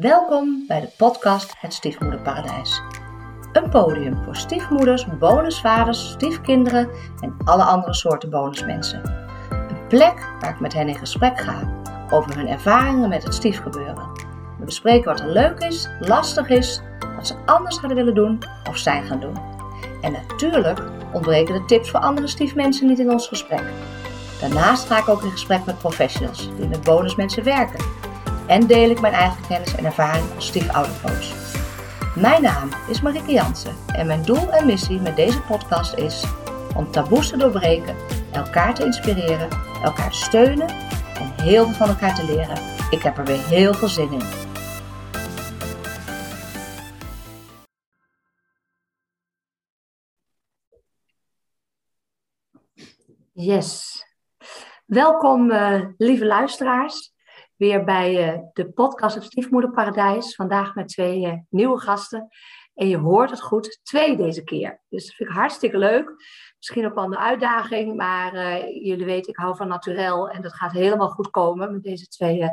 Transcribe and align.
Welkom 0.00 0.64
bij 0.66 0.80
de 0.80 0.90
podcast 0.96 1.54
Het 1.58 1.74
Stiefmoederparadijs. 1.74 2.82
Een 3.52 3.70
podium 3.70 4.24
voor 4.24 4.36
stiefmoeders, 4.36 5.06
bonusvaders, 5.18 6.10
stiefkinderen 6.10 6.88
en 7.20 7.36
alle 7.44 7.62
andere 7.62 7.94
soorten 7.94 8.30
bonusmensen. 8.30 9.02
Een 9.50 9.86
plek 9.88 10.28
waar 10.40 10.50
ik 10.50 10.60
met 10.60 10.72
hen 10.72 10.88
in 10.88 10.94
gesprek 10.94 11.40
ga 11.40 11.82
over 12.10 12.36
hun 12.36 12.48
ervaringen 12.48 13.08
met 13.08 13.22
het 13.22 13.34
stiefgebeuren. 13.34 14.10
We 14.58 14.64
bespreken 14.64 15.04
wat 15.04 15.20
er 15.20 15.30
leuk 15.30 15.58
is, 15.58 15.88
lastig 16.00 16.48
is, 16.48 16.80
wat 17.16 17.26
ze 17.26 17.34
anders 17.46 17.78
hadden 17.78 17.96
willen 17.96 18.14
doen 18.14 18.38
of 18.68 18.76
zijn 18.76 19.04
gaan 19.04 19.20
doen. 19.20 19.38
En 20.00 20.12
natuurlijk 20.12 20.82
ontbreken 21.12 21.54
de 21.54 21.64
tips 21.64 21.90
voor 21.90 22.00
andere 22.00 22.26
stiefmensen 22.26 22.86
niet 22.86 22.98
in 22.98 23.10
ons 23.10 23.28
gesprek. 23.28 23.64
Daarnaast 24.40 24.86
ga 24.86 24.98
ik 24.98 25.08
ook 25.08 25.22
in 25.22 25.30
gesprek 25.30 25.64
met 25.64 25.78
professionals 25.78 26.48
die 26.56 26.68
met 26.68 26.82
bonusmensen 26.82 27.44
werken. 27.44 28.03
En 28.46 28.66
deel 28.66 28.90
ik 28.90 29.00
mijn 29.00 29.12
eigen 29.12 29.46
kennis 29.48 29.74
en 29.74 29.84
ervaring 29.84 30.34
als 30.34 30.46
stiefoudercoach. 30.46 31.52
Mijn 32.16 32.42
naam 32.42 32.68
is 32.88 33.00
Marike 33.00 33.32
Jansen 33.32 33.76
en 33.86 34.06
mijn 34.06 34.22
doel 34.22 34.52
en 34.52 34.66
missie 34.66 35.00
met 35.00 35.16
deze 35.16 35.40
podcast 35.40 35.94
is 35.94 36.24
om 36.76 36.90
taboes 36.90 37.28
te 37.28 37.36
doorbreken, 37.36 37.96
elkaar 38.32 38.74
te 38.74 38.84
inspireren, 38.84 39.48
elkaar 39.82 40.10
te 40.10 40.16
steunen 40.16 40.68
en 41.18 41.42
heel 41.42 41.64
veel 41.64 41.74
van 41.74 41.88
elkaar 41.88 42.14
te 42.14 42.24
leren. 42.24 42.58
Ik 42.90 43.02
heb 43.02 43.18
er 43.18 43.24
weer 43.24 43.46
heel 43.46 43.74
veel 43.74 43.88
zin 43.88 44.12
in. 44.12 44.22
Yes. 53.32 54.02
Welkom, 54.86 55.50
uh, 55.50 55.84
lieve 55.96 56.26
luisteraars, 56.26 57.13
weer 57.56 57.84
bij 57.84 58.34
uh, 58.34 58.40
de 58.52 58.70
podcast 58.70 59.14
Het 59.14 59.24
Stiefmoederparadijs. 59.24 60.34
Vandaag 60.34 60.74
met 60.74 60.88
twee 60.88 61.20
uh, 61.20 61.32
nieuwe 61.48 61.80
gasten. 61.80 62.28
En 62.74 62.88
je 62.88 62.96
hoort 62.96 63.30
het 63.30 63.42
goed, 63.42 63.80
twee 63.82 64.16
deze 64.16 64.44
keer. 64.44 64.80
Dus 64.88 65.06
dat 65.06 65.14
vind 65.14 65.30
ik 65.30 65.36
hartstikke 65.36 65.78
leuk. 65.78 66.14
Misschien 66.56 66.86
ook 66.86 66.94
wel 66.94 67.04
een 67.04 67.16
uitdaging, 67.16 67.96
maar 67.96 68.58
jullie 68.68 69.04
weten, 69.04 69.32
ik 69.32 69.38
hou 69.38 69.56
van 69.56 69.68
naturel. 69.68 70.28
En 70.28 70.42
dat 70.42 70.54
gaat 70.54 70.72
helemaal 70.72 71.08
goed 71.08 71.30
komen 71.30 71.72
met 71.72 71.82
deze 71.82 72.08
twee 72.08 72.48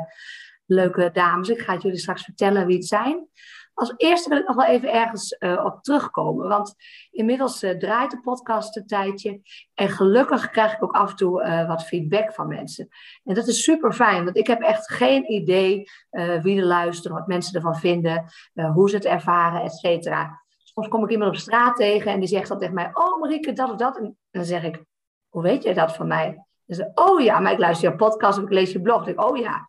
leuke 0.66 1.10
dames. 1.12 1.48
Ik 1.48 1.60
ga 1.60 1.72
het 1.72 1.82
jullie 1.82 1.98
straks 1.98 2.24
vertellen 2.24 2.66
wie 2.66 2.76
het 2.76 2.86
zijn. 2.86 3.28
Als 3.74 3.94
eerste 3.96 4.28
wil 4.28 4.38
ik 4.38 4.46
nog 4.46 4.56
wel 4.56 4.66
even 4.66 4.92
ergens 4.92 5.36
uh, 5.38 5.64
op 5.64 5.82
terugkomen. 5.82 6.48
Want 6.48 6.74
inmiddels 7.10 7.62
uh, 7.62 7.78
draait 7.78 8.10
de 8.10 8.20
podcast 8.20 8.76
een 8.76 8.86
tijdje. 8.86 9.40
En 9.74 9.88
gelukkig 9.88 10.50
krijg 10.50 10.72
ik 10.72 10.82
ook 10.82 10.92
af 10.92 11.10
en 11.10 11.16
toe 11.16 11.42
uh, 11.42 11.68
wat 11.68 11.84
feedback 11.84 12.32
van 12.32 12.48
mensen. 12.48 12.88
En 13.24 13.34
dat 13.34 13.46
is 13.46 13.62
super 13.62 13.92
fijn, 13.92 14.24
want 14.24 14.36
ik 14.36 14.46
heb 14.46 14.60
echt 14.60 14.92
geen 14.92 15.32
idee 15.32 15.90
wie 16.42 16.58
er 16.58 16.66
luistert, 16.66 17.14
wat 17.14 17.26
mensen 17.26 17.54
ervan 17.54 17.76
vinden, 17.76 18.24
hoe 18.74 18.90
ze 18.90 18.96
het 18.96 19.04
ervaren, 19.04 19.62
et 19.62 19.72
cetera. 19.72 20.42
Soms 20.62 20.88
kom 20.88 21.04
ik 21.04 21.10
iemand 21.10 21.30
op 21.30 21.36
straat 21.36 21.76
tegen 21.76 22.12
en 22.12 22.18
die 22.18 22.28
zegt 22.28 22.48
dan 22.48 22.58
tegen 22.58 22.74
mij: 22.74 22.90
Oh, 22.92 23.20
Marieke, 23.20 23.52
dat 23.52 23.70
of 23.70 23.76
dat. 23.76 23.98
En 23.98 24.18
dan 24.30 24.44
zeg 24.44 24.62
ik: 24.62 24.84
Hoe 25.28 25.42
weet 25.42 25.62
jij 25.62 25.74
dat 25.74 25.96
van 25.96 26.06
mij? 26.06 26.44
Dan 26.66 26.76
zeg 26.76 26.86
oh 26.94 27.20
ja, 27.20 27.38
maar 27.38 27.52
ik 27.52 27.58
luister 27.58 27.90
je 27.90 27.96
podcast 27.96 28.38
of 28.38 28.44
ik 28.44 28.50
lees 28.50 28.72
je 28.72 28.80
blog. 28.80 28.96
Dan 28.96 29.14
denk 29.14 29.28
oh 29.28 29.36
ja. 29.36 29.66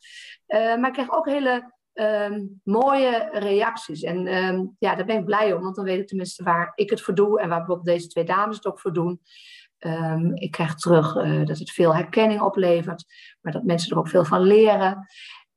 maar 0.77 0.87
ik 0.87 0.93
krijg 0.93 1.11
ook 1.11 1.29
hele 1.29 1.73
um, 1.93 2.61
mooie 2.63 3.29
reacties. 3.31 4.01
En 4.01 4.27
um, 4.27 4.75
ja, 4.79 4.95
daar 4.95 5.05
ben 5.05 5.17
ik 5.17 5.25
blij 5.25 5.53
om, 5.53 5.61
want 5.61 5.75
dan 5.75 5.85
weet 5.85 5.99
ik 5.99 6.07
tenminste 6.07 6.43
waar 6.43 6.71
ik 6.75 6.89
het 6.89 7.01
voor 7.01 7.15
doe 7.15 7.39
en 7.39 7.49
waar 7.49 7.57
bijvoorbeeld 7.57 7.87
deze 7.87 8.07
twee 8.07 8.23
dames 8.23 8.55
het 8.55 8.65
ook 8.65 8.79
voor 8.79 8.93
doen. 8.93 9.21
Um, 9.79 10.35
ik 10.35 10.51
krijg 10.51 10.75
terug 10.75 11.15
uh, 11.15 11.45
dat 11.45 11.59
het 11.59 11.71
veel 11.71 11.95
herkenning 11.95 12.41
oplevert, 12.41 13.05
maar 13.41 13.53
dat 13.53 13.63
mensen 13.63 13.91
er 13.91 13.97
ook 13.97 14.07
veel 14.07 14.25
van 14.25 14.41
leren. 14.41 15.07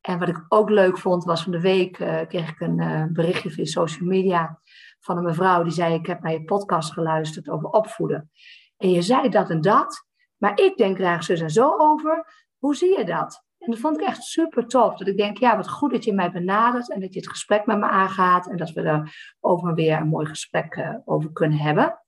En 0.00 0.18
wat 0.18 0.28
ik 0.28 0.44
ook 0.48 0.70
leuk 0.70 0.98
vond, 0.98 1.24
was 1.24 1.42
van 1.42 1.52
de 1.52 1.60
week 1.60 1.98
uh, 1.98 2.20
kreeg 2.28 2.50
ik 2.50 2.60
een 2.60 2.80
uh, 2.80 3.04
berichtje 3.12 3.50
via 3.50 3.64
social 3.64 4.08
media 4.08 4.60
van 5.00 5.16
een 5.16 5.24
mevrouw 5.24 5.62
die 5.62 5.72
zei: 5.72 5.94
Ik 5.94 6.06
heb 6.06 6.22
naar 6.22 6.32
je 6.32 6.44
podcast 6.44 6.92
geluisterd 6.92 7.48
over 7.48 7.68
opvoeden. 7.68 8.30
En 8.76 8.90
je 8.90 9.02
zei 9.02 9.28
dat 9.28 9.50
en 9.50 9.60
dat, 9.60 10.06
maar 10.36 10.60
ik 10.60 10.76
denk 10.76 10.98
daar 10.98 11.24
zo 11.24 11.32
en 11.32 11.50
zo 11.50 11.76
over. 11.76 12.26
Hoe 12.58 12.76
zie 12.76 12.98
je 12.98 13.04
dat? 13.04 13.45
En 13.58 13.70
dat 13.70 13.80
vond 13.80 14.00
ik 14.00 14.06
echt 14.06 14.22
super 14.22 14.66
tof. 14.66 14.96
Dat 14.96 15.08
ik 15.08 15.16
denk, 15.16 15.38
ja, 15.38 15.56
wat 15.56 15.68
goed 15.68 15.90
dat 15.90 16.04
je 16.04 16.12
mij 16.12 16.32
benadert 16.32 16.92
en 16.92 17.00
dat 17.00 17.14
je 17.14 17.20
het 17.20 17.28
gesprek 17.28 17.66
met 17.66 17.78
me 17.78 17.88
aangaat. 17.88 18.50
En 18.50 18.56
dat 18.56 18.70
we 18.70 18.82
er 18.82 19.34
over 19.40 19.74
weer 19.74 19.96
een 19.96 20.08
mooi 20.08 20.26
gesprek 20.26 20.76
uh, 20.76 20.94
over 21.04 21.32
kunnen 21.32 21.58
hebben. 21.58 22.00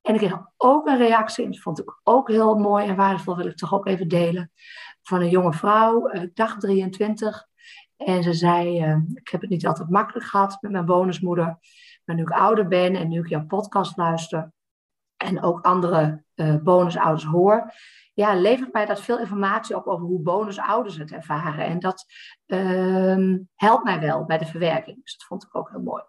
En 0.00 0.14
ik 0.14 0.20
kreeg 0.20 0.38
ook 0.56 0.86
een 0.86 0.96
reactie, 0.96 1.44
en 1.44 1.50
dat 1.50 1.60
vond 1.60 1.78
ik 1.78 2.00
ook 2.02 2.28
heel 2.28 2.54
mooi 2.54 2.86
en 2.86 2.96
waardevol, 2.96 3.36
wil 3.36 3.46
ik 3.46 3.56
toch 3.56 3.74
ook 3.74 3.86
even 3.86 4.08
delen. 4.08 4.52
Van 5.02 5.20
een 5.20 5.28
jonge 5.28 5.52
vrouw, 5.52 6.12
uh, 6.12 6.22
dag 6.34 6.58
23. 6.58 7.46
En 7.96 8.22
ze 8.22 8.32
zei, 8.32 8.86
uh, 8.86 8.96
ik 9.14 9.28
heb 9.28 9.40
het 9.40 9.50
niet 9.50 9.66
altijd 9.66 9.90
makkelijk 9.90 10.26
gehad 10.26 10.58
met 10.60 10.70
mijn 10.70 10.84
bonusmoeder. 10.84 11.58
Maar 12.04 12.16
nu 12.16 12.22
ik 12.22 12.30
ouder 12.30 12.68
ben 12.68 12.96
en 12.96 13.08
nu 13.08 13.18
ik 13.18 13.28
jouw 13.28 13.46
podcast 13.46 13.96
luister 13.96 14.52
en 15.16 15.42
ook 15.42 15.60
andere 15.60 16.24
bonusouders 16.62 17.24
hoor, 17.24 17.72
ja, 18.14 18.34
levert 18.34 18.72
mij 18.72 18.86
dat 18.86 19.00
veel 19.00 19.18
informatie 19.18 19.76
op 19.76 19.86
over 19.86 20.06
hoe 20.06 20.20
bonusouders 20.20 20.96
het 20.96 21.12
ervaren. 21.12 21.64
En 21.64 21.78
dat 21.78 22.04
uh, 22.46 23.36
helpt 23.54 23.84
mij 23.84 24.00
wel 24.00 24.24
bij 24.24 24.38
de 24.38 24.46
verwerking. 24.46 25.02
Dus 25.02 25.16
dat 25.16 25.26
vond 25.26 25.44
ik 25.44 25.56
ook 25.56 25.70
heel 25.70 25.82
mooi. 25.82 26.02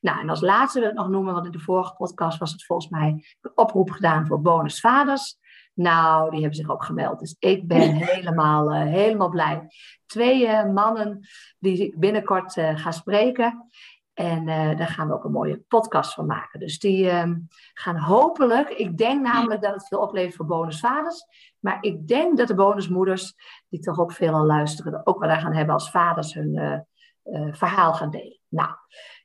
Nou, 0.00 0.20
en 0.20 0.28
als 0.28 0.40
laatste 0.40 0.80
wil 0.80 0.88
ik 0.88 0.94
nog 0.94 1.08
noemen, 1.08 1.34
want 1.34 1.46
in 1.46 1.52
de 1.52 1.58
vorige 1.58 1.94
podcast 1.94 2.38
was 2.38 2.52
het 2.52 2.64
volgens 2.64 2.88
mij 2.88 3.24
een 3.40 3.52
oproep 3.54 3.90
gedaan 3.90 4.26
voor 4.26 4.40
bonusvaders. 4.40 5.38
Nou, 5.74 6.30
die 6.30 6.40
hebben 6.40 6.58
zich 6.58 6.70
ook 6.70 6.84
gemeld. 6.84 7.18
Dus 7.18 7.36
ik 7.38 7.66
ben 7.66 7.92
helemaal, 7.94 8.74
uh, 8.74 8.82
helemaal 8.82 9.28
blij. 9.28 9.66
Twee 10.06 10.46
uh, 10.46 10.72
mannen 10.72 11.28
die 11.58 11.86
ik 11.86 11.98
binnenkort 11.98 12.56
uh, 12.56 12.78
ga 12.78 12.90
spreken. 12.90 13.66
En 14.16 14.48
uh, 14.48 14.76
daar 14.76 14.88
gaan 14.88 15.08
we 15.08 15.14
ook 15.14 15.24
een 15.24 15.32
mooie 15.32 15.64
podcast 15.68 16.14
van 16.14 16.26
maken. 16.26 16.60
Dus 16.60 16.78
die 16.78 17.04
uh, 17.04 17.32
gaan 17.74 17.96
hopelijk, 17.96 18.68
ik 18.68 18.98
denk 18.98 19.22
namelijk 19.22 19.62
dat 19.62 19.72
het 19.74 19.88
veel 19.88 20.00
oplevert 20.00 20.34
voor 20.34 20.46
bonusvaders. 20.46 21.24
Maar 21.58 21.78
ik 21.80 22.08
denk 22.08 22.36
dat 22.36 22.48
de 22.48 22.54
bonusmoeders, 22.54 23.34
die 23.68 23.80
toch 23.80 24.00
ook 24.00 24.12
veel 24.12 24.32
al 24.32 24.44
luisteren, 24.44 25.06
ook 25.06 25.18
wel 25.18 25.28
daar 25.28 25.40
gaan 25.40 25.54
hebben 25.54 25.74
als 25.74 25.90
vaders 25.90 26.34
hun 26.34 26.54
uh, 26.54 26.78
uh, 27.24 27.54
verhaal 27.54 27.94
gaan 27.94 28.10
delen. 28.10 28.40
Nou, 28.48 28.70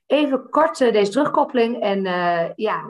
even 0.06 0.50
kort 0.50 0.78
deze 0.78 1.12
terugkoppeling. 1.12 1.81
En 1.81 2.03
ja, 2.56 2.84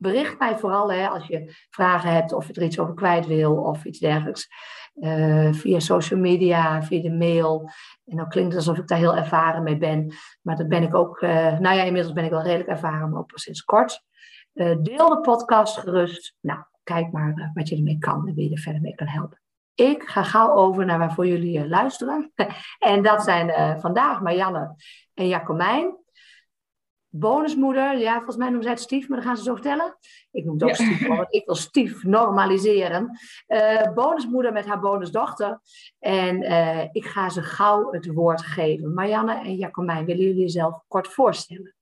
bericht 0.00 0.38
mij 0.38 0.58
vooral 0.58 0.92
hè, 0.92 1.08
als 1.08 1.26
je 1.26 1.54
vragen 1.70 2.12
hebt 2.12 2.32
of 2.32 2.46
je 2.46 2.52
er 2.52 2.62
iets 2.62 2.78
over 2.78 2.94
kwijt 2.94 3.26
wil 3.26 3.56
of 3.56 3.84
iets 3.84 3.98
dergelijks. 3.98 4.48
Uh, 4.94 5.52
via 5.52 5.78
social 5.78 6.20
media, 6.20 6.82
via 6.82 7.02
de 7.02 7.12
mail. 7.12 7.70
En 8.04 8.16
dan 8.16 8.28
klinkt 8.28 8.54
het 8.54 8.66
alsof 8.66 8.78
ik 8.82 8.88
daar 8.88 8.98
heel 8.98 9.16
ervaren 9.16 9.62
mee 9.62 9.76
ben. 9.76 10.14
Maar 10.42 10.56
dat 10.56 10.68
ben 10.68 10.82
ik 10.82 10.94
ook, 10.94 11.20
uh, 11.20 11.58
nou 11.58 11.76
ja, 11.76 11.82
inmiddels 11.82 12.14
ben 12.14 12.24
ik 12.24 12.30
wel 12.30 12.42
redelijk 12.42 12.68
ervaren, 12.68 13.10
maar 13.10 13.20
ook 13.20 13.32
pas 13.32 13.42
sinds 13.42 13.64
kort. 13.64 14.02
Uh, 14.54 14.76
deel 14.82 15.08
de 15.08 15.20
podcast 15.20 15.78
gerust. 15.78 16.36
Nou, 16.40 16.60
kijk 16.82 17.12
maar 17.12 17.50
wat 17.54 17.68
je 17.68 17.76
ermee 17.76 17.98
kan 17.98 18.28
en 18.28 18.34
wie 18.34 18.48
je 18.48 18.54
er 18.54 18.60
verder 18.60 18.80
mee 18.80 18.94
kan 18.94 19.06
helpen. 19.06 19.40
Ik 19.74 20.02
ga 20.02 20.22
gauw 20.22 20.54
over 20.54 20.84
naar 20.84 20.98
waarvoor 20.98 21.26
jullie 21.26 21.68
luisteren. 21.68 22.32
en 22.78 23.02
dat 23.02 23.22
zijn 23.22 23.80
vandaag 23.80 24.20
Marianne 24.20 24.74
en 25.14 25.28
Jacomijn 25.28 25.98
bonusmoeder, 27.10 27.98
ja, 27.98 28.14
volgens 28.14 28.36
mij 28.36 28.46
noemen 28.46 28.62
zij 28.62 28.72
het 28.72 28.82
stief, 28.82 29.08
maar 29.08 29.18
dan 29.18 29.26
gaan 29.26 29.36
ze 29.36 29.42
zo 29.42 29.54
vertellen. 29.54 29.96
Ik 30.30 30.44
noem 30.44 30.54
het 30.54 30.62
ook 30.62 30.68
ja. 30.68 30.74
stief, 30.74 31.06
want 31.06 31.34
ik 31.34 31.46
wil 31.46 31.54
stief 31.54 32.04
normaliseren. 32.04 33.18
Uh, 33.48 33.92
bonusmoeder 33.94 34.52
met 34.52 34.66
haar 34.66 34.80
bonusdochter. 34.80 35.60
En 35.98 36.42
uh, 36.42 36.84
ik 36.92 37.04
ga 37.04 37.28
ze 37.28 37.42
gauw 37.42 37.92
het 37.92 38.06
woord 38.06 38.42
geven. 38.42 38.94
Marianne 38.94 39.40
en 39.40 39.56
Jacomijn, 39.56 40.04
willen 40.04 40.24
jullie 40.24 40.40
jezelf 40.40 40.82
kort 40.88 41.08
voorstellen? 41.08 41.74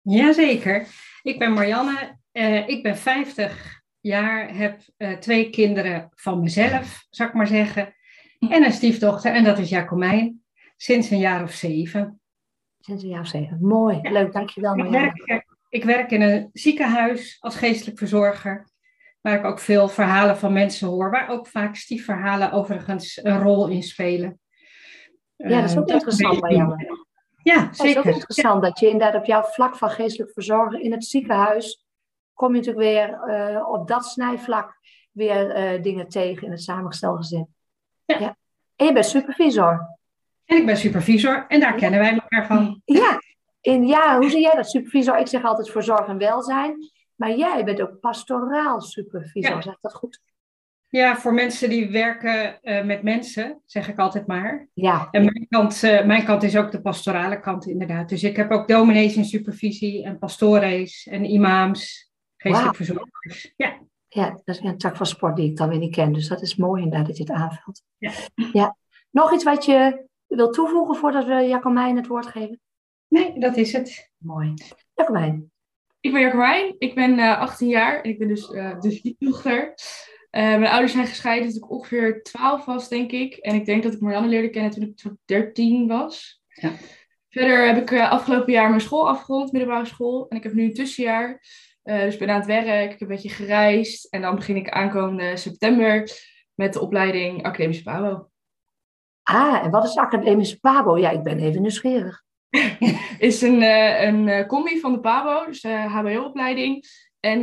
Jazeker. 0.00 0.86
Ik 1.22 1.38
ben 1.38 1.52
Marianne. 1.52 2.18
Uh, 2.32 2.68
ik 2.68 2.82
ben 2.82 2.96
50 2.96 3.80
jaar, 4.00 4.56
heb 4.56 4.80
twee 5.20 5.50
kinderen 5.50 6.08
van 6.14 6.40
mezelf, 6.40 7.06
zou 7.10 7.28
ik 7.28 7.34
maar 7.34 7.46
zeggen. 7.46 7.94
En 8.38 8.64
een 8.64 8.72
stiefdochter, 8.72 9.32
en 9.32 9.44
dat 9.44 9.58
is 9.58 9.68
Jacomijn, 9.68 10.42
sinds 10.76 11.10
een 11.10 11.18
jaar 11.18 11.42
of 11.42 11.52
zeven. 11.52 12.21
Een 12.82 12.98
jaar 12.98 13.20
of 13.20 13.26
zeven. 13.26 13.58
Mooi, 13.60 13.98
ja. 14.02 14.10
leuk, 14.10 14.32
dankjewel. 14.32 14.76
Ik 14.76 14.90
werk, 14.90 15.46
ik 15.68 15.84
werk 15.84 16.10
in 16.10 16.22
een 16.22 16.50
ziekenhuis 16.52 17.36
als 17.40 17.56
geestelijk 17.56 17.98
verzorger, 17.98 18.68
waar 19.20 19.38
ik 19.38 19.44
ook 19.44 19.58
veel 19.58 19.88
verhalen 19.88 20.36
van 20.36 20.52
mensen 20.52 20.88
hoor, 20.88 21.10
waar 21.10 21.28
ook 21.28 21.46
vaak 21.46 21.76
stiefverhalen 21.76 22.52
overigens 22.52 23.24
een 23.24 23.40
rol 23.40 23.68
in 23.68 23.82
spelen. 23.82 24.40
Ja, 25.36 25.60
dat 25.60 25.70
is 25.70 25.76
ook 25.76 25.88
uh, 25.88 25.94
interessant 25.94 26.40
bij 26.40 26.54
jou. 26.54 26.86
Ja, 27.42 27.72
zeker. 27.72 27.74
Dat 27.74 27.86
is 27.86 27.96
ook 27.96 28.04
interessant 28.04 28.62
dat 28.62 28.78
je 28.78 28.88
inderdaad 28.90 29.20
op 29.20 29.24
jouw 29.24 29.42
vlak 29.42 29.76
van 29.76 29.90
geestelijk 29.90 30.32
verzorgen 30.32 30.82
in 30.82 30.92
het 30.92 31.04
ziekenhuis, 31.04 31.86
kom 32.32 32.54
je 32.54 32.58
natuurlijk 32.58 32.86
weer 32.86 33.20
uh, 33.28 33.68
op 33.68 33.88
dat 33.88 34.04
snijvlak 34.04 34.78
weer 35.10 35.74
uh, 35.74 35.82
dingen 35.82 36.08
tegen 36.08 36.46
in 36.46 36.50
het 36.50 36.62
samengestelde 36.62 37.16
gezin. 37.16 37.48
Ja. 38.04 38.18
ja. 38.18 38.36
En 38.76 38.86
je 38.86 38.92
bent 38.92 39.06
supervisor. 39.06 39.91
En 40.52 40.58
ik 40.58 40.66
ben 40.66 40.76
supervisor 40.76 41.44
en 41.48 41.60
daar 41.60 41.74
kennen 41.74 42.00
wij 42.00 42.12
elkaar 42.12 42.46
van. 42.46 42.82
Ja, 42.84 43.22
en 43.60 43.86
ja, 43.86 44.18
hoe 44.18 44.30
zie 44.30 44.40
jij 44.40 44.54
dat 44.54 44.70
supervisor? 44.70 45.18
Ik 45.18 45.26
zeg 45.26 45.44
altijd 45.44 45.70
voor 45.70 45.82
zorg 45.82 46.06
en 46.06 46.18
welzijn. 46.18 46.76
Maar 47.14 47.36
jij 47.36 47.64
bent 47.64 47.82
ook 47.82 48.00
pastoraal 48.00 48.80
supervisor, 48.80 49.54
ja. 49.54 49.60
zeg 49.60 49.80
dat 49.80 49.94
goed? 49.94 50.20
Ja, 50.88 51.16
voor 51.16 51.34
mensen 51.34 51.68
die 51.68 51.90
werken 51.90 52.58
uh, 52.62 52.84
met 52.84 53.02
mensen, 53.02 53.62
zeg 53.66 53.88
ik 53.88 53.98
altijd 53.98 54.26
maar. 54.26 54.68
Ja. 54.74 55.08
En 55.10 55.24
mijn 55.24 55.46
kant, 55.48 55.82
uh, 55.82 56.04
mijn 56.04 56.24
kant 56.24 56.42
is 56.42 56.56
ook 56.56 56.70
de 56.70 56.80
pastorale 56.80 57.40
kant, 57.40 57.66
inderdaad. 57.66 58.08
Dus 58.08 58.22
ik 58.22 58.36
heb 58.36 58.50
ook 58.50 58.68
dominees 58.68 59.16
in 59.16 59.24
supervisie 59.24 60.04
en 60.04 60.18
pastores 60.18 61.06
en 61.10 61.24
imams, 61.24 62.12
geestelijk 62.36 62.76
wow. 62.76 62.86
verzorgers. 62.86 63.52
Ja. 63.56 63.80
Ja, 64.08 64.30
dat 64.44 64.56
is 64.56 64.60
een 64.60 64.78
tak 64.78 64.96
van 64.96 65.06
sport 65.06 65.36
die 65.36 65.50
ik 65.50 65.56
dan 65.56 65.68
weer 65.68 65.78
niet 65.78 65.94
ken. 65.94 66.12
Dus 66.12 66.28
dat 66.28 66.42
is 66.42 66.56
mooi 66.56 66.82
inderdaad 66.82 67.06
dat 67.06 67.16
je 67.16 67.22
het 67.22 67.32
aanvult. 67.32 67.82
Ja. 67.98 68.12
ja. 68.52 68.76
Nog 69.10 69.32
iets 69.32 69.44
wat 69.44 69.64
je 69.64 70.10
wil 70.36 70.50
toevoegen 70.50 70.96
voordat 70.96 71.24
we 71.24 71.34
Jacomijn 71.34 71.96
het 71.96 72.06
woord 72.06 72.26
geven? 72.26 72.60
Nee, 73.08 73.38
dat 73.38 73.56
is 73.56 73.72
het. 73.72 74.12
Mooi. 74.18 74.54
Jacomijn. 74.94 75.50
Ik 76.00 76.12
ben 76.12 76.20
Jacomijn. 76.20 76.74
Ik 76.78 76.94
ben 76.94 77.18
uh, 77.18 77.38
18 77.38 77.68
jaar 77.68 78.00
en 78.02 78.10
ik 78.10 78.18
ben 78.18 78.28
dus, 78.28 78.50
uh, 78.50 78.80
dus 78.80 79.02
die 79.02 79.16
dochter. 79.18 79.74
Uh, 80.30 80.42
mijn 80.42 80.66
ouders 80.66 80.92
zijn 80.92 81.06
gescheiden 81.06 81.48
toen 81.48 81.62
ik 81.62 81.70
ongeveer 81.70 82.22
12 82.22 82.64
was, 82.64 82.88
denk 82.88 83.12
ik. 83.12 83.34
En 83.34 83.54
ik 83.54 83.66
denk 83.66 83.82
dat 83.82 83.92
ik 83.92 84.00
Marianne 84.00 84.28
leerde 84.28 84.50
kennen 84.50 84.94
toen 84.94 85.12
ik 85.12 85.18
13 85.24 85.86
was. 85.88 86.42
Ja. 86.48 86.72
Verder 87.28 87.66
heb 87.66 87.76
ik 87.76 87.90
uh, 87.90 88.10
afgelopen 88.10 88.52
jaar 88.52 88.68
mijn 88.68 88.80
school 88.80 89.08
afgerond, 89.08 89.52
middelbare 89.52 89.86
school. 89.86 90.28
En 90.28 90.36
ik 90.36 90.42
heb 90.42 90.52
nu 90.52 90.64
een 90.64 90.74
tussenjaar. 90.74 91.42
Uh, 91.84 92.00
dus 92.00 92.12
ik 92.12 92.18
ben 92.18 92.30
aan 92.30 92.36
het 92.36 92.46
werk, 92.46 92.84
ik 92.84 92.90
heb 92.90 93.00
een 93.00 93.06
beetje 93.06 93.28
gereisd. 93.28 94.04
En 94.10 94.20
dan 94.20 94.34
begin 94.34 94.56
ik 94.56 94.68
aankomende 94.68 95.36
september 95.36 96.10
met 96.54 96.72
de 96.72 96.80
opleiding 96.80 97.42
Academische 97.42 97.82
Pabo. 97.82 98.31
Ah, 99.22 99.64
en 99.64 99.70
wat 99.70 99.84
is 99.84 99.96
Academische 99.96 100.60
Pabo? 100.60 100.98
Ja, 100.98 101.10
ik 101.10 101.22
ben 101.22 101.38
even 101.38 101.60
nieuwsgierig. 101.60 102.22
is 103.18 103.42
een, 103.42 103.62
uh, 103.62 104.02
een 104.02 104.46
combi 104.46 104.80
van 104.80 104.92
de 104.92 105.00
Pabo, 105.00 105.46
dus 105.46 105.62
HBO-opleiding. 105.62 106.84
En 107.20 107.42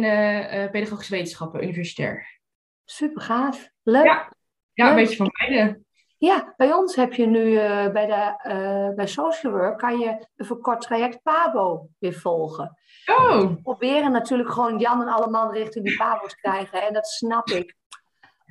pedagogische 0.71 1.13
wetenschappen, 1.13 1.63
universitair. 1.63 2.39
Super 2.85 3.21
gaaf. 3.21 3.69
Leuk. 3.83 4.05
Ja, 4.05 4.33
ja 4.73 4.89
een 4.89 4.95
beetje 4.95 5.15
van 5.15 5.31
beide. 5.39 5.81
Ja, 6.19 6.53
bij 6.57 6.73
ons 6.73 6.95
heb 6.95 7.13
je 7.13 7.25
nu 7.25 7.39
uh, 7.39 7.89
bij, 7.91 8.05
de, 8.05 8.49
uh, 8.51 8.95
bij 8.95 9.07
Social 9.07 9.53
Work 9.53 9.77
kan 9.77 9.99
je 9.99 10.27
een 10.35 10.45
verkort 10.45 10.81
traject 10.81 11.21
PABO 11.23 11.87
weer 11.99 12.13
volgen. 12.13 12.77
Oh. 13.05 13.39
We 13.39 13.61
proberen 13.61 14.11
natuurlijk 14.11 14.51
gewoon 14.51 14.79
Jan 14.79 15.01
en 15.01 15.07
alle 15.07 15.29
man 15.29 15.51
richting 15.51 15.85
die 15.85 15.97
PABO's 15.97 16.35
krijgen. 16.35 16.87
En 16.87 16.93
dat 16.93 17.07
snap 17.07 17.49
ik. 17.49 17.75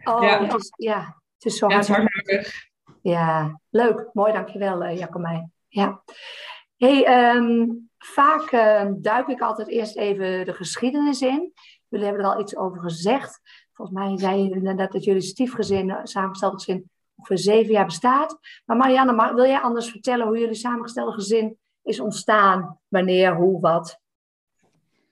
Oh, 0.04 0.22
ja. 0.22 0.44
Het 0.44 0.54
is, 0.54 0.72
ja, 0.76 0.98
het 1.34 1.44
is 1.44 1.58
zo 1.58 1.68
ja, 1.68 1.74
hard. 1.74 1.88
het 1.88 1.96
is 2.26 2.34
hard. 2.34 2.67
Ja, 3.02 3.60
leuk. 3.70 4.10
Mooi, 4.12 4.32
dankjewel 4.32 4.84
uh, 4.84 4.98
Jacomijn. 4.98 5.52
Ja. 5.68 6.02
Hey, 6.76 7.32
um, 7.36 7.90
vaak 7.98 8.50
duik 8.96 9.26
ik 9.28 9.40
altijd 9.40 9.68
eerst 9.68 9.96
even 9.96 10.44
de 10.44 10.52
geschiedenis 10.52 11.20
in. 11.20 11.52
Jullie 11.88 12.06
hebben 12.06 12.24
er 12.24 12.30
al 12.30 12.40
iets 12.40 12.56
over 12.56 12.80
gezegd. 12.80 13.40
Volgens 13.72 13.98
mij 13.98 14.18
zei 14.18 14.48
je 14.48 14.60
net 14.60 14.92
dat 14.92 15.04
jullie 15.04 15.20
stiefgezin, 15.20 16.00
samengesteld 16.02 16.54
gezin, 16.54 16.90
ongeveer 17.16 17.38
zeven 17.38 17.72
jaar 17.72 17.84
bestaat. 17.84 18.38
Maar 18.64 18.76
Marianne, 18.76 19.34
wil 19.34 19.46
jij 19.46 19.60
anders 19.60 19.90
vertellen 19.90 20.26
hoe 20.26 20.38
jullie 20.38 20.54
samengestelde 20.54 21.12
gezin 21.12 21.58
is 21.82 22.00
ontstaan? 22.00 22.78
Wanneer, 22.88 23.34
hoe, 23.34 23.60
wat? 23.60 24.00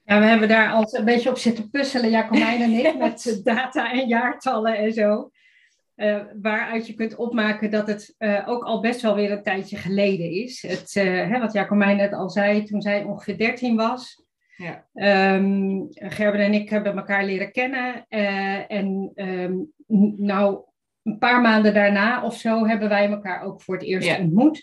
Ja, 0.04 0.18
we 0.18 0.24
hebben 0.24 0.48
daar 0.48 0.72
al 0.72 0.86
een 0.90 1.04
beetje 1.04 1.30
op 1.30 1.38
zitten 1.38 1.70
puzzelen, 1.70 2.10
Jacomijn 2.10 2.62
en 2.62 2.70
ik, 2.70 2.98
met 3.06 3.40
data 3.44 3.92
en 3.92 4.08
jaartallen 4.08 4.76
en 4.76 4.92
zo. 4.92 5.30
Uh, 5.96 6.22
waaruit 6.42 6.86
je 6.86 6.94
kunt 6.94 7.16
opmaken 7.16 7.70
dat 7.70 7.86
het 7.86 8.14
uh, 8.18 8.48
ook 8.48 8.64
al 8.64 8.80
best 8.80 9.00
wel 9.00 9.14
weer 9.14 9.30
een 9.30 9.42
tijdje 9.42 9.76
geleden 9.76 10.30
is. 10.30 10.62
Het, 10.62 10.94
uh, 10.94 11.04
hè, 11.04 11.38
wat 11.38 11.52
Jacomijn 11.52 11.96
net 11.96 12.12
al 12.12 12.30
zei, 12.30 12.64
toen 12.64 12.82
zij 12.82 13.02
ongeveer 13.02 13.38
13 13.38 13.76
was, 13.76 14.24
Ja. 14.56 14.86
Um, 15.34 15.86
Gerben 15.90 16.40
en 16.40 16.54
ik 16.54 16.70
hebben 16.70 16.96
elkaar 16.96 17.24
leren 17.24 17.52
kennen. 17.52 18.06
Uh, 18.08 18.70
en 18.70 19.12
um, 19.14 19.72
nou, 20.16 20.60
een 21.02 21.18
paar 21.18 21.40
maanden 21.40 21.74
daarna 21.74 22.24
of 22.24 22.36
zo 22.36 22.66
hebben 22.66 22.88
wij 22.88 23.08
elkaar 23.10 23.42
ook 23.42 23.62
voor 23.62 23.74
het 23.74 23.84
eerst 23.84 24.08
Ja. 24.08 24.18
ontmoet. 24.18 24.62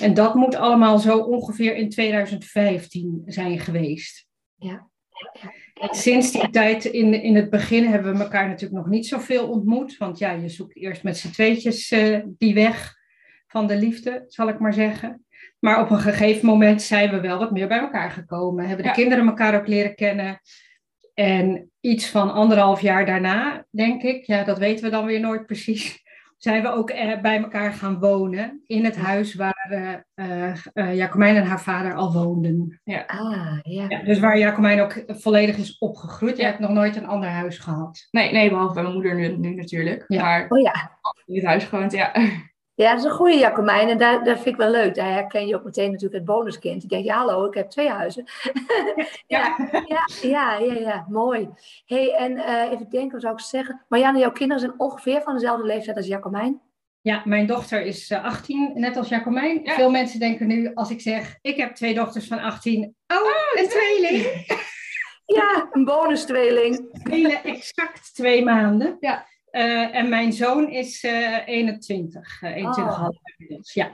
En 0.00 0.14
dat 0.14 0.34
moet 0.34 0.54
allemaal 0.54 0.98
zo 0.98 1.18
ongeveer 1.18 1.74
in 1.74 1.88
2015 1.88 3.22
zijn 3.26 3.58
geweest. 3.58 4.26
Ja. 4.56 4.90
Sinds 5.90 6.32
die 6.32 6.50
tijd, 6.50 6.84
in, 6.84 7.22
in 7.22 7.36
het 7.36 7.50
begin, 7.50 7.84
hebben 7.86 8.16
we 8.16 8.22
elkaar 8.22 8.48
natuurlijk 8.48 8.82
nog 8.82 8.88
niet 8.88 9.06
zoveel 9.06 9.48
ontmoet. 9.48 9.96
Want 9.96 10.18
ja, 10.18 10.30
je 10.32 10.48
zoekt 10.48 10.76
eerst 10.76 11.02
met 11.02 11.18
z'n 11.18 11.30
tweetjes 11.30 11.90
uh, 11.92 12.18
die 12.38 12.54
weg 12.54 12.94
van 13.46 13.66
de 13.66 13.76
liefde, 13.76 14.24
zal 14.28 14.48
ik 14.48 14.58
maar 14.58 14.72
zeggen. 14.72 15.24
Maar 15.58 15.80
op 15.80 15.90
een 15.90 15.98
gegeven 15.98 16.46
moment 16.46 16.82
zijn 16.82 17.10
we 17.10 17.20
wel 17.20 17.38
wat 17.38 17.50
meer 17.50 17.68
bij 17.68 17.78
elkaar 17.78 18.10
gekomen. 18.10 18.66
Hebben 18.66 18.82
de 18.82 18.88
Ja. 18.88 18.94
kinderen 18.94 19.26
elkaar 19.26 19.60
ook 19.60 19.66
leren 19.66 19.94
kennen. 19.94 20.40
En 21.14 21.70
iets 21.80 22.08
van 22.08 22.32
anderhalf 22.32 22.80
jaar 22.80 23.06
daarna, 23.06 23.66
denk 23.70 24.02
ik, 24.02 24.24
ja, 24.24 24.44
dat 24.44 24.58
weten 24.58 24.84
we 24.84 24.90
dan 24.90 25.04
weer 25.04 25.20
nooit 25.20 25.46
precies, 25.46 26.01
zijn 26.42 26.62
we 26.62 26.68
ook 26.68 26.86
bij 27.22 27.38
elkaar 27.42 27.72
gaan 27.72 27.98
wonen. 27.98 28.62
In 28.66 28.84
het 28.84 28.96
huis 28.96 29.34
waar 29.34 29.68
eh 30.14 30.54
eh, 30.72 30.96
Jacomijn 30.96 31.36
en 31.36 31.44
haar 31.44 31.60
vader 31.60 31.94
al 31.94 32.12
woonden. 32.12 32.80
Ah, 33.06 33.58
ja. 33.62 33.84
Ja, 33.88 34.02
dus 34.04 34.18
waar 34.18 34.38
Jacomijn 34.38 34.80
ook 34.80 35.04
volledig 35.06 35.56
is 35.56 35.78
opgegroeid. 35.78 36.36
Je 36.36 36.42
Ja. 36.42 36.48
hebt 36.48 36.60
nog 36.60 36.70
nooit 36.70 36.96
een 36.96 37.06
ander 37.06 37.28
huis 37.28 37.58
gehad. 37.58 38.08
Nee, 38.10 38.32
nee, 38.32 38.48
behalve 38.50 38.74
bij 38.74 38.82
mijn 38.82 38.94
moeder 38.94 39.14
nu, 39.14 39.36
nu 39.36 39.54
natuurlijk. 39.54 40.04
Ja. 40.06 40.22
Maar 40.22 40.46
Oh 40.48 40.60
ja. 40.60 40.90
in 41.26 41.34
het 41.34 41.44
huis 41.44 41.64
gewoond, 41.64 41.92
ja. 41.92 42.12
Ja, 42.82 42.90
dat 42.90 42.98
is 42.98 43.10
een 43.10 43.16
goede 43.16 43.38
Jacomijn. 43.38 43.88
En 43.88 43.98
daar, 43.98 44.24
dat 44.24 44.34
vind 44.34 44.46
ik 44.46 44.56
wel 44.56 44.70
leuk. 44.70 44.94
Daar 44.94 45.12
herken 45.12 45.46
je 45.46 45.54
ook 45.54 45.64
meteen 45.64 45.90
natuurlijk 45.90 46.14
het 46.14 46.24
bonuskind. 46.24 46.80
Die 46.80 46.88
denkt, 46.88 47.06
ja 47.06 47.16
hallo, 47.16 47.44
ik 47.44 47.54
heb 47.54 47.70
twee 47.70 47.88
huizen. 47.88 48.24
ja, 49.26 49.56
ja, 49.86 50.08
ja, 50.22 50.58
ja, 50.58 50.74
ja, 50.74 51.06
mooi. 51.08 51.48
hey, 51.86 52.14
en 52.14 52.36
eh, 52.36 52.70
even 52.70 52.90
denken, 52.90 53.12
wat 53.12 53.20
zou 53.20 53.34
ik 53.34 53.40
zeggen? 53.40 53.84
Marianne, 53.88 54.18
jouw 54.18 54.32
kinderen 54.32 54.62
zijn 54.62 54.74
ongeveer 54.76 55.22
van 55.22 55.34
dezelfde 55.34 55.66
leeftijd 55.66 55.96
als 55.96 56.06
Jacomijn. 56.06 56.60
Ja, 57.00 57.22
mijn 57.24 57.46
dochter 57.46 57.82
is 57.82 58.10
eh, 58.10 58.24
18, 58.24 58.72
net 58.74 58.96
als 58.96 59.08
Jacomijn. 59.08 59.60
Ja. 59.62 59.74
Veel 59.74 59.90
mensen 59.90 60.20
denken 60.20 60.46
nu, 60.46 60.74
als 60.74 60.90
ik 60.90 61.00
zeg, 61.00 61.38
ik 61.40 61.56
heb 61.56 61.74
twee 61.74 61.94
dochters 61.94 62.26
van 62.26 62.38
18. 62.38 62.94
Oh, 63.06 63.60
een 63.62 63.68
tweeling. 63.68 64.46
Ja, 65.26 65.68
een 65.70 65.84
bonustweeling. 65.84 66.88
Hele 67.10 67.40
exact 67.40 68.14
twee 68.14 68.44
maanden. 68.44 68.96
Ja. 69.00 69.26
Eh, 69.52 69.94
en 69.96 70.08
mijn 70.08 70.32
zoon 70.32 70.68
is 70.70 71.04
eh 71.04 71.46
21, 71.48 72.42
eh 72.42 72.56
21,5 72.56 73.08
Oh. 73.08 73.08
inmiddels. 73.36 73.72
Ja. 73.72 73.90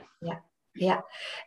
Ja. 0.71 1.05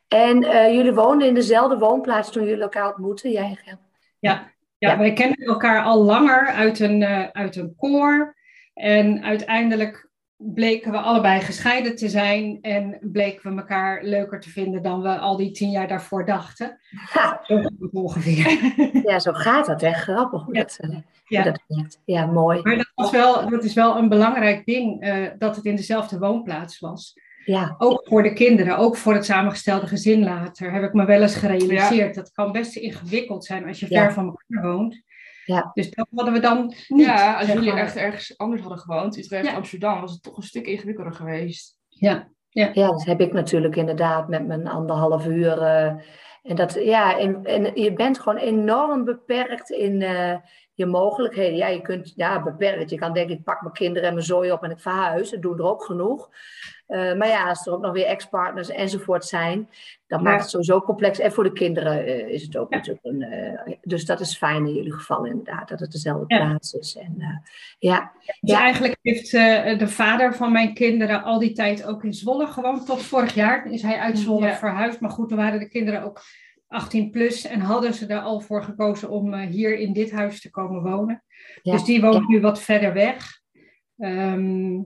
En 0.09 0.43
eh, 0.43 0.75
jullie 0.75 0.93
woonden 0.93 1.29
in 1.29 1.35
dezelfde 1.35 1.79
woonplaats 1.79 2.33
toen 2.33 2.45
jullie 2.45 2.63
elkaar 2.63 2.89
ontmoetten, 2.89 3.31
jij 3.31 3.45
en 3.45 3.57
Gel. 3.57 3.79
Ja, 4.19 4.51
Ja. 4.79 4.99
wij 4.99 5.13
kennen 5.13 5.39
elkaar 5.47 5.85
al 5.85 6.03
langer 6.03 6.47
uit 6.47 6.79
een, 6.79 7.03
eh, 7.03 7.29
uit 7.33 7.57
een 7.57 7.75
koor. 7.77 8.35
En 8.75 9.23
uiteindelijk 9.25 10.11
bleken 10.55 10.91
we 10.93 10.99
allebei 10.99 11.41
gescheiden 11.41 11.97
te 11.97 12.09
zijn. 12.09 12.59
En 12.61 12.99
bleken 13.01 13.51
we 13.55 13.61
elkaar 13.61 14.05
leuker 14.05 14.41
te 14.41 14.51
vinden 14.51 14.83
dan 14.83 15.03
we 15.03 15.19
al 15.19 15.37
die 15.37 15.51
tien 15.51 15.71
jaar 15.71 15.89
daarvoor 15.89 16.25
dachten. 16.27 16.79
Ha, 16.91 17.41
ongeveer. 17.93 18.73
ja, 19.11 19.19
zo 19.19 19.33
gaat 19.33 19.67
dat, 19.67 19.81
hè? 19.81 19.93
Grappig 19.93 20.43
hoe 20.45 20.55
Ja. 20.55 20.61
dat, 20.61 20.79
eh, 20.81 20.89
hoe 20.91 21.03
Ja. 21.27 21.43
dat 21.43 21.63
werkt. 21.67 22.01
Ja, 22.05 22.27
mooi. 22.27 22.61
Maar 22.63 22.77
dat, 22.77 22.93
was 22.95 23.11
wel, 23.11 23.49
dat 23.51 23.65
is 23.65 23.75
wel 23.75 23.97
een 23.97 24.09
belangrijk 24.09 24.65
ding, 24.67 25.01
eh, 25.01 25.27
dat 25.39 25.57
het 25.57 25.65
in 25.65 25.77
dezelfde 25.77 26.19
woonplaats 26.19 26.79
was. 26.79 27.21
Ja, 27.45 27.75
Ook 27.79 28.07
voor 28.09 28.23
de 28.23 28.33
kinderen, 28.33 28.79
ook 28.79 28.97
voor 28.97 29.15
het 29.15 29.25
samengestelde 29.25 29.87
gezin 29.87 30.23
later, 30.25 30.73
heb 30.73 30.83
ik 30.83 30.93
me 30.93 31.05
wel 31.05 31.23
eens 31.23 31.35
gerealiseerd. 31.35 32.15
Dat 32.15 32.33
kan 32.33 32.53
best 32.53 32.77
ingewikkeld 32.77 33.45
zijn 33.45 33.67
als 33.67 33.81
je 33.81 33.87
Ja. 33.89 34.03
ver 34.03 34.13
van 34.13 34.25
elkaar 34.27 34.71
woont. 34.71 35.03
Ja. 35.53 35.71
Dus 35.75 35.91
dat 35.91 36.09
hadden 36.15 36.35
we 36.35 36.41
dan 36.41 36.75
niet. 36.89 37.07
ja, 37.07 37.37
als 37.37 37.47
zeg 37.47 37.55
jullie 37.55 37.73
echt 37.73 37.97
ergens 37.97 38.39
anders 38.39 38.61
hadden 38.61 38.79
gewoond, 38.79 39.17
Utrecht, 39.17 39.47
Ja. 39.47 39.55
Amsterdam, 39.55 40.01
was 40.01 40.13
het 40.13 40.23
toch 40.23 40.37
een 40.37 40.43
stuk 40.43 40.67
ingewikkelder 40.67 41.13
geweest. 41.13 41.77
Ja, 41.89 42.29
ja, 42.49 42.73
dat 42.73 43.05
heb 43.05 43.21
ik 43.21 43.33
natuurlijk 43.33 43.77
inderdaad 43.77 44.29
met 44.29 44.47
mijn 44.47 44.67
anderhalf 44.69 45.27
uur. 45.27 45.59
eh, 45.63 45.93
en, 46.43 46.57
dat, 46.57 46.75
ja, 46.85 47.19
en, 47.19 47.45
en 47.45 47.71
je 47.75 47.93
bent 47.93 48.19
gewoon 48.19 48.39
enorm 48.39 49.05
beperkt 49.05 49.71
in 49.71 50.03
eh, 50.03 50.35
je 50.75 50.87
mogelijkheden. 50.87 51.57
Ja, 51.57 51.67
je 51.67 51.81
kunt, 51.83 52.13
ja, 52.17 52.43
beperkt. 52.43 52.91
Je 52.91 52.97
kan 52.99 53.13
denken, 53.13 53.37
ik 53.37 53.45
pak 53.45 53.61
mijn 53.61 53.75
kinderen 53.75 54.09
en 54.09 54.15
mijn 54.15 54.27
zooi 54.27 54.53
op 54.53 54.63
en 54.63 54.71
ik 54.71 54.81
verhuis. 54.81 55.31
Dat 55.31 55.43
doen 55.43 55.59
er 55.59 55.65
ook 55.65 55.85
genoeg. 55.85 56.31
Eh, 56.93 57.15
maar 57.15 57.29
ja, 57.29 57.49
als 57.49 57.67
er 57.67 57.73
ook 57.73 57.81
nog 57.81 57.93
weer 57.93 58.07
ex-partners 58.07 58.69
enzovoort 58.69 59.25
zijn, 59.25 59.69
dan 60.07 60.23
Ja. 60.23 60.25
maakt 60.25 60.41
het 60.41 60.51
sowieso 60.51 60.81
complex. 60.81 61.19
En 61.19 61.33
voor 61.33 61.45
de 61.45 61.53
kinderen 61.53 62.05
eh, 62.07 62.29
is 62.29 62.43
het 62.43 62.57
ook 62.57 62.71
natuurlijk 62.71 63.05
een. 63.05 63.23
eh, 63.23 63.75
dus 63.83 64.05
dat 64.05 64.21
is 64.21 64.37
fijn 64.37 64.67
in 64.67 64.75
jullie 64.75 64.93
geval 64.93 65.25
inderdaad, 65.25 65.69
dat 65.69 65.81
het 65.81 65.93
dezelfde 65.93 66.27
plaats 66.27 66.73
is. 66.73 66.97
En, 66.97 67.15
ja, 67.79 68.13
dus 68.25 68.37
Ja. 68.41 68.61
eigenlijk 68.61 68.97
heeft 69.03 69.31
de 69.79 69.89
vader 69.89 70.35
van 70.35 70.53
mijn 70.53 70.75
kinderen 70.75 71.23
al 71.23 71.39
die 71.39 71.53
tijd 71.53 71.85
ook 71.87 72.05
in 72.05 72.13
Zwolle 72.15 72.47
gewoond. 72.47 72.87
Tot 72.87 73.03
vorig 73.03 73.35
jaar 73.35 73.67
is 73.71 73.83
hij 73.83 73.99
uit 73.99 74.19
Zwolle 74.19 74.53
verhuisd. 74.53 75.01
Maar 75.01 75.11
goed, 75.11 75.29
toen 75.29 75.39
waren 75.39 75.59
de 75.59 75.69
kinderen 75.69 76.03
ook 76.03 76.21
18 76.67 77.11
plus 77.11 77.45
en 77.47 77.61
hadden 77.61 77.95
ze 77.95 78.07
er 78.07 78.21
al 78.21 78.41
voor 78.41 78.63
gekozen 78.65 79.11
om 79.11 79.35
hier 79.35 79.79
in 79.79 79.93
dit 79.93 80.11
huis 80.13 80.41
te 80.41 80.51
komen 80.51 80.83
wonen. 80.83 81.25
Ja. 81.63 81.73
Dus 81.73 81.85
die 81.85 82.01
woont 82.01 82.29
nu 82.29 82.41
wat 82.41 82.61
verder 82.61 82.93
weg. 82.93 83.41
Ehm, 83.99 84.81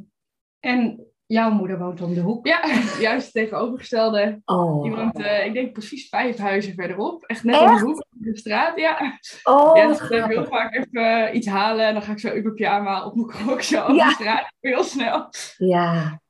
en 0.60 1.05
jouw 1.26 1.50
moeder 1.50 1.78
woont 1.78 2.00
om 2.00 2.14
de 2.14 2.20
hoek. 2.20 2.46
Ja, 2.46 2.60
juist 3.00 3.24
het 3.24 3.32
tegenovergestelde. 3.32 4.40
Oh. 4.44 4.82
Die 4.82 4.92
woont, 4.94 5.20
eh, 5.20 5.46
ik 5.46 5.52
denk 5.52 5.72
precies 5.72 6.08
vijf 6.08 6.36
huizen 6.36 6.74
verderop. 6.74 7.24
Echt 7.24 7.44
net 7.44 7.54
Echt? 7.54 7.70
om 7.70 7.76
de 7.78 7.84
hoek 7.84 7.98
op 7.98 8.06
de 8.10 8.36
straat, 8.36 8.78
ja. 8.78 9.18
Oh, 9.42 9.76
ja, 9.76 9.86
dus 9.86 10.00
ik 10.10 10.24
wil 10.24 10.44
vaak 10.44 10.74
even 10.74 11.36
iets 11.36 11.46
halen. 11.46 11.86
En 11.86 11.92
dan 11.92 12.02
ga 12.02 12.12
ik 12.12 12.18
zo 12.18 12.32
in 12.32 12.42
mijn 12.42 12.54
pyjama 12.54 13.04
op 13.04 13.14
mijn 13.14 13.28
krok 13.28 13.62
zo 13.62 13.92
Ja. 13.92 14.06
de 14.08 14.12
straat. 14.14 14.52
Heel 14.60 14.84
snel. 14.84 15.28
Ja, 15.56 16.20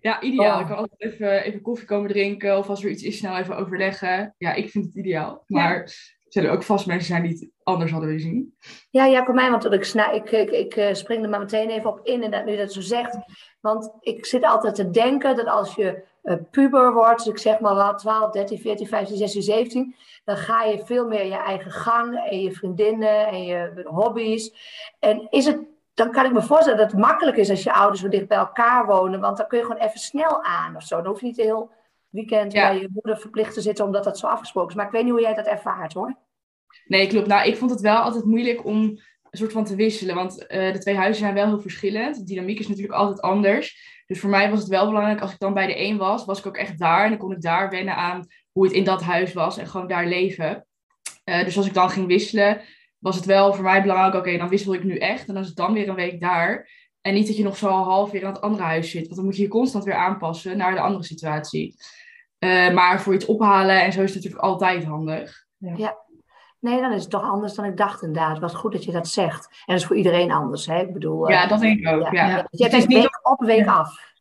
Ja, 0.00 0.20
ideaal. 0.20 0.54
Oh. 0.54 0.60
Ik 0.60 0.66
kan 0.66 0.76
altijd 0.76 1.00
even, 1.12 1.42
even 1.42 1.62
koffie 1.62 1.86
komen 1.86 2.10
drinken. 2.10 2.58
Of 2.58 2.68
als 2.68 2.84
er 2.84 2.90
iets 2.90 3.02
is, 3.02 3.18
snel 3.18 3.36
even 3.36 3.56
overleggen. 3.56 4.34
Ja, 4.38 4.52
ik 4.52 4.70
vind 4.70 4.84
het 4.84 4.94
ideaal. 4.94 5.44
Maar 5.46 5.74
er 5.76 6.42
zullen 6.42 6.50
ook 6.50 6.62
vast 6.62 6.86
mensen 6.86 7.06
zijn 7.06 7.22
die 7.22 7.32
het 7.32 7.50
anders 7.62 7.90
hadden 7.90 8.08
willen 8.08 8.24
zien. 8.24 8.56
ja, 8.90 9.04
ja, 9.04 9.22
kom 9.22 9.34
mij, 9.34 9.50
want 9.50 9.64
ik, 9.64 9.84
ik, 10.12 10.30
ik, 10.30 10.50
ik 10.50 10.76
eh, 10.76 10.94
spring 10.94 11.22
er 11.22 11.28
maar 11.30 11.38
meteen 11.40 11.70
even 11.70 11.90
op 11.90 12.06
in 12.06 12.22
en 12.22 12.30
dat, 12.30 12.44
nu 12.44 12.56
dat 12.56 12.72
zo 12.72 12.80
zegt. 12.80 13.16
Want 13.66 13.90
ik 14.00 14.26
zit 14.26 14.44
altijd 14.44 14.74
te 14.74 14.90
denken 14.90 15.36
dat 15.36 15.46
als 15.46 15.74
je 15.74 16.02
eh, 16.22 16.36
puber 16.50 16.92
wordt, 16.92 17.24
dus 17.24 17.32
ik 17.32 17.38
zeg 17.38 17.60
maar 17.60 17.74
wel 17.74 17.94
12, 17.94 18.30
13, 18.30 18.58
14, 18.58 18.86
15, 18.86 19.16
16, 19.16 19.42
17, 19.42 19.94
dan 20.24 20.36
ga 20.36 20.62
je 20.62 20.84
veel 20.84 21.06
meer 21.06 21.24
je 21.24 21.34
eigen 21.36 21.70
gang 21.70 22.28
en 22.30 22.40
je 22.40 22.52
vriendinnen 22.52 23.26
en 23.26 23.44
je 23.44 23.82
hobby's. 23.84 24.52
En 24.98 25.26
is 25.30 25.46
het, 25.46 25.58
dan 25.94 26.10
kan 26.12 26.24
ik 26.24 26.32
me 26.32 26.42
voorstellen 26.42 26.78
dat 26.78 26.90
het 26.90 27.00
makkelijk 27.00 27.36
is 27.36 27.50
als 27.50 27.62
je 27.62 27.72
ouders 27.72 28.00
zo 28.00 28.08
dicht 28.08 28.28
bij 28.28 28.38
elkaar 28.38 28.86
wonen, 28.86 29.20
want 29.20 29.36
dan 29.36 29.46
kun 29.46 29.58
je 29.58 29.64
gewoon 29.64 29.80
even 29.80 30.00
snel 30.00 30.42
aan 30.42 30.76
of 30.76 30.82
zo. 30.82 30.96
Dan 30.96 31.06
hoef 31.06 31.20
je 31.20 31.26
niet 31.26 31.36
heel 31.36 31.70
weekend 32.08 32.52
Ja. 32.52 32.68
bij 32.68 32.80
je 32.80 32.88
moeder 32.92 33.18
verplicht 33.20 33.54
te 33.54 33.60
zitten 33.60 33.84
omdat 33.84 34.04
dat 34.04 34.18
zo 34.18 34.26
afgesproken 34.26 34.70
is. 34.70 34.76
Maar 34.76 34.86
ik 34.86 34.92
weet 34.92 35.02
niet 35.02 35.12
hoe 35.12 35.20
jij 35.20 35.34
dat 35.34 35.46
ervaart 35.46 35.92
hoor. 35.92 36.16
Nee, 36.86 37.06
klopt. 37.06 37.26
Nou, 37.26 37.46
ik 37.48 37.56
vond 37.56 37.70
het 37.70 37.80
wel 37.80 37.96
altijd 37.96 38.24
moeilijk 38.24 38.64
om 38.64 38.98
een 39.36 39.42
soort 39.42 39.56
van 39.56 39.64
te 39.64 39.76
wisselen. 39.76 40.14
Want 40.14 40.46
eh, 40.46 40.72
de 40.72 40.78
twee 40.78 40.96
huizen 40.96 41.22
zijn 41.22 41.34
wel 41.34 41.46
heel 41.46 41.60
verschillend. 41.60 42.16
De 42.16 42.24
dynamiek 42.24 42.58
is 42.58 42.68
natuurlijk 42.68 42.98
altijd 42.98 43.20
anders. 43.20 43.94
Dus 44.06 44.20
voor 44.20 44.30
mij 44.30 44.50
was 44.50 44.58
het 44.58 44.68
wel 44.68 44.86
belangrijk, 44.86 45.20
als 45.20 45.32
ik 45.32 45.38
dan 45.38 45.54
bij 45.54 45.66
de 45.66 45.80
een 45.80 45.96
was, 45.96 46.24
was 46.24 46.38
ik 46.38 46.46
ook 46.46 46.56
echt 46.56 46.78
daar. 46.78 47.04
En 47.04 47.08
dan 47.08 47.18
kon 47.18 47.32
ik 47.32 47.40
daar 47.40 47.70
wennen 47.70 47.96
aan 47.96 48.26
hoe 48.52 48.64
het 48.64 48.72
in 48.74 48.84
dat 48.84 49.02
huis 49.02 49.32
was 49.32 49.58
en 49.58 49.66
gewoon 49.66 49.86
daar 49.86 50.06
leven. 50.06 50.66
Eh, 51.24 51.44
dus 51.44 51.56
als 51.56 51.66
ik 51.66 51.74
dan 51.74 51.90
ging 51.90 52.06
wisselen, 52.06 52.60
was 52.98 53.16
het 53.16 53.24
wel 53.24 53.54
voor 53.54 53.64
mij 53.64 53.82
belangrijk, 53.82 54.14
oké, 54.14 54.38
dan 54.38 54.48
wissel 54.48 54.74
ik 54.74 54.84
nu 54.84 54.98
echt. 54.98 55.28
En 55.28 55.34
dan 55.34 55.42
is 55.42 55.48
het 55.48 55.56
dan 55.56 55.72
weer 55.72 55.88
een 55.88 55.94
week 55.94 56.20
daar. 56.20 56.70
En 57.00 57.14
niet 57.14 57.26
dat 57.26 57.36
je 57.36 57.42
nog 57.42 57.56
zo 57.56 57.68
half 57.68 58.10
weer 58.10 58.26
aan 58.26 58.32
het 58.32 58.42
andere 58.42 58.62
huis 58.62 58.90
zit. 58.90 59.04
Want 59.04 59.16
dan 59.16 59.24
moet 59.24 59.36
je 59.36 59.42
je 59.42 59.48
constant 59.48 59.84
weer 59.84 59.94
aanpassen 59.94 60.56
naar 60.56 60.74
de 60.74 60.80
andere 60.80 61.04
situatie. 61.04 61.76
Eh, 62.38 62.72
maar 62.72 63.00
voor 63.00 63.14
iets 63.14 63.26
ophalen 63.26 63.82
en 63.82 63.92
zo 63.92 64.02
is 64.02 64.14
het 64.14 64.24
natuurlijk 64.24 64.44
altijd 64.44 64.84
handig. 64.84 65.46
Nee, 66.60 66.80
dan 66.80 66.92
is 66.92 67.00
het 67.02 67.10
toch 67.10 67.22
anders 67.22 67.54
dan 67.54 67.64
ik 67.64 67.76
dacht 67.76 68.02
inderdaad. 68.02 68.38
Wat 68.38 68.54
goed 68.54 68.72
dat 68.72 68.84
je 68.84 68.92
dat 68.92 69.08
zegt. 69.08 69.46
En 69.46 69.56
dat 69.66 69.76
is 69.76 69.84
voor 69.86 69.96
iedereen 69.96 70.30
anders, 70.32 70.66
hè? 70.66 70.80
Ik 70.80 70.92
bedoel... 70.92 71.28
eh, 71.28 71.34
Ja, 71.34 71.46
dat 71.46 71.60
denk 71.60 71.78
ik 71.78 71.88
ook. 71.88 72.02
ja. 72.02 72.10
Ja. 72.12 72.28
Ja. 72.28 72.46
Je 72.50 72.62
hebt 72.62 72.74
Het 72.74 72.82
is 72.82 72.86
niet 72.88 72.98
week 72.98 73.30
op, 73.30 73.40
week 73.40 73.66
af. 73.66 74.14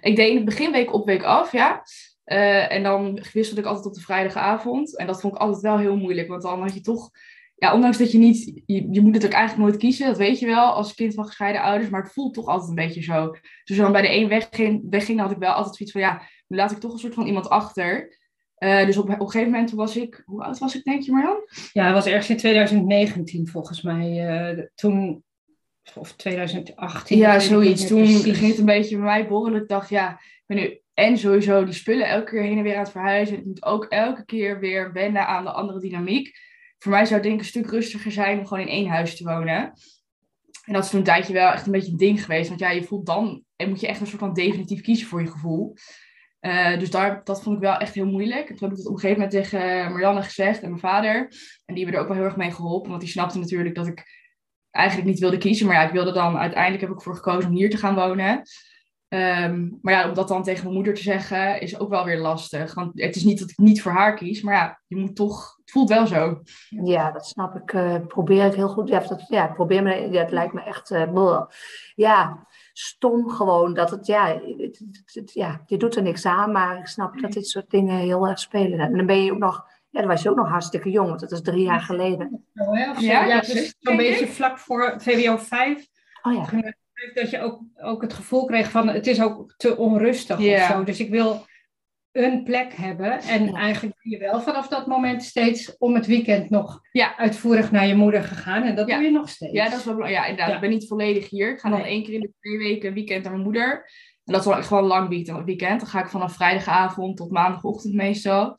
Ik 0.00 0.16
deed 0.16 0.28
in 0.28 0.36
het 0.36 0.44
begin 0.44 0.72
week 0.72 0.92
op 0.94 1.06
week 1.06 1.22
af, 1.22 1.52
ja. 1.52 1.82
Eh, 2.24 2.72
en 2.72 2.82
dan 2.82 3.22
wisselde 3.32 3.60
ik 3.60 3.66
altijd 3.66 3.86
op 3.86 3.94
de 3.94 4.00
vrijdagavond. 4.00 4.96
En 4.96 5.06
dat 5.06 5.20
vond 5.20 5.34
ik 5.34 5.40
altijd 5.40 5.62
wel 5.62 5.78
heel 5.78 5.96
moeilijk. 5.96 6.28
Want 6.28 6.42
dan 6.42 6.60
had 6.62 6.74
je 6.74 6.80
toch... 6.80 7.10
Ja, 7.56 7.74
ondanks 7.74 7.98
dat 7.98 8.12
je 8.12 8.18
niet... 8.18 8.62
Je, 8.66 8.88
je 8.90 9.00
moet 9.00 9.14
het 9.14 9.24
ook 9.24 9.32
eigenlijk 9.32 9.68
nooit 9.68 9.80
kiezen. 9.80 10.06
Dat 10.06 10.16
weet 10.16 10.38
je 10.38 10.46
wel 10.46 10.72
als 10.72 10.94
kind 10.94 11.14
van 11.14 11.26
gescheiden 11.26 11.62
ouders. 11.62 11.90
Maar 11.90 12.02
het 12.02 12.12
voelt 12.12 12.34
toch 12.34 12.46
altijd 12.46 12.68
een 12.68 12.74
beetje 12.74 13.02
zo. 13.02 13.30
Dus 13.30 13.40
als 13.66 13.76
je 13.76 13.82
dan 13.82 13.92
bij 13.92 14.02
de 14.02 14.14
een 14.14 14.28
wegging, 14.28 14.86
wegging 14.90 15.20
had 15.20 15.30
ik 15.30 15.36
wel 15.38 15.52
altijd 15.52 15.76
zoiets 15.76 15.92
van... 15.94 16.00
Ja, 16.04 16.22
nu 16.46 16.56
laat 16.56 16.70
ik 16.70 16.78
toch 16.78 16.92
een 16.92 16.98
soort 16.98 17.14
van 17.14 17.26
iemand 17.26 17.48
achter. 17.48 18.18
Eh, 18.60 18.86
dus 18.86 18.96
op, 18.96 19.08
op 19.08 19.20
een 19.20 19.30
gegeven 19.30 19.50
moment 19.50 19.70
was 19.70 19.96
ik... 19.96 20.22
Hoe 20.26 20.42
oud 20.42 20.58
was 20.58 20.76
ik, 20.76 20.84
denk 20.84 21.02
je 21.02 21.12
Marjan? 21.12 21.48
Ja, 21.72 21.84
het 21.84 21.94
was 21.94 22.06
ergens 22.06 22.30
in 22.30 22.36
2019 22.36 23.48
volgens 23.48 23.82
mij. 23.82 24.28
eh, 24.28 24.64
toen, 24.74 25.24
of 25.94 26.12
2018. 26.12 27.18
Ja, 27.18 27.38
zoiets. 27.38 27.86
Toen 27.86 28.02
precies. 28.02 28.38
ging 28.38 28.50
het 28.50 28.58
een 28.58 28.64
beetje 28.64 28.96
bij 28.96 29.04
mij 29.04 29.28
borrelen. 29.28 29.62
Ik 29.62 29.68
dacht, 29.68 29.88
ja, 29.88 30.12
ik 30.12 30.42
ben 30.46 30.56
nu 30.56 30.80
en 30.94 31.18
sowieso 31.18 31.64
die 31.64 31.74
spullen 31.74 32.08
elke 32.08 32.30
keer 32.30 32.42
heen 32.42 32.56
en 32.56 32.62
weer 32.62 32.74
aan 32.74 32.82
het 32.82 32.90
verhuizen. 32.90 33.36
Ik 33.38 33.44
moet 33.44 33.64
ook 33.64 33.84
elke 33.84 34.24
keer 34.24 34.60
weer 34.60 34.92
wennen 34.92 35.26
aan 35.26 35.44
de 35.44 35.50
andere 35.50 35.80
dynamiek. 35.80 36.38
Voor 36.78 36.92
mij 36.92 37.04
zou 37.04 37.14
het 37.14 37.22
denk 37.22 37.34
ik 37.34 37.40
een 37.40 37.46
stuk 37.48 37.70
rustiger 37.70 38.12
zijn 38.12 38.38
om 38.38 38.46
gewoon 38.46 38.66
in 38.66 38.72
één 38.72 38.88
huis 38.88 39.16
te 39.16 39.24
wonen. 39.24 39.72
En 40.64 40.72
dat 40.72 40.84
is 40.84 40.90
toen 40.90 40.98
een 40.98 41.04
tijdje 41.04 41.32
wel 41.32 41.52
echt 41.52 41.66
een 41.66 41.72
beetje 41.72 41.90
een 41.90 41.96
ding 41.96 42.24
geweest. 42.24 42.48
Want 42.48 42.60
ja, 42.60 42.70
je 42.70 42.82
voelt 42.82 43.06
dan, 43.06 43.44
en 43.56 43.68
moet 43.68 43.80
je 43.80 43.86
echt 43.86 44.00
een 44.00 44.06
soort 44.06 44.20
van 44.20 44.34
definitief 44.34 44.80
kiezen 44.80 45.06
voor 45.06 45.20
je 45.20 45.30
gevoel. 45.30 45.74
Eh, 46.40 46.78
dus 46.78 46.90
daar, 46.90 47.20
dat 47.24 47.42
vond 47.42 47.56
ik 47.56 47.62
wel 47.62 47.76
echt 47.76 47.94
heel 47.94 48.06
moeilijk. 48.06 48.48
En 48.48 48.56
toen 48.56 48.68
heb 48.68 48.70
ik 48.70 48.76
het 48.76 48.86
op 48.86 48.94
een 48.94 49.00
gegeven 49.00 49.22
moment 49.22 49.42
tegen 49.42 49.92
Marianne 49.92 50.22
gezegd 50.22 50.62
en 50.62 50.68
mijn 50.68 50.80
vader. 50.80 51.16
En 51.64 51.74
die 51.74 51.84
hebben 51.84 51.94
er 51.94 52.00
ook 52.00 52.08
wel 52.08 52.16
heel 52.16 52.26
erg 52.26 52.36
mee 52.36 52.50
geholpen. 52.50 52.88
Want 52.90 53.00
die 53.02 53.10
snapte 53.10 53.38
natuurlijk 53.38 53.74
dat 53.74 53.86
ik 53.86 54.04
eigenlijk 54.70 55.08
niet 55.08 55.18
wilde 55.18 55.38
kiezen. 55.38 55.66
Maar 55.66 55.76
ja, 55.76 55.86
ik 55.86 55.92
wilde 55.92 56.12
dan 56.12 56.36
uiteindelijk 56.38 56.80
heb 56.80 56.90
ik 56.90 56.96
ervoor 56.96 57.14
gekozen 57.16 57.50
om 57.50 57.56
hier 57.56 57.70
te 57.70 57.76
gaan 57.76 57.94
wonen. 57.94 58.42
Ehm, 59.08 59.68
maar 59.82 59.94
ja, 59.94 60.08
om 60.08 60.14
dat 60.14 60.28
dan 60.28 60.42
tegen 60.42 60.62
mijn 60.62 60.74
moeder 60.74 60.94
te 60.94 61.02
zeggen, 61.02 61.60
is 61.60 61.78
ook 61.78 61.88
wel 61.88 62.04
weer 62.04 62.18
lastig. 62.18 62.74
Want 62.74 63.00
het 63.00 63.16
is 63.16 63.24
niet 63.24 63.38
dat 63.38 63.50
ik 63.50 63.58
niet 63.58 63.82
voor 63.82 63.92
haar 63.92 64.14
kies, 64.14 64.42
maar 64.42 64.54
ja, 64.54 64.80
je 64.86 64.96
moet 64.96 65.16
toch, 65.16 65.56
het 65.60 65.70
voelt 65.70 65.88
wel 65.88 66.06
zo. 66.06 66.42
Ja, 66.68 67.10
dat 67.10 67.26
snap 67.26 67.56
ik. 67.56 67.72
eh 67.72 68.06
probeer 68.06 68.46
ik 68.46 68.54
heel 68.54 68.68
goed. 68.68 68.88
Ja, 68.88 68.98
dat, 69.00 69.24
ja, 69.28 69.46
probeer 69.46 69.82
me, 69.82 70.18
het 70.18 70.30
lijkt 70.30 70.52
me 70.52 70.62
echt. 70.62 70.90
eh, 70.90 71.40
ja, 71.94 72.46
stom 72.72 73.28
gewoon 73.30 73.74
dat 73.74 73.90
het. 73.90 74.06
Ja, 74.06 74.26
het, 74.26 74.58
het- 74.78 75.14
het- 75.14 75.32
ja, 75.32 75.62
je 75.66 75.76
doet 75.76 75.96
er 75.96 76.02
niks 76.02 76.26
aan, 76.26 76.52
maar 76.52 76.78
ik 76.78 76.86
snap 76.86 77.20
dat 77.20 77.32
dit 77.32 77.46
soort 77.48 77.70
dingen 77.70 77.96
heel 77.96 78.26
erg 78.28 78.38
spelen. 78.38 78.78
En 78.78 78.96
dan 78.96 79.06
ben 79.06 79.24
je 79.24 79.32
ook 79.32 79.38
nog. 79.38 79.64
Ja, 79.90 80.00
dan 80.00 80.08
was 80.08 80.22
je 80.22 80.30
ook 80.30 80.36
nog 80.36 80.48
hartstikke 80.48 80.90
jong, 80.90 81.08
want 81.08 81.20
dat 81.20 81.32
is 81.32 81.42
drie 81.42 81.64
jaar 81.64 81.80
geleden. 81.80 82.44
Zo, 82.54 82.64
hè, 82.74 82.90
of 82.90 82.96
zo. 82.98 83.04
Ja, 83.04 83.24
Ja, 83.24 83.40
dus 83.40 83.74
zo'n 83.78 83.96
beetje 83.96 84.26
vlak 84.26 84.58
voor 84.58 84.94
VWO 84.98 85.36
5. 85.36 85.86
Oh 86.22 86.32
ja. 86.34 86.72
Dat 87.14 87.30
je 87.30 87.40
ook, 87.40 87.60
ook 87.82 88.02
het 88.02 88.12
gevoel 88.12 88.44
kreeg 88.44 88.70
van 88.70 88.88
het 88.88 89.06
is 89.06 89.22
ook 89.22 89.54
te 89.56 89.76
onrustig 89.76 90.38
Ja. 90.38 90.62
of 90.68 90.72
zo. 90.76 90.84
Dus 90.84 91.00
ik 91.00 91.10
wil 91.10 91.44
een 92.12 92.42
plek 92.44 92.72
hebben. 92.72 93.20
En 93.20 93.44
Ja. 93.44 93.52
eigenlijk 93.52 93.96
ben 94.02 94.12
je 94.12 94.18
wel 94.18 94.40
vanaf 94.40 94.68
dat 94.68 94.86
moment 94.86 95.22
steeds 95.22 95.76
om 95.78 95.94
het 95.94 96.06
weekend 96.06 96.50
nog 96.50 96.80
Ja. 96.92 97.16
uitvoerig 97.16 97.70
naar 97.70 97.86
je 97.86 97.94
moeder 97.94 98.22
gegaan. 98.22 98.62
En 98.62 98.74
dat 98.74 98.88
Ja. 98.88 98.94
doe 98.96 99.04
je 99.04 99.10
nog 99.10 99.28
steeds. 99.28 99.52
Ja, 99.52 99.68
dat 99.68 99.78
is 99.78 99.84
wel 99.84 99.94
belangrijk. 99.94 100.24
Ja, 100.24 100.30
inderdaad. 100.30 100.54
Ik 100.54 100.60
ben 100.60 100.70
niet 100.70 100.88
volledig 100.88 101.30
hier. 101.30 101.52
Ik 101.52 101.60
ga 101.60 101.70
dan 101.70 101.84
één 101.84 102.04
keer 102.04 102.14
in 102.14 102.20
de 102.20 102.32
twee 102.40 102.58
weken 102.58 102.88
een 102.88 102.94
weekend 102.94 103.22
naar 103.22 103.32
mijn 103.32 103.44
moeder. 103.44 103.72
En 104.24 104.32
dat 104.32 104.40
is 104.40 104.46
wel 104.46 104.56
echt 104.56 104.66
gewoon 104.66 104.82
een 104.82 104.88
lang 104.88 105.08
weekend. 105.44 105.80
Dan 105.80 105.88
ga 105.88 106.00
ik 106.00 106.08
vanaf 106.08 106.34
vrijdagavond 106.34 107.16
tot 107.16 107.30
maandagochtend 107.30 107.94
meestal. 107.94 108.56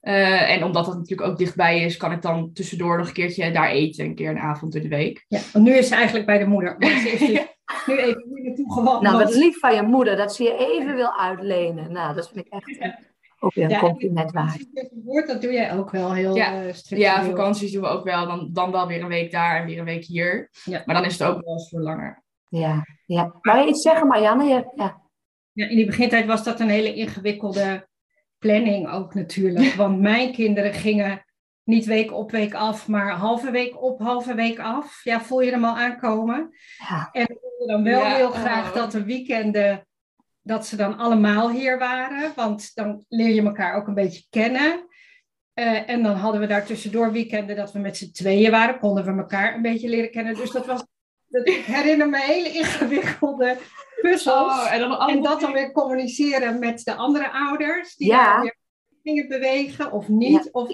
Eh, 0.00 0.50
en 0.50 0.64
omdat 0.64 0.84
dat 0.84 0.94
natuurlijk 0.96 1.28
ook 1.30 1.38
dichtbij 1.38 1.80
is, 1.80 1.96
kan 1.96 2.12
ik 2.12 2.22
dan 2.22 2.52
tussendoor 2.52 2.98
nog 2.98 3.06
een 3.06 3.12
keertje 3.12 3.50
daar 3.50 3.68
eten. 3.70 4.04
Een 4.04 4.14
keer 4.14 4.30
een 4.30 4.38
avond 4.38 4.74
in 4.74 4.82
de 4.82 4.88
week. 4.88 5.24
Ja, 5.28 5.40
want 5.52 5.64
nu 5.64 5.72
is 5.72 5.88
ze 5.88 5.94
eigenlijk 5.94 6.26
bij 6.26 6.38
de 6.38 6.46
moeder. 6.46 6.76
Ze 6.80 6.86
is 7.10 7.18
dus 7.18 7.28
nu 7.86 7.96
even 7.98 8.24
hier 8.34 8.42
naartoe 8.44 8.72
gewandeld. 8.72 9.02
Nou, 9.02 9.18
wat 9.24 9.34
lief 9.34 9.58
van 9.58 9.74
je 9.74 9.82
moeder 9.82 10.16
dat 10.16 10.34
ze 10.34 10.42
je 10.42 10.56
even 10.56 10.94
wil 10.94 11.18
uitlenen. 11.18 11.92
Nou, 11.92 12.14
dat 12.14 12.30
vind 12.30 12.46
ik 12.46 12.52
echt 12.52 12.94
ook 13.38 13.54
weer 13.54 13.64
een 13.64 13.70
Ja, 13.70 13.78
compliment 13.78 14.32
waard. 14.32 14.66
Woord, 15.04 15.26
dat 15.26 15.42
doe 15.42 15.52
jij 15.52 15.72
ook 15.76 15.90
wel 15.90 16.12
heel 16.12 16.36
Ja. 16.36 16.62
eh. 16.64 16.74
Ja, 16.98 17.24
vakanties 17.24 17.72
doen 17.72 17.82
we 17.82 17.88
ook 17.88 18.04
wel. 18.04 18.26
Dan, 18.26 18.48
dan 18.52 18.70
wel 18.72 18.86
weer 18.86 19.02
een 19.02 19.08
week 19.08 19.30
daar 19.30 19.60
en 19.60 19.66
weer 19.66 19.78
een 19.78 19.84
week 19.84 20.04
hier. 20.04 20.50
Ja. 20.64 20.82
Maar 20.86 20.94
dan 20.94 21.04
is 21.04 21.18
het 21.18 21.28
ook 21.28 21.44
wel 21.44 21.52
eens 21.52 21.68
voor 21.68 21.80
langer. 21.80 22.22
Ja, 22.48 22.84
ja. 23.06 23.34
Wou 23.40 23.58
je 23.58 23.66
iets 23.68 23.82
zeggen, 23.82 24.06
Marianne? 24.06 24.44
Je- 24.44 24.72
Ja. 24.74 25.00
Ja, 25.52 25.68
in 25.68 25.76
die 25.76 25.86
begintijd 25.86 26.26
was 26.26 26.44
dat 26.44 26.60
een 26.60 26.68
hele 26.68 26.94
ingewikkelde 26.94 27.88
planning 28.40 28.90
ook 28.90 29.14
natuurlijk. 29.14 29.74
Want 29.82 30.00
mijn 30.00 30.32
kinderen 30.32 30.72
gingen 30.72 31.24
niet 31.64 31.84
week 31.84 32.12
op 32.12 32.30
week 32.30 32.54
af, 32.54 32.88
maar 32.88 33.10
halve 33.10 33.50
week 33.50 33.82
op, 33.82 34.00
halve 34.00 34.34
week 34.34 34.58
af. 34.58 35.00
Ja, 35.04 35.20
voel 35.20 35.40
je 35.40 35.50
hem 35.50 35.64
al 35.64 35.76
aankomen? 35.76 36.54
Ja. 36.88 37.08
En 37.12 37.22
ik 37.22 37.38
wilde 37.40 37.72
dan 37.72 37.82
wel 37.82 38.00
Ja, 38.00 38.14
heel 38.14 38.28
oh. 38.28 38.34
graag 38.34 38.72
dat 38.72 38.92
de 38.92 39.04
weekenden, 39.04 39.86
dat 40.42 40.66
ze 40.66 40.76
dan 40.76 40.98
allemaal 40.98 41.50
hier 41.50 41.78
waren. 41.78 42.32
Want 42.36 42.74
dan 42.74 43.04
leer 43.08 43.34
je 43.34 43.42
elkaar 43.42 43.74
ook 43.74 43.86
een 43.86 43.94
beetje 43.94 44.26
kennen. 44.30 44.88
Eh, 45.52 45.88
en 45.88 46.02
dan 46.02 46.16
hadden 46.16 46.40
we 46.40 46.46
daar 46.46 46.66
tussendoor 46.66 47.12
weekenden 47.12 47.56
dat 47.56 47.72
we 47.72 47.78
met 47.78 47.96
z'n 47.96 48.12
tweeën 48.12 48.50
waren. 48.50 48.78
Konden 48.78 49.04
we 49.04 49.20
elkaar 49.20 49.54
een 49.54 49.62
beetje 49.62 49.88
leren 49.88 50.10
kennen. 50.10 50.34
Dus 50.34 50.50
dat 50.50 50.66
was, 50.66 50.84
ik 51.30 51.64
herinner 51.64 52.08
me 52.08 52.20
hele 52.20 52.48
ingewikkelde 52.52 53.56
puzzels. 54.00 54.52
Oh, 54.52 54.72
en 54.72 54.80
dan 54.80 54.90
En 54.90 54.98
allemaal- 54.98 55.22
dat 55.22 55.40
dan 55.40 55.52
weer 55.52 55.72
communiceren 55.72 56.58
met 56.58 56.84
de 56.84 56.94
andere 56.94 57.30
ouders. 57.30 57.96
Die 57.96 58.06
Ja. 58.08 58.32
dan 58.32 58.42
weer 58.42 58.56
gingen 59.02 59.28
bewegen 59.28 59.92
of 59.92 60.08
niet. 60.08 60.48
Of, 60.52 60.68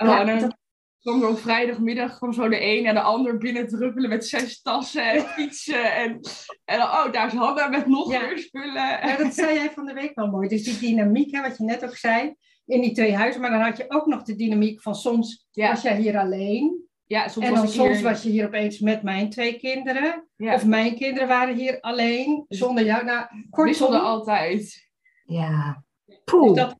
Oh, 0.00 0.06
Ja, 0.08 0.20
en 0.20 0.26
dan 0.26 0.38
dat- 0.38 0.56
kwam 1.00 1.22
er 1.22 1.28
op 1.28 1.38
vrijdagmiddag 1.38 2.16
kwam 2.16 2.32
zo 2.32 2.48
de 2.48 2.62
een 2.64 2.86
en 2.86 2.94
de 2.94 3.00
ander 3.00 3.38
binnen 3.38 3.68
druppelen 3.68 4.08
met 4.08 4.26
zes 4.26 4.62
tassen 4.62 5.02
en 5.10 5.20
fietsen. 5.36 5.94
En, 5.94 6.20
en 6.64 6.78
dan, 6.78 6.86
oh, 6.88 7.12
daar 7.12 7.26
is 7.26 7.32
Hanna 7.32 7.68
met 7.68 7.86
nog 7.86 8.12
Ja. 8.12 8.20
meer 8.20 8.38
spullen. 8.38 8.72
ja, 8.74 9.16
dat 9.16 9.34
zei 9.34 9.54
jij 9.54 9.70
van 9.70 9.86
de 9.86 9.92
week 9.92 10.14
wel 10.14 10.26
mooi. 10.26 10.48
Dus 10.48 10.62
die 10.64 10.78
dynamiek, 10.78 11.34
hè, 11.34 11.40
wat 11.42 11.56
je 11.56 11.64
net 11.64 11.84
ook 11.84 11.96
zei, 11.96 12.34
in 12.66 12.80
die 12.80 12.92
twee 12.92 13.14
huizen. 13.16 13.40
Maar 13.40 13.50
dan 13.50 13.60
had 13.60 13.76
je 13.76 13.84
ook 13.88 14.06
nog 14.06 14.22
de 14.22 14.34
dynamiek 14.36 14.82
van 14.82 14.94
soms 14.94 15.46
Ja. 15.50 15.68
was 15.70 15.82
jij 15.82 15.96
hier 15.96 16.18
alleen. 16.18 16.87
Ja, 17.08 17.28
soms 17.28 17.46
en 17.46 17.52
was 17.52 17.60
dan 17.60 17.70
soms 17.70 17.94
hier... 17.94 18.02
was 18.02 18.22
je 18.22 18.30
hier 18.30 18.46
opeens 18.46 18.78
met 18.78 19.02
mijn 19.02 19.30
twee 19.30 19.58
kinderen. 19.58 20.28
ja, 20.36 20.54
Of 20.54 20.66
mijn 20.66 20.94
kinderen 20.94 21.28
waren 21.28 21.56
hier 21.56 21.80
alleen, 21.80 22.44
zonder 22.48 22.84
jou. 22.84 23.04
Nou, 23.04 23.26
wisselde 23.50 23.98
kortom, 23.98 24.34
Ja. 25.24 25.84
dus 26.04 26.20
Poeh. 26.24 26.54
dat, 26.54 26.78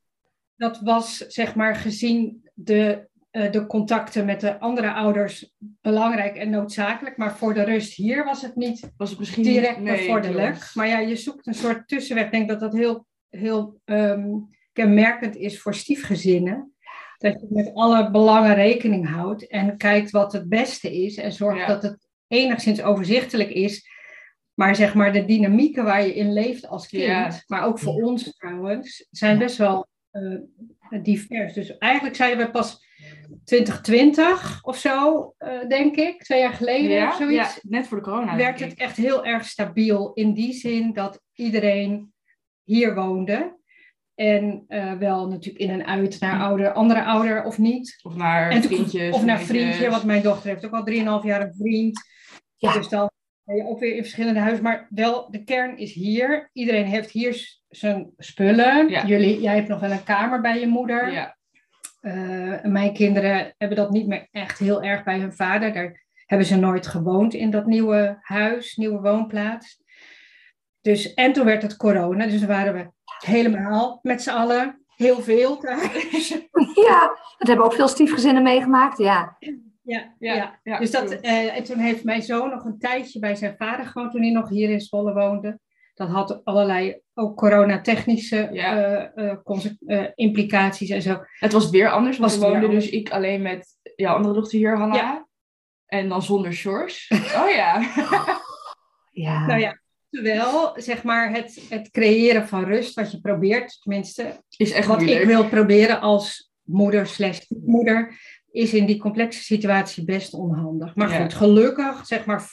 dat 0.57 0.81
was 0.81 1.17
zeg 1.17 1.55
maar 1.55 1.77
gezien 1.77 2.49
de 2.55 3.09
uh, 3.33 3.53
de 3.53 3.67
contacten 3.67 4.25
met 4.25 4.41
de 4.41 4.61
andere 4.61 4.93
ouders 4.93 5.55
belangrijk 5.59 6.37
en 6.37 6.51
noodzakelijk. 6.51 7.17
Maar 7.17 7.37
voor 7.37 7.55
de 7.55 7.63
rust 7.63 7.93
hier 7.95 8.25
was 8.25 8.43
het 8.43 8.57
niet 8.57 8.93
Was 8.97 9.11
het 9.11 9.19
misschien 9.19 9.43
direct 9.43 9.81
nee, 9.81 9.97
bevorderlijk. 9.97 10.71
Maar 10.75 10.89
ja, 10.89 10.99
je 10.99 11.17
zoekt 11.17 11.47
een 11.47 11.55
soort 11.55 11.89
tussenweg. 11.89 12.25
Ik 12.25 12.31
denk 12.33 12.49
dat 12.49 12.61
dat 12.61 12.73
heel, 12.73 13.07
heel 13.29 13.81
ehm, 13.85 14.27
kenmerkend 14.73 15.37
is 15.37 15.61
voor 15.61 15.75
stiefgezinnen. 15.75 16.73
Dat 17.19 17.41
je 17.41 17.47
met 17.51 17.75
alle 17.75 18.11
belangen 18.11 18.55
rekening 18.55 19.09
houdt 19.09 19.47
en 19.47 19.77
kijkt 19.77 20.11
wat 20.11 20.33
het 20.33 20.49
beste 20.49 21.03
is. 21.05 21.17
En 21.17 21.33
zorgt 21.33 21.59
Ja. 21.59 21.67
dat 21.67 21.83
het 21.83 22.09
enigszins 22.27 22.83
overzichtelijk 22.83 23.51
is. 23.51 23.89
Maar 24.55 24.75
zeg 24.77 24.95
maar, 24.95 25.13
de 25.13 25.25
dynamieken 25.25 25.85
waar 25.85 26.07
je 26.07 26.15
in 26.15 26.33
leeft 26.33 26.67
als 26.69 26.89
kind, 26.89 27.03
Ja. 27.03 27.31
maar 27.47 27.65
ook 27.65 27.79
voor 27.79 27.95
ons 28.03 28.37
trouwens, 28.37 29.07
zijn 29.11 29.39
best 29.39 29.57
wel 29.57 29.87
eh, 30.11 31.03
divers. 31.03 31.53
Dus 31.53 31.79
eigenlijk 31.79 32.17
zeiden 32.17 32.45
we 32.47 32.51
pas 32.53 32.87
2020 33.45 34.59
of 34.65 34.77
zo, 34.79 35.35
eh, 35.39 35.69
denk 35.69 35.97
ik, 35.97 36.23
twee 36.23 36.41
jaar 36.41 36.53
geleden 36.53 36.91
Ja, 36.91 37.09
of 37.09 37.17
zoiets 37.17 37.55
ja, 37.55 37.61
net 37.63 37.87
voor 37.87 37.97
de 37.99 38.05
corona. 38.05 38.37
werd 38.37 38.59
denk 38.59 38.71
het 38.71 38.81
echt 38.81 38.97
heel 38.97 39.25
erg 39.25 39.45
stabiel 39.45 40.13
in 40.13 40.33
die 40.35 40.53
zin 40.53 40.93
dat 40.93 41.23
iedereen 41.35 42.13
hier 42.65 42.95
woonde. 42.95 43.57
En 44.19 44.65
eh, 44.69 44.93
wel 44.93 45.29
natuurlijk 45.29 45.65
in 45.65 45.71
en 45.71 45.87
uit 45.87 46.21
naar 46.21 46.41
ouder, 46.41 46.73
andere 46.73 47.05
ouder 47.05 47.45
of 47.45 47.59
niet. 47.59 47.99
Of 48.03 48.15
naar 48.17 48.51
En 48.51 48.61
toen- 48.61 48.71
vriendjes. 48.71 49.15
of 49.15 49.25
naar 49.25 49.41
vriendje, 49.41 49.91
want 49.91 50.05
mijn 50.05 50.23
dochter 50.23 50.49
heeft 50.51 50.67
ook 50.67 50.73
al 50.73 50.85
3,5 50.85 51.25
jaar 51.25 51.41
een 51.41 51.55
vriend. 51.59 52.01
Ja. 52.57 52.73
Dus 52.73 52.89
dan 52.89 53.11
ben 53.45 53.57
je 53.57 53.67
ook 53.67 53.79
weer 53.79 53.95
in 53.95 54.03
verschillende 54.03 54.41
huizen. 54.41 54.63
Maar 54.65 54.87
wel, 54.91 55.31
de 55.31 55.45
kern 55.45 55.77
is 55.77 55.93
hier. 55.93 56.51
Iedereen 56.53 56.85
heeft 56.87 57.11
hier 57.11 57.59
zijn 57.69 58.11
spullen. 58.17 58.89
Ja. 58.89 59.07
Jullie, 59.07 59.41
jij 59.41 59.55
hebt 59.55 59.69
nog 59.69 59.81
wel 59.81 59.91
een 59.91 60.05
kamer 60.05 60.41
bij 60.41 60.61
je 60.61 60.67
moeder. 60.67 61.13
Ja, 61.13 61.37
Eh, 62.01 62.63
mijn 62.63 62.93
kinderen 62.93 63.55
hebben 63.57 63.77
dat 63.77 63.91
niet 63.91 64.07
meer 64.07 64.29
echt 64.31 64.59
heel 64.59 64.83
erg 64.83 65.05
bij 65.05 65.19
hun 65.19 65.33
vader. 65.33 65.73
Daar 65.73 66.05
hebben 66.27 66.47
ze 66.47 66.57
nooit 66.57 66.87
gewoond 66.87 67.35
in 67.35 67.51
dat 67.51 67.67
nieuwe 67.67 68.19
huis, 68.21 68.77
nieuwe 68.77 69.01
woonplaats. 69.01 69.83
Dus, 70.81 71.15
en 71.15 71.33
toen 71.33 71.45
werd 71.45 71.63
het 71.63 71.77
corona, 71.77 72.27
dus 72.27 72.39
dan 72.39 72.49
waren 72.49 72.75
we 72.75 72.91
helemaal 73.25 73.99
met 74.03 74.23
z'n 74.23 74.31
allen 74.31 74.85
heel 74.97 75.21
veel 75.21 75.57
thuis. 75.57 76.29
Ja, 76.75 77.17
dat 77.39 77.49
hebben 77.49 77.65
ook 77.67 77.73
veel 77.73 77.89
stiefgezinnen 77.89 78.43
meegemaakt. 78.43 78.99
Ja, 78.99 79.37
ja, 79.83 80.15
ja, 80.19 80.35
ja. 80.35 80.59
ja, 80.63 80.79
Dus 80.79 80.91
dat, 80.91 81.11
eh, 81.11 81.57
en 81.57 81.65
toen 81.65 81.79
heeft 81.79 82.05
mijn 82.05 82.23
zoon 82.23 82.51
nog 82.51 82.65
een 82.65 82.79
tijdje 82.79 83.19
bij 83.19 83.35
zijn 83.35 83.55
vader 83.59 83.87
gewoond 83.87 84.11
toen 84.13 84.23
hij 84.23 84.31
nog 84.31 84.49
hier 84.49 84.71
in 84.71 84.81
Zwolle 84.81 85.13
woonde. 85.13 85.59
Dat 85.95 86.09
had 86.09 86.41
allerlei 86.45 87.01
ook 87.15 87.37
coronatechnische 87.37 88.49
Ja. 88.53 88.77
eh, 89.15 89.37
eh, 89.87 90.09
implicaties 90.15 90.91
en 90.91 91.03
zo. 91.03 91.19
Het 91.39 91.53
was 91.53 91.71
weer 91.71 91.91
anders, 91.91 92.19
want 92.19 92.35
we 92.35 92.41
woonden 92.41 92.71
dus 92.71 92.89
ik 92.91 93.11
alleen 93.11 93.43
met 93.43 93.79
jouw 93.97 94.15
andere 94.15 94.35
dochter 94.35 94.59
hier, 94.59 94.77
Hanna. 94.77 94.95
Ja. 94.97 95.27
En 95.87 96.09
dan 96.09 96.23
zonder 96.23 96.53
Sjors. 96.53 97.11
Oh 97.43 97.51
ja. 97.51 97.81
ja. 99.11 99.47
Nou 99.47 99.61
ja, 99.61 99.79
terwijl 100.11 100.73
zeg 100.77 101.03
maar 101.03 101.33
het, 101.33 101.61
het 101.69 101.91
creëren 101.91 102.49
van 102.49 102.65
rust, 102.65 102.95
wat 102.95 103.11
je 103.13 103.21
probeert, 103.21 103.79
tenminste, 103.83 104.43
Is 104.57 104.73
echt 104.73 104.87
wat 104.87 104.97
moeilijk. 104.99 105.21
ik 105.21 105.27
wil 105.27 105.49
proberen 105.49 106.01
als 106.01 106.51
moeder 106.63 107.07
slash 107.07 107.41
moeder, 107.65 108.19
is 108.51 108.75
in 108.75 108.87
die 108.87 108.99
complexe 108.99 109.43
situatie 109.43 110.05
best 110.05 110.35
onhandig. 110.35 110.95
Maar 110.95 111.11
Ja. 111.11 111.21
goed, 111.23 111.35
gelukkig, 111.35 112.07
zeg 112.07 112.25
maar, 112.25 112.45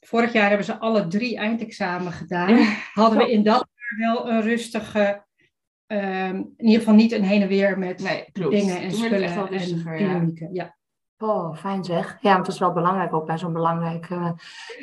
vorig 0.00 0.32
jaar 0.32 0.48
hebben 0.48 0.66
ze 0.66 0.78
alle 0.78 1.06
drie 1.06 1.36
eindexamen 1.36 2.12
gedaan. 2.12 2.56
Ja. 2.58 2.74
Hadden 2.92 3.18
we 3.18 3.30
in 3.30 3.42
dat 3.42 3.68
jaar 3.74 4.12
wel 4.14 4.30
een 4.30 4.42
rustige, 4.42 5.24
ehm, 5.86 6.36
in 6.36 6.54
ieder 6.66 6.78
geval 6.78 6.94
niet 6.94 7.12
een 7.12 7.22
heen 7.24 7.42
en 7.42 7.48
weer 7.48 7.78
met 7.78 8.02
Nee, 8.02 8.24
dingen 8.32 8.80
en 8.80 8.92
spullen 8.92 9.22
en 9.30 9.48
rustiger, 9.48 10.00
ja. 10.52 10.76
Oh, 11.20 11.56
fijn 11.56 11.84
zeg. 11.84 12.18
Ja, 12.20 12.32
want 12.32 12.44
dat 12.44 12.54
is 12.54 12.60
wel 12.60 12.72
belangrijk 12.72 13.14
ook 13.14 13.26
bij 13.26 13.38
zo'n 13.38 13.52
belangrijk 13.52 14.10
eh, 14.10 14.30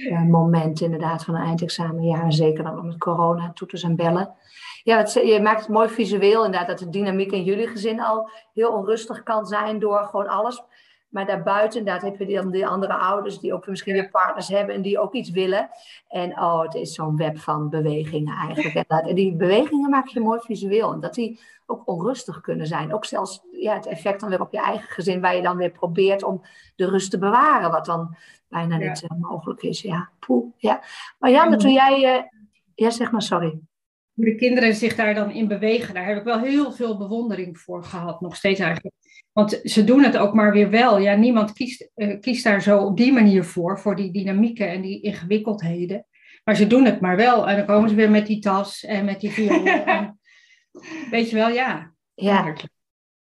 eh, 0.09 0.21
moment 0.21 0.81
inderdaad 0.81 1.23
van 1.23 1.35
een 1.35 1.45
eindexamen. 1.45 2.03
Ja, 2.03 2.21
en 2.21 2.31
zeker 2.31 2.63
dan 2.63 2.85
met 2.85 2.97
corona, 2.97 3.51
toeters 3.53 3.83
en 3.83 3.95
bellen. 3.95 4.33
Ja, 4.83 4.97
het, 4.97 5.13
je 5.13 5.39
maakt 5.41 5.59
het 5.59 5.69
mooi 5.69 5.89
visueel 5.89 6.45
inderdaad, 6.45 6.67
dat 6.67 6.79
de 6.79 6.89
dynamiek 6.89 7.31
in 7.31 7.43
jullie 7.43 7.67
gezin 7.67 8.01
al 8.01 8.29
heel 8.53 8.71
onrustig 8.71 9.23
kan 9.23 9.45
zijn 9.45 9.79
door 9.79 10.03
gewoon 10.03 10.27
alles. 10.27 10.63
Maar 11.15 11.25
daarbuiten 11.25 11.79
inderdaad 11.79 12.01
heb 12.01 12.19
je 12.19 12.35
dan 12.35 12.51
die 12.51 12.67
andere 12.67 12.93
ouders 12.93 13.39
die 13.39 13.53
ook 13.53 13.67
misschien 13.67 13.93
weer 13.93 14.09
partners 14.09 14.47
hebben 14.47 14.75
en 14.75 14.81
die 14.81 14.99
ook 14.99 15.13
iets 15.13 15.29
willen. 15.29 15.69
En 16.07 16.31
oh, 16.39 16.61
het 16.61 16.73
is 16.73 16.93
zo'n 16.93 17.15
web 17.17 17.39
van 17.39 17.69
bewegingen 17.69 18.35
eigenlijk. 18.35 18.67
inderdaad. 18.75 19.07
En 19.09 19.15
die 19.15 19.35
bewegingen 19.35 19.89
maak 19.89 20.07
je 20.07 20.19
mooi 20.19 20.39
visueel. 20.43 20.93
En 20.93 20.99
dat 20.99 21.13
die 21.13 21.39
ook 21.65 21.87
onrustig 21.87 22.41
kunnen 22.41 22.67
zijn. 22.67 22.93
Ook 22.93 23.05
zelfs 23.05 23.41
ja, 23.51 23.73
het 23.73 23.85
effect 23.85 24.19
dan 24.19 24.29
weer 24.29 24.41
op 24.41 24.51
je 24.51 24.61
eigen 24.61 24.87
gezin, 24.89 25.21
waar 25.21 25.35
je 25.35 25.41
dan 25.41 25.57
weer 25.57 25.71
probeert 25.71 26.23
om 26.23 26.41
de 26.75 26.89
rust 26.89 27.11
te 27.11 27.17
bewaren, 27.17 27.71
wat 27.71 27.85
dan 27.85 28.15
bijna 28.47 28.77
Ja. 28.77 28.89
niet 28.89 29.03
eh, 29.03 29.17
mogelijk 29.19 29.61
is. 29.61 29.81
Ja, 29.81 30.09
poeh, 30.19 30.45
ja. 30.57 30.81
Maar 31.19 31.31
Janne, 31.31 31.57
toen 31.57 31.73
jij... 31.73 32.15
eh, 32.15 32.23
ja, 32.75 32.89
zeg 32.89 33.11
maar, 33.11 33.21
sorry. 33.21 33.59
hoe 34.13 34.25
de 34.25 34.35
kinderen 34.35 34.75
zich 34.75 34.95
daar 34.95 35.13
dan 35.13 35.31
in 35.31 35.47
bewegen, 35.47 35.93
daar 35.93 36.05
heb 36.05 36.17
ik 36.17 36.23
wel 36.23 36.39
heel 36.39 36.71
veel 36.71 36.97
bewondering 36.97 37.59
voor 37.59 37.83
gehad, 37.83 38.21
nog 38.21 38.35
steeds 38.35 38.59
eigenlijk. 38.59 38.95
Want 39.35 39.59
ze 39.63 39.83
doen 39.83 40.03
het 40.03 40.17
ook 40.17 40.33
maar 40.33 40.51
weer 40.51 40.69
wel. 40.69 40.97
Ja, 40.99 41.15
niemand 41.15 41.53
kiest, 41.53 41.89
eh, 41.95 42.19
kiest 42.19 42.43
daar 42.43 42.61
zo 42.61 42.77
op 42.77 42.97
die 42.97 43.13
manier 43.13 43.43
voor, 43.43 43.79
voor 43.79 43.95
die 43.95 44.11
dynamieken 44.11 44.69
en 44.69 44.81
die 44.81 45.01
ingewikkeldheden. 45.01 46.05
Maar 46.43 46.55
ze 46.55 46.67
doen 46.67 46.85
het 46.85 46.99
maar 46.99 47.15
wel. 47.15 47.49
En 47.49 47.57
dan 47.57 47.65
komen 47.65 47.89
ze 47.89 47.95
weer 47.95 48.09
met 48.09 48.25
die 48.27 48.39
tas 48.39 48.83
en 48.83 49.05
met 49.05 49.19
die 49.19 49.31
viool. 49.31 49.65
en, 49.85 50.19
weet 51.09 51.29
je 51.29 51.35
wel, 51.35 51.49
ja. 51.49 51.93
Ja, 52.13 52.53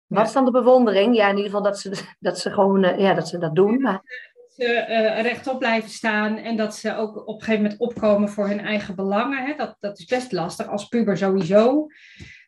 wat 0.06 0.26
is 0.26 0.32
dan 0.32 0.44
de 0.44 0.50
bewondering? 0.50 1.16
Ja, 1.16 1.28
in 1.28 1.36
ieder 1.36 1.50
geval 1.50 1.62
dat 1.62 1.78
ze, 1.78 2.14
dat 2.18 2.38
ze 2.38 2.50
gewoon 2.50 2.84
eh, 2.84 2.98
ja, 2.98 3.14
dat, 3.14 3.28
ze 3.28 3.38
dat 3.38 3.54
doen. 3.54 3.80
Maar 3.80 4.02
Ze 4.48 4.64
eh, 4.64 5.22
rechtop 5.22 5.58
blijven 5.58 5.90
staan 5.90 6.36
en 6.36 6.56
dat 6.56 6.74
ze 6.74 6.96
ook 6.96 7.16
op 7.16 7.34
een 7.34 7.44
gegeven 7.44 7.62
moment 7.62 7.80
opkomen 7.80 8.28
voor 8.28 8.48
hun 8.48 8.60
eigen 8.60 8.94
belangen. 8.94 9.44
Hè. 9.44 9.54
Dat, 9.56 9.76
dat 9.80 9.98
is 9.98 10.04
best 10.04 10.32
lastig 10.32 10.68
als 10.68 10.88
puber 10.88 11.16
sowieso. 11.16 11.86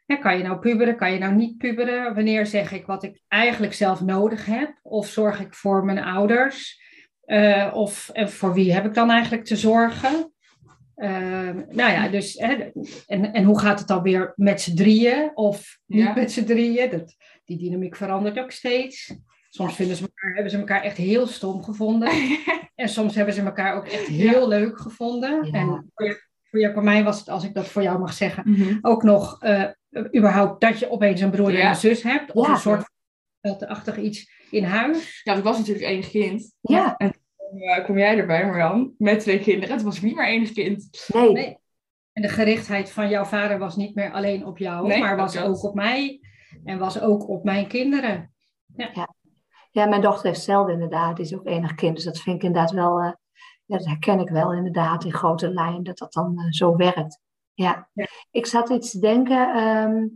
Kan 0.06 0.36
je 0.38 0.42
nou 0.42 0.58
puberen, 0.58 0.96
kan 0.96 1.12
je 1.12 1.18
nou 1.18 1.34
niet 1.34 1.58
puberen? 1.58 2.14
Wanneer 2.14 2.46
zeg 2.46 2.72
ik 2.72 2.86
wat 2.86 3.02
ik 3.02 3.20
eigenlijk 3.28 3.72
zelf 3.74 4.00
nodig 4.00 4.46
heb? 4.46 4.78
Of 4.82 5.08
zorg 5.08 5.40
ik 5.40 5.54
voor 5.54 5.84
mijn 5.84 5.98
ouders? 5.98 6.80
Eh, 7.24 7.70
of 7.74 8.08
en 8.12 8.30
voor 8.30 8.54
wie 8.54 8.72
heb 8.72 8.84
ik 8.84 8.94
dan 8.94 9.10
eigenlijk 9.10 9.44
te 9.44 9.56
zorgen? 9.56 10.32
Eh, 10.94 11.10
nou 11.68 11.92
ja, 11.92 12.08
dus 12.08 12.34
hè, 12.38 12.70
en, 13.06 13.32
en 13.32 13.44
hoe 13.44 13.58
gaat 13.60 13.78
het 13.78 13.88
dan 13.88 14.02
weer 14.02 14.32
met 14.36 14.60
z'n 14.60 14.74
drieën 14.76 15.30
of 15.34 15.78
niet 15.86 16.02
Ja. 16.02 16.14
met 16.14 16.32
z'n 16.32 16.44
drieën? 16.44 16.90
Dat, 16.90 17.14
die 17.44 17.58
dynamiek 17.58 17.96
verandert 17.96 18.38
ook 18.38 18.50
steeds. 18.50 19.14
Soms 19.50 19.74
vinden 19.74 19.96
ze 19.96 20.02
elkaar, 20.02 20.32
hebben 20.34 20.50
ze 20.50 20.58
elkaar 20.58 20.82
echt 20.82 20.96
heel 20.96 21.26
stom 21.26 21.62
gevonden. 21.62 22.10
En 22.74 22.88
soms 22.88 23.14
hebben 23.14 23.34
ze 23.34 23.42
elkaar 23.42 23.76
ook 23.76 23.86
echt 23.86 24.06
heel 24.06 24.48
leuk 24.48 24.80
gevonden. 24.80 25.44
Ja. 25.44 25.52
En 25.52 25.90
voor, 25.94 26.28
voor 26.50 26.60
jou, 26.60 26.72
voor 26.74 26.84
mij 26.84 27.04
was 27.04 27.18
het, 27.18 27.28
als 27.28 27.44
ik 27.44 27.54
dat 27.54 27.66
voor 27.68 27.82
jou 27.82 27.98
mag 27.98 28.12
zeggen, 28.12 28.42
Mhm. 28.50 28.78
ook 28.80 29.02
nog 29.02 29.42
eh, 29.42 29.64
überhaupt 30.16 30.60
dat 30.60 30.78
je 30.78 30.90
opeens 30.90 31.20
een 31.20 31.30
broer 31.30 31.48
en 31.48 31.56
Ja. 31.56 31.68
een 31.68 31.76
zus 31.76 32.02
hebt. 32.02 32.32
Of 32.32 32.46
Ja. 32.46 32.52
een 32.52 32.58
soort 32.58 32.86
achtig 33.66 33.96
iets 33.96 34.30
in 34.50 34.64
huis. 34.64 35.20
Ja, 35.24 35.34
ik 35.34 35.42
was 35.44 35.58
natuurlijk 35.58 35.86
enig 35.86 36.10
kind. 36.10 36.52
ja, 36.60 36.96
En 36.96 37.12
toen 37.12 37.60
eh, 37.60 37.84
kom 37.84 37.98
jij 37.98 38.18
erbij, 38.18 38.46
Marjan, 38.46 38.94
met 38.98 39.20
twee 39.20 39.38
kinderen. 39.40 39.76
Toen 39.76 39.86
was 39.86 39.96
ik 39.96 40.02
niet 40.02 40.14
meer 40.16 40.26
enig 40.28 40.52
kind. 40.52 41.06
nee. 41.12 41.32
Nee. 41.32 41.58
En 42.12 42.22
de 42.22 42.28
gerichtheid 42.28 42.90
van 42.90 43.08
jouw 43.08 43.24
vader 43.24 43.58
was 43.58 43.76
niet 43.76 43.94
meer 43.94 44.12
alleen 44.12 44.46
op 44.46 44.58
jou, 44.58 44.86
Nee, 44.86 45.00
maar 45.00 45.16
was 45.16 45.34
dat 45.34 45.44
ook 45.44 45.62
op 45.64 45.74
mij. 45.74 46.20
En 46.64 46.78
was 46.78 47.00
ook 47.00 47.28
op 47.28 47.44
mijn 47.44 47.66
kinderen. 47.66 48.32
Ja, 49.70 49.86
mijn 49.86 50.00
dochter 50.00 50.24
heeft 50.24 50.36
hetzelfde 50.36 50.72
inderdaad. 50.72 51.16
Die 51.16 51.24
is 51.24 51.34
ook 51.34 51.46
enig 51.46 51.74
kind. 51.74 51.94
Dus 51.94 52.04
dat 52.04 52.18
vind 52.18 52.36
ik 52.36 52.42
inderdaad 52.42 52.70
wel... 52.70 52.98
eh, 53.00 53.12
ja, 53.64 53.76
dat 53.76 53.86
herken 53.86 54.18
ik 54.20 54.28
wel 54.28 54.52
inderdaad 54.52 55.04
in 55.04 55.12
grote 55.12 55.52
lijn. 55.52 55.82
Dat 55.82 55.98
dat 55.98 56.12
dan 56.12 56.38
eh, 56.38 56.44
zo 56.50 56.76
werkt. 56.76 57.20
Ja. 57.56 57.88
Ja. 57.92 58.06
Ik 58.30 58.46
zat 58.46 58.70
iets 58.70 58.90
te 58.90 58.98
denken... 58.98 59.54
ehm, 59.54 60.06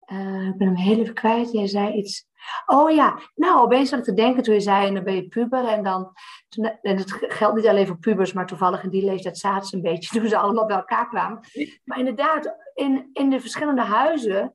eh, 0.00 0.46
ik 0.46 0.56
ben 0.56 0.66
hem 0.66 0.76
heel 0.76 0.98
even 0.98 1.14
kwijt. 1.14 1.52
Jij 1.52 1.66
zei 1.66 1.92
iets... 1.92 2.26
Oh 2.66 2.90
ja, 2.90 3.18
nou 3.34 3.64
opeens 3.64 3.88
zat 3.88 3.98
ik 3.98 4.04
te 4.04 4.14
denken 4.14 4.42
toen 4.42 4.54
je 4.54 4.60
zei... 4.60 4.86
En 4.86 4.94
dan 4.94 5.04
ben 5.04 5.14
je 5.14 5.28
puber 5.28 5.68
en 5.68 5.82
dan... 5.82 6.12
Toen, 6.48 6.64
en 6.64 6.96
het 6.96 7.12
geldt 7.12 7.56
niet 7.56 7.66
alleen 7.66 7.86
voor 7.86 7.98
pubers, 7.98 8.32
maar 8.32 8.46
toevallig 8.46 8.82
in 8.82 8.90
die 8.90 9.04
leeftijd 9.04 9.38
zaten 9.38 9.68
ze 9.68 9.76
een 9.76 9.82
beetje... 9.82 10.08
Toen 10.20 10.28
ze 10.28 10.36
allemaal 10.36 10.66
bij 10.66 10.76
elkaar 10.76 11.08
kwamen. 11.08 11.40
Maar 11.84 11.98
inderdaad, 11.98 12.56
in, 12.74 13.10
in 13.12 13.30
de 13.30 13.40
verschillende 13.40 13.82
huizen... 13.82 14.54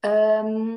ehm, 0.00 0.76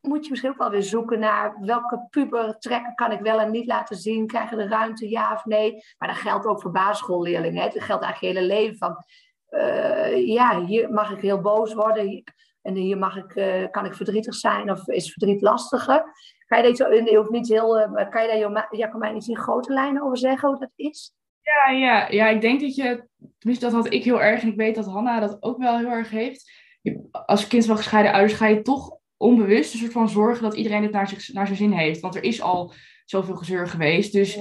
moet 0.00 0.24
je 0.24 0.30
misschien 0.30 0.50
ook 0.50 0.58
wel 0.58 0.70
weer 0.70 0.82
zoeken 0.82 1.18
naar 1.18 1.56
welke 1.60 2.06
pubertrekken 2.10 2.94
kan 2.94 3.12
ik 3.12 3.20
wel 3.20 3.40
en 3.40 3.50
niet 3.50 3.66
laten 3.66 3.96
zien. 3.96 4.26
Krijgen 4.26 4.56
de 4.56 4.68
ruimte, 4.68 5.08
ja 5.08 5.32
of 5.32 5.44
nee? 5.44 5.82
Maar 5.98 6.08
dat 6.08 6.16
geldt 6.16 6.46
ook 6.46 6.60
voor 6.60 6.70
basisschoolleerlingen. 6.70 7.62
hè. 7.62 7.68
Dat 7.68 7.82
geldt 7.82 8.04
eigenlijk 8.04 8.34
je 8.34 8.40
hele 8.40 8.54
leven. 8.54 8.76
Van, 8.76 9.04
eh, 9.48 10.26
ja, 10.26 10.64
hier 10.64 10.92
mag 10.92 11.12
ik 11.12 11.20
heel 11.20 11.40
boos 11.40 11.74
worden. 11.74 12.24
En 12.62 12.74
hier 12.74 12.98
mag 12.98 13.16
ik, 13.16 13.34
eh, 13.34 13.70
kan 13.70 13.84
ik 13.84 13.94
verdrietig 13.94 14.34
zijn 14.34 14.70
of 14.70 14.88
is 14.88 15.12
verdriet 15.12 15.42
lastiger. 15.42 16.04
Kan 16.46 16.62
je, 16.62 16.76
daar 16.76 16.92
je 16.92 17.16
hoeft 17.16 17.30
niet 17.30 17.48
heel, 17.48 17.78
eh, 17.78 18.10
kan 18.10 18.22
je 18.22 18.28
daar 18.28 18.66
Jacomijn 18.70 19.16
iets 19.16 19.28
in 19.28 19.36
grote 19.36 19.72
lijnen 19.72 20.02
over 20.02 20.18
zeggen 20.18 20.48
hoe 20.48 20.58
dat 20.58 20.72
is? 20.76 21.12
Ja, 21.40 21.72
ja, 21.72 22.08
ja, 22.08 22.28
ik 22.28 22.40
denk 22.40 22.60
dat 22.60 22.74
je, 22.74 23.08
tenminste 23.38 23.64
dat 23.64 23.74
had 23.74 23.92
ik 23.92 24.04
heel 24.04 24.22
erg 24.22 24.42
en 24.42 24.48
ik 24.48 24.56
weet 24.56 24.74
dat 24.74 24.86
Hanna 24.86 25.20
dat 25.20 25.36
ook 25.40 25.58
wel 25.58 25.78
heel 25.78 25.90
erg 25.90 26.10
heeft. 26.10 26.50
Als 27.10 27.46
kind 27.46 27.66
van 27.66 27.76
gescheiden 27.76 28.12
ouders 28.12 28.34
ga 28.34 28.46
je 28.46 28.62
toch 28.62 28.97
onbewust 29.18 29.72
een 29.72 29.78
soort 29.78 29.92
van 29.92 30.08
zorgen 30.08 30.42
dat 30.42 30.54
iedereen 30.54 30.82
het 30.82 30.92
naar, 30.92 31.08
zich, 31.08 31.32
naar 31.32 31.46
zijn 31.46 31.58
zin 31.58 31.72
heeft. 31.72 32.00
Want 32.00 32.14
er 32.14 32.22
is 32.22 32.40
al 32.40 32.72
zoveel 33.04 33.36
gezeur 33.36 33.68
geweest. 33.68 34.12
Dus 34.12 34.38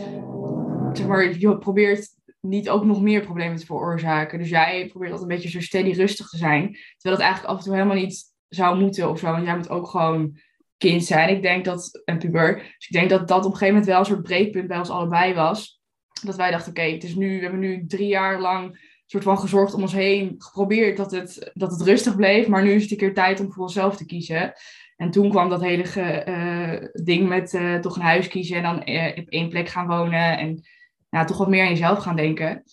zeg 0.94 1.08
maar, 1.08 1.38
je 1.38 1.58
probeert 1.58 2.16
niet 2.42 2.70
ook 2.70 2.86
nog 2.86 3.02
meer 3.02 3.22
problemen 3.22 3.58
te 3.58 3.66
veroorzaken. 3.66 4.40
Dus 4.40 4.50
jij 4.50 4.88
probeert 4.88 5.12
altijd 5.12 5.30
een 5.30 5.36
beetje 5.36 5.50
zo 5.50 5.62
steady 5.62 5.92
rustig 5.92 6.30
te 6.30 6.38
zijn. 6.38 6.78
Terwijl 6.98 7.16
het 7.16 7.26
eigenlijk 7.26 7.54
af 7.54 7.58
en 7.58 7.64
toe 7.64 7.74
helemaal 7.74 8.04
niet 8.04 8.34
zou 8.48 8.80
moeten 8.80 9.10
of 9.10 9.20
zo. 9.20 9.32
Want 9.32 9.46
jij 9.46 9.56
moet 9.56 9.70
ook 9.70 9.88
gewoon 9.88 10.40
kind 10.78 11.06
zijn. 11.06 11.36
Ik 11.36 11.42
denk 11.42 11.66
dat, 11.66 12.02
een 12.06 12.18
puber. 12.18 12.56
Dus 12.56 12.88
ik 12.88 12.96
denk 12.96 13.10
dat 13.10 13.28
dat 13.28 13.46
op 13.46 13.52
een 13.52 13.58
gegeven 13.58 13.74
moment 13.74 13.86
wel 13.86 14.00
een 14.00 14.06
soort 14.06 14.24
breekpunt 14.24 14.68
bij 14.68 14.78
ons 14.78 14.90
allebei 14.90 15.34
was. 15.34 15.82
Dat 16.24 16.36
wij 16.36 16.52
dachten, 16.52 16.70
oké, 16.70 16.82
het 16.82 17.04
is 17.04 17.16
nu, 17.16 17.36
we 17.36 17.42
hebben 17.42 17.60
nu 17.60 17.86
drie 17.88 18.08
jaar 18.08 18.42
lang 18.42 18.87
soort 19.12 19.24
van 19.24 19.40
gezorgd 19.40 19.74
om 19.74 19.82
ons 19.82 19.94
heen, 19.94 20.36
geprobeerd 20.38 20.98
dat 20.98 21.12
het, 21.12 21.52
dat 21.54 21.72
het 21.72 21.82
rustig 21.82 22.16
bleef. 22.16 22.48
Maar 22.48 22.64
nu 22.64 22.72
is 22.72 22.82
het 22.82 22.92
een 22.92 22.98
keer 22.98 23.14
tijd 23.14 23.40
om 23.40 23.52
voor 23.52 23.64
onszelf 23.64 23.98
te 23.98 24.06
kiezen. 24.06 24.54
En 24.96 25.12
toen 25.12 25.30
kwam 25.30 25.50
dat 25.50 25.62
hele 25.62 26.24
uh, 26.28 27.04
ding 27.06 27.28
met 27.28 27.54
uh, 27.54 27.76
toch 27.76 27.96
een 27.96 28.02
huis 28.02 28.28
kiezen 28.28 28.58
en 28.58 28.64
dan 28.64 28.80
op 29.18 29.30
één 29.30 29.50
plek 29.50 29.68
gaan 29.68 29.88
wonen. 29.88 30.38
En 30.38 30.62
ja, 31.10 31.24
toch 31.24 31.38
wat 31.38 31.48
meer 31.48 31.64
aan 31.64 31.70
jezelf 31.70 32.00
gaan 32.00 32.16
denken. 32.16 32.64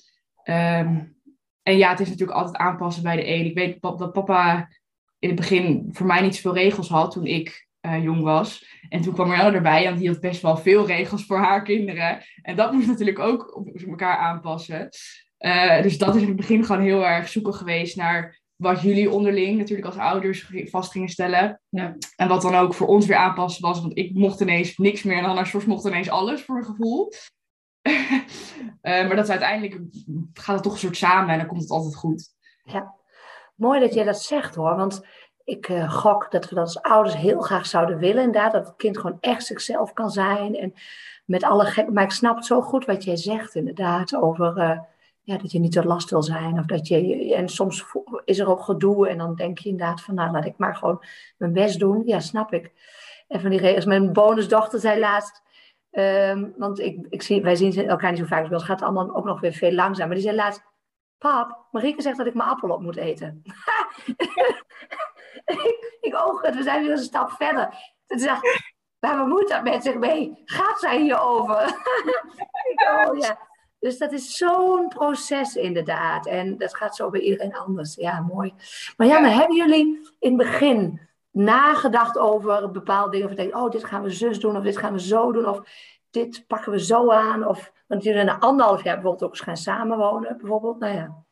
Um, 0.44 1.16
en 1.62 1.77
ja, 1.77 1.90
het 1.90 2.01
is 2.01 2.09
natuurlijk 2.09 2.38
altijd 2.38 2.57
aanpassen 2.57 3.03
bij 3.03 3.16
de 3.16 3.29
een. 3.29 3.44
Ik 3.44 3.55
weet 3.55 3.81
dat 3.81 4.12
papa 4.12 4.68
in 5.18 5.29
het 5.29 5.38
begin 5.38 5.88
voor 5.92 6.07
mij 6.07 6.20
niet 6.20 6.35
zoveel 6.35 6.55
regels 6.55 6.88
had 6.88 7.11
toen 7.11 7.27
ik 7.27 7.68
uh, 7.81 8.03
jong 8.03 8.23
was. 8.23 8.66
En 8.88 9.01
toen 9.01 9.14
kwam 9.14 9.31
er 9.31 9.55
erbij, 9.55 9.87
en 9.87 9.97
die 9.97 10.09
had 10.09 10.20
best 10.20 10.42
wel 10.42 10.57
veel 10.57 10.87
regels 10.87 11.27
voor 11.27 11.38
haar 11.38 11.62
kinderen. 11.62 12.23
En 12.42 12.57
dat 12.57 12.73
moest 12.73 12.87
natuurlijk 12.87 13.18
ook 13.18 13.57
op 13.57 13.68
elkaar 13.77 14.16
aanpassen. 14.16 14.88
Uh, 15.38 15.83
dus 15.83 15.99
dat 15.99 16.14
is 16.14 16.23
in 16.23 16.29
het 16.29 16.37
begin 16.37 16.64
gewoon 16.64 16.83
heel 16.83 17.07
erg 17.07 17.29
zoeken 17.29 17.55
geweest 17.55 17.97
naar 17.97 18.40
wat 18.57 18.81
jullie 18.81 19.11
onderling 19.11 19.59
natuurlijk 19.59 19.87
als 19.87 19.97
ouders 19.97 20.51
vast 20.64 20.92
gingen 20.92 21.09
stellen. 21.09 21.61
Ja. 21.68 21.97
En 22.16 22.29
wat 22.29 22.42
dan 22.42 22.55
ook 22.55 22.75
voor 22.75 22.87
ons 22.87 23.07
weer 23.07 23.16
aanpassen 23.16 23.62
was. 23.62 23.81
Want 23.81 23.99
ik 23.99 24.14
mocht 24.14 24.40
ineens 24.40 24.77
niks 24.77 25.03
meer 25.03 25.18
en 25.18 25.25
Anna 25.25 25.44
Sjors 25.44 25.64
mocht 25.64 25.87
ineens 25.87 26.11
alles 26.11 26.42
voor 26.44 26.57
een 26.57 26.64
gevoel. 26.64 27.12
uh, 27.83 28.27
maar 29.07 29.16
dat 29.16 29.31
uiteindelijk 29.31 29.81
gaat 30.33 30.55
het 30.55 30.62
toch 30.62 30.73
een 30.73 30.79
soort 30.79 30.97
samen 30.97 31.31
en 31.31 31.38
dan 31.38 31.47
komt 31.47 31.61
het 31.61 31.70
altijd 31.70 31.97
goed. 31.97 32.29
Ja, 32.62 32.94
mooi 33.55 33.81
dat 33.81 33.94
jij 33.94 34.05
dat 34.05 34.23
zegt 34.23 34.55
hoor. 34.55 34.77
Want 34.77 35.07
ik 35.44 35.68
uh, 35.68 35.92
gok 35.92 36.31
dat 36.31 36.49
we 36.49 36.55
dat 36.55 36.64
als 36.64 36.83
ouders 36.83 37.16
heel 37.16 37.40
graag 37.40 37.66
zouden 37.66 37.99
willen. 37.99 38.23
Inderdaad, 38.23 38.53
dat 38.53 38.66
het 38.66 38.77
kind 38.77 38.99
gewoon 38.99 39.18
echt 39.20 39.47
zichzelf 39.47 39.92
kan 39.92 40.11
zijn. 40.11 40.57
En 40.57 40.75
met 41.25 41.44
alle 41.44 41.64
gek. 41.64 41.90
Maar 41.90 42.05
ik 42.05 42.11
snap 42.11 42.37
het 42.37 42.47
zo 42.47 42.61
goed 42.61 42.85
wat 42.85 43.05
jij 43.05 43.16
zegt, 43.16 43.55
inderdaad. 43.55 44.14
Over 44.14 44.59
uh, 44.59 44.79
ja, 45.24 45.37
dat 45.37 45.52
je 45.52 45.58
niet 45.58 45.72
te 45.72 45.84
last 45.84 46.10
wil 46.10 46.22
zijn. 46.22 46.58
Of 46.58 46.66
dat 46.66 46.88
je. 46.88 47.34
En 47.34 47.48
soms 47.48 47.84
is 48.24 48.38
er 48.38 48.48
ook 48.48 48.62
gedoe. 48.62 49.08
En 49.08 49.18
dan 49.18 49.34
denk 49.34 49.58
je 49.58 49.68
inderdaad 49.68 50.00
van, 50.00 50.14
nou, 50.14 50.30
laat 50.30 50.44
ik 50.44 50.58
maar 50.58 50.76
gewoon 50.76 51.04
mijn 51.37 51.52
best 51.52 51.78
doen. 51.78 52.02
Ja, 52.06 52.20
snap 52.20 52.52
ik. 52.52 52.72
En 53.28 53.40
van 53.40 53.50
die 53.50 53.60
regels. 53.60 53.84
Mijn 53.84 54.12
bonusdochter 54.12 54.80
zei 54.80 55.00
laatst. 55.00 55.42
Um, 55.90 56.54
want 56.56 56.78
ik, 56.78 57.06
ik 57.08 57.22
zie, 57.22 57.42
wij 57.42 57.54
zien 57.54 57.88
elkaar 57.88 58.10
niet 58.10 58.20
zo 58.20 58.26
vaak. 58.26 58.42
Dus 58.42 58.50
het 58.50 58.62
gaat 58.62 58.82
allemaal 58.82 59.14
ook 59.14 59.24
nog 59.24 59.40
weer 59.40 59.52
veel 59.52 59.72
langzamer. 59.72 60.06
Maar 60.06 60.16
die 60.16 60.24
zei 60.24 60.37
laatst. 60.37 60.62
Pap, 61.18 61.66
Marieke 61.70 62.02
zegt 62.02 62.16
dat 62.16 62.26
ik 62.26 62.34
mijn 62.34 62.48
appel 62.48 62.70
op 62.70 62.80
moet 62.80 62.96
eten. 62.96 63.42
ik, 65.44 65.98
ik 66.00 66.14
oog 66.16 66.42
het, 66.42 66.56
we 66.56 66.62
zijn 66.62 66.82
weer 66.82 66.90
een 66.90 66.98
stap 66.98 67.30
verder. 67.30 67.68
Toen 68.06 68.18
dacht 68.18 68.44
ik, 68.44 68.72
waar 68.98 69.26
moet 69.26 69.48
dat 69.48 69.62
met 69.62 69.82
zich 69.82 69.94
mee? 69.94 70.42
Gaat 70.44 70.80
zij 70.80 71.00
hierover? 71.00 71.54
oh, 73.06 73.18
ja. 73.18 73.38
Dus 73.85 73.99
dat 73.99 74.12
is 74.12 74.37
zo'n 74.37 74.88
proces 74.88 75.57
inderdaad. 75.57 76.27
En 76.27 76.59
dat 76.59 76.77
gaat 76.77 76.97
zo 76.97 77.11
bij 77.11 77.20
iedereen 77.20 77.55
anders. 77.55 77.94
Ja, 77.94 78.20
mooi. 78.20 78.55
Maar 78.97 79.07
ja, 79.07 79.20
maar 79.20 79.35
hebben 79.35 79.57
jullie 79.57 80.09
in 80.18 80.29
het 80.29 80.37
begin 80.37 81.01
nagedacht 81.31 82.18
over 82.18 82.70
bepaalde 82.70 83.11
dingen? 83.11 83.29
Of 83.29 83.35
denken, 83.35 83.61
oh, 83.61 83.70
dit 83.70 83.85
gaan 83.85 84.03
we 84.03 84.11
zus 84.11 84.40
doen, 84.40 84.57
of 84.57 84.62
dit 84.62 84.79
gaan 84.79 84.92
we 84.92 85.01
zo 85.01 85.33
doen, 85.33 85.49
of 85.49 85.62
dit 86.11 86.44
pakken 86.47 86.73
we 86.73 86.85
zo 86.85 87.11
aan. 87.11 87.47
Of, 87.47 87.73
want 87.87 88.03
jullie 88.03 88.25
na 88.25 88.38
anderhalf 88.38 88.85
jaar 88.85 88.94
bijvoorbeeld 88.94 89.25
ook 89.25 89.31
eens 89.31 89.40
gaan 89.40 89.57
samenwonen, 89.57 90.37
bijvoorbeeld. 90.37 90.79
Nou 90.79 90.94
ja. 90.94 91.25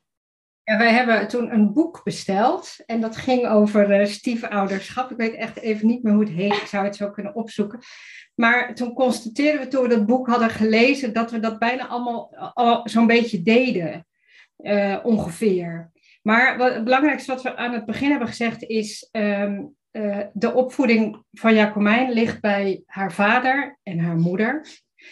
Wij 0.64 0.92
hebben 0.92 1.28
toen 1.28 1.52
een 1.52 1.72
boek 1.72 2.00
besteld 2.04 2.76
en 2.86 3.00
dat 3.00 3.16
ging 3.16 3.48
over 3.48 4.00
uh, 4.00 4.06
stiefouderschap. 4.06 5.10
Ik 5.10 5.16
weet 5.16 5.34
echt 5.34 5.58
even 5.58 5.86
niet 5.86 6.02
meer 6.02 6.12
hoe 6.12 6.24
het 6.24 6.32
heet, 6.32 6.56
ik 6.56 6.66
zou 6.66 6.84
het 6.84 6.96
zo 6.96 7.10
kunnen 7.10 7.34
opzoeken. 7.34 7.80
Maar 8.34 8.74
toen 8.74 8.94
constateerden 8.94 9.60
we 9.60 9.68
toen 9.68 9.82
we 9.82 9.88
dat 9.88 10.06
boek 10.06 10.26
hadden 10.26 10.50
gelezen 10.50 11.12
dat 11.12 11.30
we 11.30 11.40
dat 11.40 11.58
bijna 11.58 11.86
allemaal 11.86 12.36
al 12.54 12.80
zo'n 12.88 13.06
beetje 13.06 13.42
deden, 13.42 14.06
uh, 14.58 14.98
ongeveer. 15.02 15.90
Maar 16.22 16.58
wat, 16.58 16.74
het 16.74 16.84
belangrijkste 16.84 17.32
wat 17.32 17.42
we 17.42 17.56
aan 17.56 17.72
het 17.72 17.86
begin 17.86 18.10
hebben 18.10 18.28
gezegd 18.28 18.62
is, 18.62 19.08
um, 19.12 19.74
uh, 19.92 20.18
de 20.32 20.54
opvoeding 20.54 21.24
van 21.32 21.54
Jacomijn 21.54 22.12
ligt 22.12 22.40
bij 22.40 22.82
haar 22.86 23.12
vader 23.12 23.78
en 23.82 23.98
haar 23.98 24.16
moeder. 24.16 24.66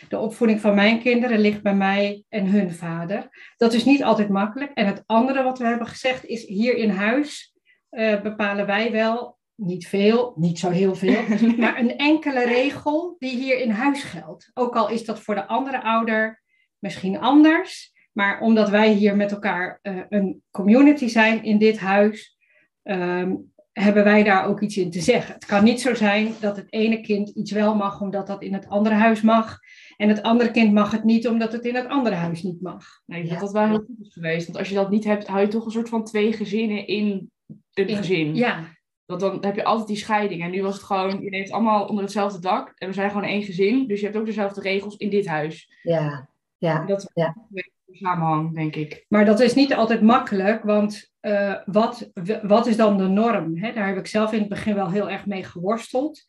De 0.09 0.18
opvoeding 0.18 0.61
van 0.61 0.74
mijn 0.74 1.00
kinderen 1.00 1.38
ligt 1.38 1.62
bij 1.62 1.74
mij 1.74 2.24
en 2.28 2.46
hun 2.46 2.72
vader. 2.72 3.28
Dat 3.56 3.72
is 3.72 3.85
niet 3.85 4.02
altijd 4.02 4.28
makkelijk. 4.28 4.72
En 4.74 4.87
het 4.87 5.02
andere 5.06 5.42
wat 5.42 5.59
we 5.59 5.66
hebben 5.66 5.87
gezegd 5.87 6.24
is 6.24 6.46
hier 6.46 6.76
in 6.76 6.90
huis 6.90 7.54
uh, 7.90 8.20
bepalen 8.20 8.66
wij 8.66 8.92
wel, 8.92 9.38
niet 9.61 9.88
veel, 9.88 10.33
niet 10.37 10.59
zo 10.59 10.70
heel 10.70 10.94
veel, 10.94 11.23
maar 11.59 11.79
een 11.79 11.96
enkele 11.96 12.44
regel 12.44 13.16
die 13.18 13.37
hier 13.37 13.59
in 13.59 13.70
huis 13.70 14.03
geldt. 14.03 14.51
Ook 14.55 14.77
al 14.77 14.88
is 14.88 15.05
dat 15.05 15.20
voor 15.20 15.35
de 15.35 15.46
andere 15.46 15.83
ouder 15.83 16.42
misschien 16.79 17.18
anders. 17.18 17.92
Maar 18.12 18.40
omdat 18.40 18.68
wij 18.68 18.92
hier 18.92 19.16
met 19.16 19.31
elkaar 19.31 19.79
uh, 19.83 20.03
een 20.09 20.42
community 20.51 21.09
zijn 21.09 21.44
in 21.44 21.59
dit 21.59 21.79
huis, 21.79 22.37
um, 22.83 23.53
hebben 23.73 24.05
wij 24.05 24.23
daar 24.23 24.46
ook 24.46 24.61
iets 24.61 24.77
in 24.77 24.90
te 24.90 25.01
zeggen. 25.01 25.35
Het 25.35 25.44
kan 25.44 25.64
niet 25.64 25.81
zo 25.81 25.94
zijn 25.94 26.35
dat 26.40 26.57
het 26.57 26.73
ene 26.73 27.01
kind 27.01 27.29
iets 27.29 27.51
wel 27.51 27.75
mag 27.75 28.01
omdat 28.01 28.27
dat 28.27 28.42
in 28.42 28.55
het 28.55 28.68
andere 28.68 28.94
huis 28.94 29.20
mag. 29.20 29.59
En 29.96 30.09
het 30.09 30.23
andere 30.23 30.51
kind 30.51 30.73
mag 30.73 30.90
het 30.90 31.05
niet 31.05 31.29
omdat 31.29 31.53
het 31.53 31.64
in 31.64 31.75
het 31.75 31.88
andere 31.88 32.14
huis 32.14 32.42
niet 32.42 32.61
mag. 32.61 32.85
Nee, 33.07 33.29
dat 33.29 33.40
dat 33.40 33.53
wel 33.53 33.66
heel 33.66 33.85
goed 33.87 34.01
is 34.01 34.12
geweest. 34.12 34.46
Want 34.46 34.59
als 34.59 34.68
je 34.68 34.75
dat 34.75 34.90
niet 34.90 35.05
hebt, 35.05 35.27
hou 35.27 35.40
je 35.40 35.49
toch 35.49 35.64
een 35.64 35.70
soort 35.70 35.88
van 35.88 36.05
twee 36.05 36.33
gezinnen 36.33 36.87
in 36.87 37.31
een 37.75 37.96
gezin. 37.96 38.35
Ja. 38.35 38.79
Want 39.11 39.20
dan 39.20 39.44
heb 39.44 39.57
je 39.57 39.64
altijd 39.64 39.88
die 39.88 39.96
scheiding. 39.96 40.42
En 40.42 40.51
nu 40.51 40.62
was 40.62 40.75
het 40.75 40.83
gewoon, 40.83 41.20
je 41.20 41.31
neemt 41.31 41.51
allemaal 41.51 41.87
onder 41.87 42.05
hetzelfde 42.05 42.40
dak. 42.40 42.73
En 42.79 42.88
we 42.88 42.94
zijn 42.94 43.11
gewoon 43.11 43.29
één 43.29 43.42
gezin. 43.42 43.87
Dus 43.87 44.01
je 44.01 44.07
hebt 44.07 44.18
ook 44.18 44.27
dezelfde 44.27 44.61
regels 44.61 44.96
in 44.96 45.11
dit 45.11 45.27
huis. 45.27 45.81
Ja, 45.83 46.29
ja. 46.59 46.81
En 46.81 46.87
dat 46.87 46.99
is 46.99 47.11
ja. 47.14 47.37
een 47.55 47.96
samenhang, 47.96 48.55
denk 48.55 48.77
ik. 48.77 49.05
Maar 49.09 49.25
dat 49.25 49.40
is 49.40 49.55
niet 49.55 49.75
altijd 49.75 50.03
makkelijk, 50.03 50.62
want 50.62 51.11
uh, 51.20 51.55
wat, 51.64 52.11
wat 52.42 52.66
is 52.66 52.77
dan 52.77 52.96
de 52.96 53.07
norm? 53.09 53.57
Hè? 53.59 53.73
Daar 53.73 53.87
heb 53.87 53.96
ik 53.96 54.07
zelf 54.07 54.33
in 54.33 54.38
het 54.38 54.49
begin 54.49 54.75
wel 54.75 54.90
heel 54.90 55.11
erg 55.11 55.27
mee 55.27 55.44
geworsteld. 55.44 56.25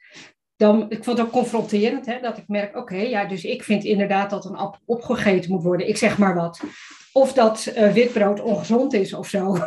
Dan, 0.56 0.86
ik 0.89 1.04
vond 1.04 1.17
het 1.17 1.28
ook 1.28 1.34
confronterend, 1.34 2.06
hè, 2.06 2.20
dat 2.20 2.38
ik 2.38 2.48
merk, 2.48 2.76
oké, 2.76 2.96
ja, 2.96 3.26
dus 3.26 3.46
ik 3.46 3.63
vind 3.63 3.84
inderdaad 3.84 4.30
dat 4.30 4.46
een 4.46 4.56
appel 4.56 4.80
opgegeten 4.86 5.52
moet 5.52 5.63
worden. 5.63 5.88
Ik 5.88 5.98
zeg 5.98 6.17
maar 6.17 6.36
wat. 6.36 6.62
Of 7.13 7.34
dat 7.34 7.74
uh, 7.78 7.91
witbrood 7.91 8.41
ongezond 8.41 8.94
is 8.94 9.13
of 9.13 9.28
zo. 9.28 9.58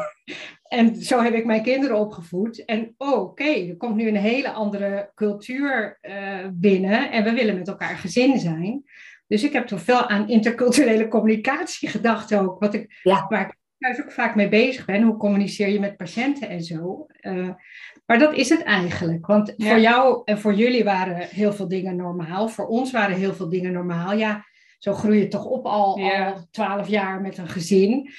En 0.74 0.96
zo 0.96 1.22
heb 1.22 1.34
ik 1.34 1.44
mijn 1.44 1.62
kinderen 1.62 1.98
opgevoed. 1.98 2.64
En 2.64 2.94
oh, 2.96 3.20
oké, 3.20 3.44
er 3.44 3.76
komt 3.76 3.96
nu 3.96 4.08
een 4.08 4.16
hele 4.16 4.50
andere 4.50 5.10
cultuur 5.14 5.98
uh, 6.02 6.46
binnen 6.52 7.10
en 7.10 7.24
we 7.24 7.32
willen 7.32 7.58
met 7.58 7.68
elkaar 7.68 7.96
gezin 7.96 8.38
zijn. 8.38 8.82
Dus 9.26 9.44
ik 9.44 9.52
heb 9.52 9.66
toch 9.66 9.80
veel 9.80 10.08
aan 10.08 10.28
interculturele 10.28 11.08
communicatie 11.08 11.88
gedacht 11.88 12.34
ook. 12.34 12.60
Wat 12.60 12.74
ik, 12.74 13.00
ja. 13.02 13.26
Waar 13.28 13.46
ik 13.46 13.56
thuis 13.78 14.02
ook 14.02 14.12
vaak 14.12 14.34
mee 14.34 14.48
bezig 14.48 14.84
ben. 14.84 15.02
Hoe 15.02 15.16
communiceer 15.16 15.68
je 15.68 15.80
met 15.80 15.96
patiënten 15.96 16.48
en 16.48 16.62
zo. 16.62 17.06
Uh, 17.20 17.48
maar 18.06 18.18
dat 18.18 18.34
is 18.34 18.48
het 18.48 18.62
eigenlijk. 18.62 19.26
Want 19.26 19.52
ja. 19.56 19.68
voor 19.68 19.80
jou 19.80 20.22
en 20.24 20.38
voor 20.38 20.54
jullie 20.54 20.84
waren 20.84 21.16
heel 21.16 21.52
veel 21.52 21.68
dingen 21.68 21.96
normaal. 21.96 22.48
Voor 22.48 22.66
ons 22.66 22.92
waren 22.92 23.16
heel 23.16 23.34
veel 23.34 23.48
dingen 23.48 23.72
normaal. 23.72 24.14
Ja, 24.14 24.44
zo 24.78 24.92
groei 24.92 25.18
je 25.18 25.28
toch 25.28 25.44
op 25.44 25.66
al 25.66 26.00
twaalf 26.50 26.88
ja. 26.88 27.00
jaar 27.00 27.20
met 27.20 27.38
een 27.38 27.48
gezin. 27.48 28.10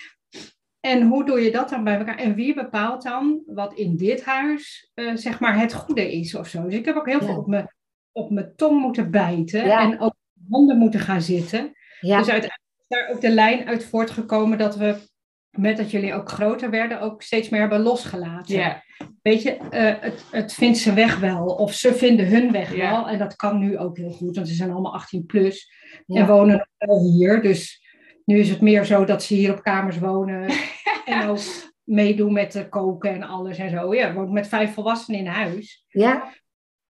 En 0.85 1.01
hoe 1.01 1.25
doe 1.25 1.41
je 1.41 1.51
dat 1.51 1.69
dan 1.69 1.83
bij 1.83 1.97
elkaar? 1.97 2.17
En 2.17 2.35
wie 2.35 2.53
bepaalt 2.53 3.03
dan 3.03 3.41
wat 3.45 3.73
in 3.73 3.97
dit 3.97 4.23
huis, 4.23 4.91
uh, 4.95 5.15
zeg 5.15 5.39
maar, 5.39 5.59
het 5.59 5.73
goede 5.73 6.11
is 6.11 6.35
of 6.35 6.47
zo? 6.47 6.63
Dus 6.63 6.73
ik 6.73 6.85
heb 6.85 6.95
ook 6.95 7.05
heel 7.05 7.19
ja. 7.19 7.25
veel 7.25 7.37
op 7.37 7.47
mijn, 7.47 7.75
op 8.11 8.29
mijn 8.31 8.53
tong 8.55 8.81
moeten 8.81 9.11
bijten. 9.11 9.63
En 9.63 9.99
ook 9.99 10.15
handen 10.49 10.77
moeten 10.77 10.99
gaan 10.99 11.21
zitten. 11.21 11.61
Dus 11.99 12.11
uiteindelijk 12.11 12.61
is 12.77 12.85
daar 12.87 13.09
ook 13.09 13.21
de 13.21 13.29
lijn 13.29 13.67
uit 13.67 13.85
voortgekomen 13.85 14.57
dat 14.57 14.75
we 14.75 14.97
met 15.49 15.77
dat 15.77 15.91
jullie 15.91 16.13
ook 16.13 16.29
groter 16.29 16.69
werden, 16.69 17.01
ook 17.01 17.21
steeds 17.21 17.49
meer 17.49 17.59
hebben 17.59 17.81
losgelaten. 17.81 18.55
Yeah. 18.55 18.75
Weet 19.21 19.41
je, 19.41 19.57
uh, 19.71 20.01
het, 20.01 20.25
het 20.31 20.53
vindt 20.53 20.77
ze 20.77 20.93
weg 20.93 21.19
wel, 21.19 21.45
of 21.45 21.73
ze 21.73 21.93
vinden 21.93 22.27
hun 22.27 22.51
weg 22.51 22.69
wel. 22.69 23.07
En 23.07 23.17
dat 23.17 23.35
kan 23.35 23.59
nu 23.59 23.77
ook 23.77 23.97
heel 23.97 24.11
goed, 24.11 24.35
want 24.35 24.47
ze 24.47 24.53
zijn 24.53 24.71
allemaal 24.71 24.93
18 24.93 25.25
plus 25.25 25.71
en 26.07 26.27
wonen 26.27 26.69
wel 26.77 27.11
hier. 27.11 27.41
Dus 27.41 27.84
nu 28.25 28.37
is 28.39 28.49
het 28.49 28.61
meer 28.61 28.85
zo 28.85 29.05
dat 29.05 29.23
ze 29.23 29.33
hier 29.33 29.51
op 29.53 29.63
kamers 29.63 29.99
wonen 29.99 30.49
en 31.05 31.27
ook 31.27 31.39
meedoen 31.83 32.33
met 32.33 32.67
koken 32.69 33.13
en 33.13 33.23
alles 33.23 33.57
en 33.57 33.69
zo. 33.69 33.95
Ja, 33.95 34.13
woont 34.13 34.31
met 34.31 34.47
vijf 34.47 34.73
volwassenen 34.73 35.19
in 35.19 35.27
huis. 35.27 35.85
Ja. 35.87 36.33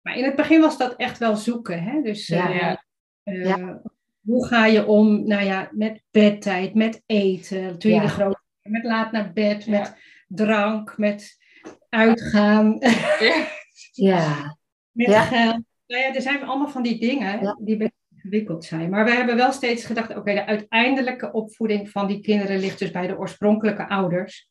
Maar 0.01 0.17
in 0.17 0.23
het 0.23 0.35
begin 0.35 0.61
was 0.61 0.77
dat 0.77 0.95
echt 0.95 1.17
wel 1.17 1.35
zoeken, 1.35 1.83
hè? 1.83 2.01
Dus 2.01 2.29
uh, 2.29 2.73
uh, 3.23 3.75
hoe 4.21 4.47
ga 4.47 4.65
je 4.65 4.85
om, 4.85 5.27
nou 5.27 5.43
ja, 5.45 5.69
met 5.71 6.03
bedtijd, 6.11 6.73
met 6.73 7.03
eten, 7.05 7.79
toen 7.79 7.91
je 7.91 8.01
de 8.01 8.07
grote 8.07 8.39
met 8.61 8.83
laat 8.83 9.11
naar 9.11 9.33
bed, 9.33 9.67
met 9.67 9.95
drank, 10.27 10.97
met 10.97 11.37
uitgaan. 11.89 12.77
Ja. 13.19 13.47
Ja. 13.91 14.55
Met 14.91 15.07
Ja. 15.07 15.21
geld. 15.21 15.63
Nou 15.87 16.01
ja, 16.01 16.13
er 16.13 16.21
zijn 16.21 16.43
allemaal 16.43 16.69
van 16.69 16.83
die 16.83 16.99
dingen 16.99 17.41
Ja. 17.43 17.57
die 17.61 17.77
best 17.77 17.91
ingewikkeld 18.27 18.65
zijn. 18.65 18.89
Maar 18.89 19.05
we 19.05 19.11
hebben 19.11 19.35
wel 19.35 19.51
steeds 19.51 19.85
gedacht, 19.85 20.15
oké, 20.15 20.33
de 20.33 20.45
uiteindelijke 20.45 21.31
opvoeding 21.31 21.89
van 21.89 22.07
die 22.07 22.21
kinderen 22.21 22.59
ligt 22.59 22.79
dus 22.79 22.91
bij 22.91 23.07
de 23.07 23.17
oorspronkelijke 23.17 23.89
ouders. 23.89 24.49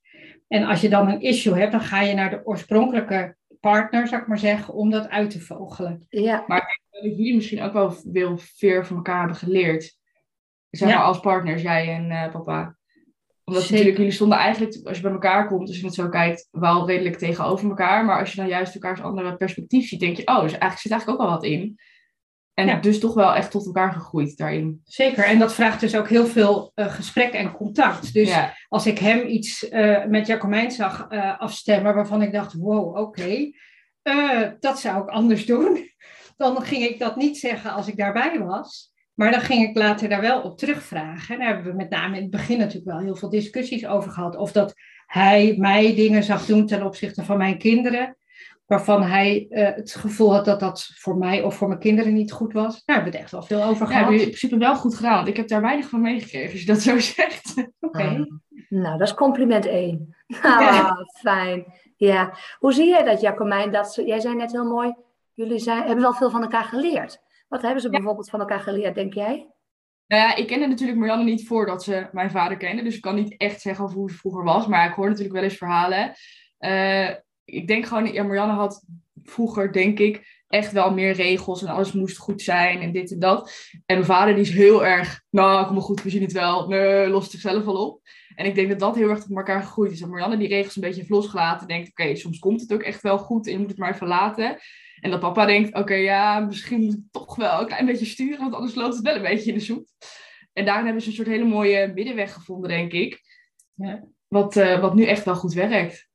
En 0.49 0.65
als 0.65 0.81
je 0.81 0.89
dan 0.89 1.09
een 1.09 1.21
issue 1.21 1.55
hebt, 1.59 1.73
dan 1.73 1.81
ga 1.81 2.01
je 2.01 2.15
naar 2.15 2.31
de 2.31 2.41
oorspronkelijke 2.45 3.37
partner, 3.61 4.09
zou 4.09 4.23
ik 4.23 4.29
maar 4.29 4.39
zeggen, 4.39 4.75
om 4.75 4.91
dat 4.91 5.09
uit 5.09 5.31
te 5.31 5.41
vogelen. 5.41 6.07
Ja. 6.09 6.45
dat 6.47 7.17
jullie 7.17 7.35
misschien 7.35 7.63
ook 7.63 7.73
wel 7.73 7.91
veel 8.13 8.39
veel 8.39 8.85
van 8.85 8.97
elkaar 8.97 9.19
hebben 9.19 9.37
geleerd. 9.37 9.97
Zeg 10.71 10.89
Ja. 10.89 10.97
maar 10.97 11.05
als 11.05 11.21
partners, 11.21 11.63
jij 11.63 11.95
en 11.95 12.11
eh, 12.11 12.33
papa. 12.33 12.77
Omdat 13.45 13.63
Zeker. 13.63 13.77
natuurlijk, 13.77 13.97
jullie 13.97 14.13
stonden 14.13 14.39
eigenlijk, 14.39 14.87
als 14.87 14.97
je 14.97 15.03
bij 15.03 15.13
elkaar 15.13 15.49
komt, 15.49 15.69
als 15.69 15.79
je 15.79 15.85
het 15.85 15.95
zo 15.95 16.09
kijkt, 16.09 16.49
wel 16.51 16.87
redelijk 16.87 17.19
tegenover 17.19 17.69
elkaar. 17.69 18.05
Maar 18.05 18.19
als 18.19 18.31
je 18.31 18.37
dan 18.37 18.49
juist 18.49 18.75
elkaars 18.75 19.01
andere 19.01 19.37
perspectief 19.37 19.89
ziet, 19.89 20.01
denk 20.01 20.17
je, 20.17 20.27
oh, 20.27 20.41
dus 20.41 20.51
eigenlijk 20.51 20.81
zit 20.81 20.93
eigenlijk 20.93 21.21
ook 21.21 21.27
al 21.27 21.35
wat 21.35 21.45
in. 21.45 21.79
En 22.57 22.67
Ja. 22.67 22.77
dus 22.77 22.99
toch 22.99 23.15
wel 23.15 23.35
echt 23.35 23.51
tot 23.51 23.67
elkaar 23.67 23.93
gegroeid 23.93 24.37
daarin. 24.37 24.81
Zeker, 24.85 25.25
en 25.25 25.39
dat 25.39 25.55
vraagt 25.55 25.81
dus 25.81 25.97
ook 25.97 26.09
heel 26.09 26.27
veel 26.27 26.73
eh, 26.75 26.93
gesprek 26.93 27.33
en 27.33 27.53
contact. 27.53 28.13
Dus 28.13 28.29
ja. 28.29 28.55
als 28.69 28.87
ik 28.87 28.99
hem 28.99 29.27
iets 29.27 29.69
eh, 29.69 30.05
met 30.05 30.27
Jacomijn 30.27 30.71
zag 30.71 31.07
eh, 31.09 31.41
afstemmen 31.41 31.95
waarvan 31.95 32.23
ik 32.23 32.33
dacht, 32.33 32.53
wow, 32.53 32.97
oké, 32.97 33.51
dat 34.61 34.81
zou 34.81 35.03
ik 35.03 35.09
anders 35.09 35.47
doen. 35.47 35.91
Dan 36.37 36.63
ging 36.63 36.83
ik 36.83 36.99
dat 36.99 37.17
niet 37.17 37.39
zeggen 37.39 37.73
als 37.73 37.89
ik 37.89 37.97
daarbij 37.97 38.39
was. 38.39 38.95
Maar 39.15 39.31
dan 39.31 39.41
ging 39.41 39.69
ik 39.69 39.77
later 39.77 40.09
daar 40.09 40.21
wel 40.21 40.41
op 40.41 40.59
terugvragen. 40.59 41.35
En 41.35 41.41
daar 41.41 41.55
hebben 41.55 41.71
we 41.71 41.77
met 41.77 41.91
name 41.91 42.17
in 42.17 42.23
het 42.23 42.31
begin 42.31 42.59
natuurlijk 42.59 42.87
wel 42.87 42.99
heel 42.99 43.17
veel 43.17 43.31
discussies 43.31 43.87
over 43.87 44.11
gehad. 44.11 44.37
Of 44.37 44.53
dat 44.53 44.75
hij 45.07 45.55
mij 45.59 45.95
dingen 45.95 46.23
zag 46.23 46.47
doen 46.47 46.67
ten 46.67 46.83
opzichte 46.83 47.25
van 47.25 47.39
mijn 47.39 47.59
kinderen. 47.59 48.17
Waarvan 48.67 49.03
hij 49.03 49.47
eh, 49.51 49.75
het 49.75 49.95
gevoel 49.95 50.33
had 50.33 50.45
dat 50.45 50.61
dat 50.61 50.91
voor 50.95 51.17
mij 51.17 51.43
of 51.43 51.55
voor 51.57 51.69
mijn 51.69 51.81
kinderen 51.81 52.13
niet 52.15 52.33
goed 52.33 52.53
was. 52.53 52.85
Daar 52.85 52.97
hebben 52.97 53.05
we 53.13 53.19
het 53.19 53.27
echt 53.27 53.31
wel 53.33 53.43
veel 53.43 53.63
over 53.63 53.71
Ja, 53.73 53.77
gehad. 53.77 53.93
hebben 53.93 54.11
jullie 54.13 54.27
in 54.27 54.37
principe 54.39 54.59
wel 54.59 54.77
goed 54.77 54.95
gedaan, 54.95 55.15
want 55.15 55.29
ik 55.29 55.37
heb 55.37 55.49
daar 55.49 55.61
weinig 55.61 55.89
van 55.89 56.01
meegekregen, 56.01 56.51
als 56.51 56.61
je 56.61 56.67
dat 56.67 56.81
zo 56.81 56.99
zegt. 57.15 57.55
Oké. 57.81 58.03
Ah, 58.03 58.21
Nou, 58.69 58.99
dat 58.99 59.09
is 59.09 59.15
compliment 59.15 59.67
één. 59.67 60.15
Ah, 60.43 60.91
fijn. 61.21 61.65
Ja. 61.97 62.37
Hoe 62.59 62.73
zie 62.73 62.89
jij 62.89 63.05
dat, 63.05 63.21
Jacomijn? 63.21 63.73
Dat 63.73 63.93
ze, 63.95 64.05
jij 64.05 64.21
zei 64.21 64.35
net 64.35 64.53
heel 64.53 64.65
mooi, 64.65 64.95
jullie 65.33 65.59
zijn, 65.59 65.79
hebben 65.83 66.01
wel 66.01 66.13
veel 66.15 66.31
van 66.31 66.43
elkaar 66.43 66.65
geleerd. 66.65 67.19
Wat 67.49 67.63
hebben 67.63 67.81
ze 67.81 67.91
bijvoorbeeld 67.91 68.31
van 68.31 68.41
elkaar 68.41 68.61
geleerd, 68.61 68.95
denk 68.95 69.15
jij? 69.15 69.51
Nou 70.07 70.23
ja, 70.23 70.35
ik 70.37 70.47
kende 70.47 70.67
natuurlijk 70.67 70.99
Marianne 70.99 71.25
niet 71.25 71.47
voordat 71.47 71.83
ze 71.85 72.09
mijn 72.13 72.31
vader 72.31 72.57
kende. 72.57 72.83
Dus 72.83 72.95
ik 72.97 73.01
kan 73.01 73.15
niet 73.15 73.35
echt 73.37 73.61
zeggen 73.61 73.85
over 73.85 73.97
hoe 73.97 74.11
ze 74.11 74.17
vroeger 74.17 74.45
was. 74.45 74.67
Maar 74.67 74.89
ik 74.89 74.95
hoor 74.95 75.07
natuurlijk 75.09 75.35
wel 75.35 75.43
eens 75.45 75.57
verhalen. 75.57 76.13
Eh, 76.59 77.09
ik 77.47 77.67
denk 77.67 77.87
gewoon, 77.87 78.13
ja, 78.13 78.23
Marianne 78.23 78.53
had 78.53 78.85
vroeger, 79.23 79.73
denk 79.73 79.99
ik, 79.99 80.43
echt 80.49 80.73
wel 80.73 80.93
meer 80.93 81.13
regels. 81.13 81.63
En 81.63 81.69
alles 81.69 81.93
moest 81.93 82.17
goed 82.17 82.43
zijn 82.43 82.81
en 82.81 82.93
dit 82.93 83.13
en 83.13 83.19
dat. 83.19 83.53
En 83.73 83.97
mijn 83.97 84.05
vader 84.05 84.35
die 84.35 84.43
is 84.43 84.51
heel 84.51 84.87
erg, 84.87 85.23
nou, 85.31 85.65
kom 85.65 85.75
maar 85.75 85.85
goed, 85.85 86.03
we 86.03 86.11
zien 86.11 86.23
het 86.23 86.33
wel. 86.33 86.69
Nee, 86.69 87.09
lost 87.09 87.31
zichzelf 87.31 87.65
wel 87.65 87.87
op. 87.87 88.01
En 88.35 88.47
ik 88.47 88.55
denk 88.55 88.69
dat 88.69 88.79
dat 88.79 88.95
heel 88.95 89.09
erg 89.09 89.21
tot 89.21 89.37
elkaar 89.37 89.63
gegroeid 89.63 89.93
is. 89.93 90.01
En 90.01 90.09
Marianne 90.09 90.37
die 90.37 90.49
regels 90.49 90.77
een 90.77 90.83
beetje 90.83 90.99
heeft 90.99 91.11
losgelaten. 91.11 91.67
Denkt, 91.67 91.91
oké, 91.91 92.15
soms 92.17 92.39
komt 92.39 92.61
het 92.61 92.73
ook 92.73 92.83
echt 92.83 93.03
wel 93.03 93.19
goed 93.19 93.47
en 93.47 93.53
je 93.53 93.59
moet 93.59 93.71
het 93.71 93.79
maar 93.79 93.95
even 93.95 94.07
laten. 94.07 94.59
En 95.01 95.11
dat 95.11 95.21
papa 95.21 95.47
denkt, 95.47 95.75
oké, 95.75 95.95
ja, 95.95 96.41
misschien 96.41 96.81
moet 96.81 96.95
ik 96.95 97.03
toch 97.11 97.37
wel 97.37 97.61
een 97.61 97.67
klein 97.67 97.87
beetje 97.87 98.07
sturen, 98.07 98.39
want 98.39 98.55
anders 98.55 98.75
loopt 98.75 98.95
het 98.95 99.05
wel 99.05 99.15
een 99.15 99.23
beetje 99.23 99.51
in 99.51 99.59
de 99.59 99.65
soep. 99.65 99.89
En 100.53 100.65
daarin 100.65 100.85
hebben 100.85 101.03
ze 101.03 101.09
een 101.09 101.15
soort 101.15 101.29
hele 101.29 101.45
mooie 101.45 101.93
middenweg 101.95 102.33
gevonden, 102.33 102.69
denk 102.69 102.93
ik. 102.93 103.21
Ja. 103.75 104.05
Wat, 104.29 104.57
eh, 104.57 104.81
wat 104.81 104.95
nu 104.95 105.05
echt 105.05 105.25
wel 105.25 105.37
goed 105.37 105.53
werkt. 105.53 106.09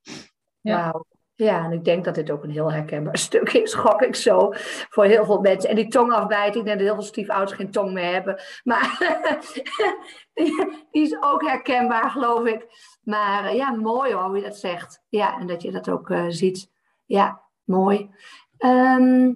Ja. 0.60 0.90
Wauw. 0.90 1.06
Ja, 1.34 1.64
en 1.64 1.72
ik 1.72 1.84
denk 1.84 2.04
dat 2.04 2.14
dit 2.14 2.30
ook 2.30 2.44
een 2.44 2.50
heel 2.50 2.72
herkenbaar 2.72 3.18
stuk 3.28 3.52
is, 3.52 3.74
gok 3.74 4.02
ik 4.02 4.14
zo, 4.14 4.48
voor 4.88 5.04
heel 5.04 5.24
veel 5.24 5.40
mensen. 5.40 5.70
En 5.70 5.76
die 5.76 5.88
tongafbijting, 5.88 6.56
ik 6.56 6.64
denk 6.64 6.78
dat 6.78 6.86
heel 6.86 6.94
veel 6.94 7.04
stiefouders 7.04 7.52
geen 7.52 7.70
tong 7.70 7.92
meer 7.92 8.12
hebben. 8.12 8.40
Maar 8.64 8.98
die, 10.34 10.86
is 10.90 11.16
ook 11.20 11.42
herkenbaar, 11.42 12.10
geloof 12.10 12.44
ik. 12.44 12.66
Maar 13.02 13.44
eh, 13.44 13.54
ja, 13.54 13.70
mooi 13.70 14.12
hoor, 14.12 14.24
hoe 14.24 14.36
je 14.36 14.42
dat 14.42 14.56
zegt. 14.56 15.04
Ja, 15.08 15.38
en 15.38 15.46
dat 15.46 15.62
je 15.62 15.70
dat 15.70 15.88
ook 15.88 16.10
eh, 16.10 16.24
ziet. 16.28 16.70
Ja, 17.06 17.42
mooi. 17.64 18.10
Ehm 18.58 19.32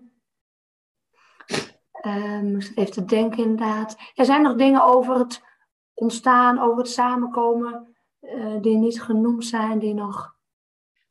ehm, 2.07 2.53
moest 2.53 2.77
even 2.79 2.93
te 2.93 3.05
denken 3.05 3.43
inderdaad. 3.43 3.97
Er 4.15 4.25
zijn 4.25 4.43
nog 4.43 4.55
dingen 4.57 4.85
over 4.85 5.19
het 5.19 5.43
ontstaan, 5.95 6.59
over 6.59 6.79
het 6.79 6.89
samenkomen, 6.89 7.97
eh, 8.21 8.61
die 8.61 8.77
niet 8.77 9.03
genoemd 9.03 9.45
zijn, 9.45 9.79
die 9.79 9.95
nog... 9.95 10.36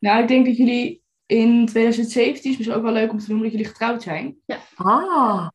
Nou, 0.06 0.22
ik 0.22 0.28
denk 0.28 0.46
dat 0.46 0.58
jullie 0.58 1.04
in 1.26 1.66
2017, 1.66 2.52
is 2.52 2.58
misschien 2.58 2.78
ook 2.78 2.84
wel 2.84 2.94
leuk 2.94 3.12
om 3.12 3.18
te 3.18 3.26
noemen, 3.28 3.44
dat 3.44 3.52
jullie 3.52 3.68
getrouwd 3.68 4.04
zijn. 4.04 4.38
Ah, 4.76 5.48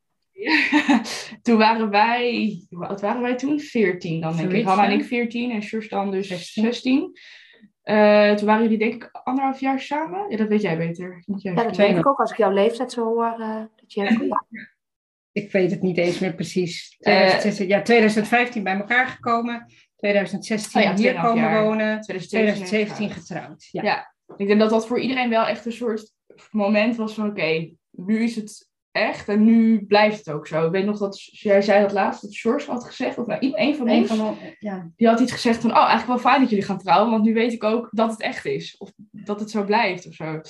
toen 1.42 1.58
waren 1.58 1.90
wij, 1.90 2.60
hoe 2.68 2.86
oud 2.86 3.00
waren 3.00 3.22
wij 3.22 3.36
toen? 3.36 3.60
14 3.60 4.20
dan 4.20 4.36
denk 4.36 4.52
ik. 4.52 4.64
Hanna 4.64 4.84
en 4.84 4.90
ja. 4.90 4.98
ik 4.98 5.04
14 5.04 5.50
en 5.50 5.62
Sjors 5.62 5.88
dan 5.88 6.10
dus 6.10 6.28
16. 6.28 6.62
16. 6.62 7.12
Eh, 7.82 8.34
toen 8.34 8.46
waren 8.46 8.62
jullie 8.62 8.78
denk 8.78 8.94
ik 8.94 9.10
anderhalf 9.12 9.60
jaar 9.60 9.80
samen. 9.80 10.30
Ja, 10.30 10.36
dat 10.36 10.48
weet 10.48 10.62
jij 10.62 10.76
beter. 10.76 11.14
Dat 11.14 11.26
moet 11.26 11.42
jij 11.42 11.54
ja, 11.54 11.62
dat 11.62 11.76
weet 11.76 11.96
ik 11.96 12.06
ook 12.06 12.18
als 12.18 12.30
ik 12.30 12.36
jouw 12.36 12.52
leeftijd 12.52 12.92
zo 12.92 13.04
hoor. 13.04 13.34
eh, 13.38 13.62
dat 13.76 13.92
je, 13.92 14.02
ja. 14.02 14.46
Ik 15.32 15.52
weet 15.52 15.70
het 15.70 15.82
niet 15.82 15.98
eens 15.98 16.18
meer 16.18 16.34
precies. 16.34 16.96
Eh, 16.98 17.14
2016, 17.14 17.68
ja, 17.68 17.82
2015 17.82 18.62
bij 18.62 18.76
elkaar 18.76 19.06
gekomen. 19.06 19.66
2016 19.96 20.80
Oh 20.80 20.86
ja, 20.86 20.94
hier 20.94 21.12
2,5 21.14 21.20
komen 21.20 21.42
jaar. 21.42 21.62
wonen. 21.62 22.00
2017 22.00 22.64
2017 22.66 23.10
getrouwd. 23.10 23.68
Ja. 23.70 24.14
Ik 24.36 24.46
denk 24.46 24.60
dat 24.60 24.70
dat 24.70 24.86
voor 24.86 25.00
iedereen 25.00 25.30
wel 25.30 25.44
echt 25.46 25.66
een 25.66 25.72
soort 25.72 26.12
moment 26.50 26.96
was 26.96 27.14
van 27.14 27.28
oké, 27.28 27.70
nu 27.90 28.22
is 28.22 28.36
het 28.36 28.68
echt 28.90 29.28
en 29.28 29.44
nu 29.44 29.86
blijft 29.86 30.18
het 30.18 30.30
ook 30.30 30.46
zo. 30.46 30.66
Ik 30.66 30.72
weet 30.72 30.84
nog 30.84 30.98
dat 30.98 31.22
jij 31.22 31.62
zei 31.62 31.82
dat 31.82 31.92
laatst, 31.92 32.22
dat 32.22 32.36
George 32.36 32.70
had 32.70 32.84
gezegd, 32.84 33.18
of 33.18 33.26
nou, 33.26 33.52
een 33.54 33.76
van 33.76 33.90
ons, 33.90 34.08
van 34.08 34.36
ja. 34.58 34.90
die 34.96 35.08
had 35.08 35.20
iets 35.20 35.32
gezegd 35.32 35.60
van, 35.60 35.70
oh, 35.70 35.76
eigenlijk 35.76 36.06
wel 36.06 36.18
fijn 36.18 36.40
dat 36.40 36.50
jullie 36.50 36.64
gaan 36.64 36.78
trouwen, 36.78 37.10
want 37.10 37.24
nu 37.24 37.34
weet 37.34 37.52
ik 37.52 37.64
ook 37.64 37.88
dat 37.90 38.10
het 38.10 38.20
echt 38.20 38.44
is. 38.44 38.76
Of 38.78 38.92
dat 39.10 39.40
het 39.40 39.50
zo 39.50 39.64
blijft 39.64 40.06
of 40.06 40.14
zo. 40.14 40.40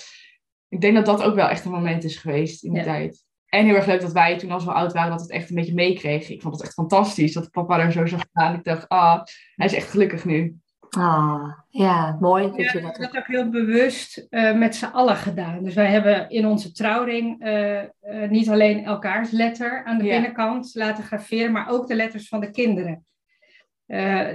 Ik 0.68 0.80
denk 0.80 0.94
dat 0.94 1.06
dat 1.06 1.22
ook 1.22 1.34
wel 1.34 1.48
echt 1.48 1.64
een 1.64 1.70
moment 1.70 2.04
is 2.04 2.16
geweest 2.16 2.64
in 2.64 2.72
die 2.72 2.78
Ja. 2.78 2.86
tijd. 2.86 3.24
En 3.46 3.64
heel 3.64 3.74
erg 3.74 3.86
leuk 3.86 4.00
dat 4.00 4.12
wij 4.12 4.38
toen 4.38 4.50
als 4.50 4.64
we 4.64 4.72
oud 4.72 4.92
waren, 4.92 5.10
dat 5.10 5.20
het 5.20 5.30
echt 5.30 5.48
een 5.48 5.56
beetje 5.56 5.74
meekregen. 5.74 6.34
Ik 6.34 6.42
vond 6.42 6.54
het 6.54 6.62
echt 6.62 6.72
fantastisch 6.72 7.32
dat 7.32 7.50
papa 7.50 7.76
daar 7.76 7.92
zo 7.92 8.06
zag 8.06 8.24
staan. 8.28 8.54
Ik 8.54 8.64
dacht, 8.64 8.88
ah, 8.88 9.22
hij 9.54 9.66
is 9.66 9.72
echt 9.74 9.90
gelukkig 9.90 10.24
nu. 10.24 10.56
Ah, 10.90 11.52
ja, 11.68 12.16
mooi 12.20 12.42
dat 12.46 12.56
Ja, 12.56 12.72
je 12.72 12.80
dat 12.80 12.96
dat 12.96 13.16
ook 13.16 13.26
heel 13.26 13.48
bewust 13.50 14.26
eh, 14.30 14.54
met 14.56 14.74
z'n 14.76 14.84
allen 14.84 15.16
gedaan. 15.16 15.64
Dus 15.64 15.74
wij 15.74 15.86
hebben 15.90 16.30
in 16.30 16.46
onze 16.46 16.72
trouwring 16.72 17.42
eh, 17.42 17.78
eh, 17.82 17.88
niet 18.30 18.48
alleen 18.48 18.84
elkaars 18.84 19.30
letter 19.30 19.84
aan 19.84 19.98
de 19.98 20.04
Ja. 20.04 20.10
binnenkant 20.10 20.70
laten 20.74 21.04
graveren, 21.04 21.52
maar 21.52 21.68
ook 21.70 21.86
de 21.88 21.94
letters 21.94 22.28
van 22.28 22.40
de 22.40 22.50
kinderen. 22.50 23.04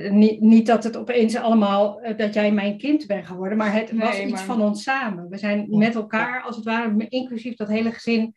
Niet, 0.10 0.41
niet 0.41 0.65
dat 0.68 0.84
het 0.84 0.98
opeens 0.98 1.36
allemaal, 1.36 2.02
dat 2.18 2.34
jij 2.34 2.52
mijn 2.52 2.78
kind 2.78 3.08
bent 3.08 3.26
geworden, 3.26 3.58
maar 3.58 3.74
het 3.74 3.91
was 3.91 4.18
Nee, 4.18 4.22
iets 4.26 4.32
maar- 4.32 4.44
van 4.44 4.62
ons 4.62 4.84
samen. 4.84 5.30
We 5.30 5.38
zijn 5.38 5.65
met 5.70 5.96
elkaar, 5.96 6.41
als 6.41 6.56
het 6.56 6.65
ware, 6.65 7.08
inclusief 7.10 7.56
dat 7.56 7.68
hele 7.68 7.91
gezin, 7.91 8.36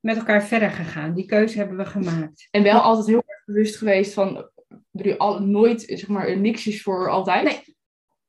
met 0.00 0.16
elkaar 0.16 0.42
verder 0.44 0.70
gegaan. 0.70 1.14
Die 1.14 1.26
keuze 1.26 1.58
hebben 1.58 1.76
we 1.76 1.84
gemaakt. 1.84 2.48
En 2.50 2.62
wel 2.62 2.80
altijd 2.80 3.06
heel 3.06 3.22
erg 3.26 3.44
bewust 3.44 3.76
geweest 3.76 4.14
van, 4.14 4.48
bedoel, 4.90 5.16
al, 5.16 5.38
nooit, 5.42 5.82
zeg 5.86 6.08
maar, 6.08 6.38
niks 6.38 6.66
is 6.66 6.82
voor 6.82 7.10
altijd. 7.10 7.44
Nee. 7.44 7.76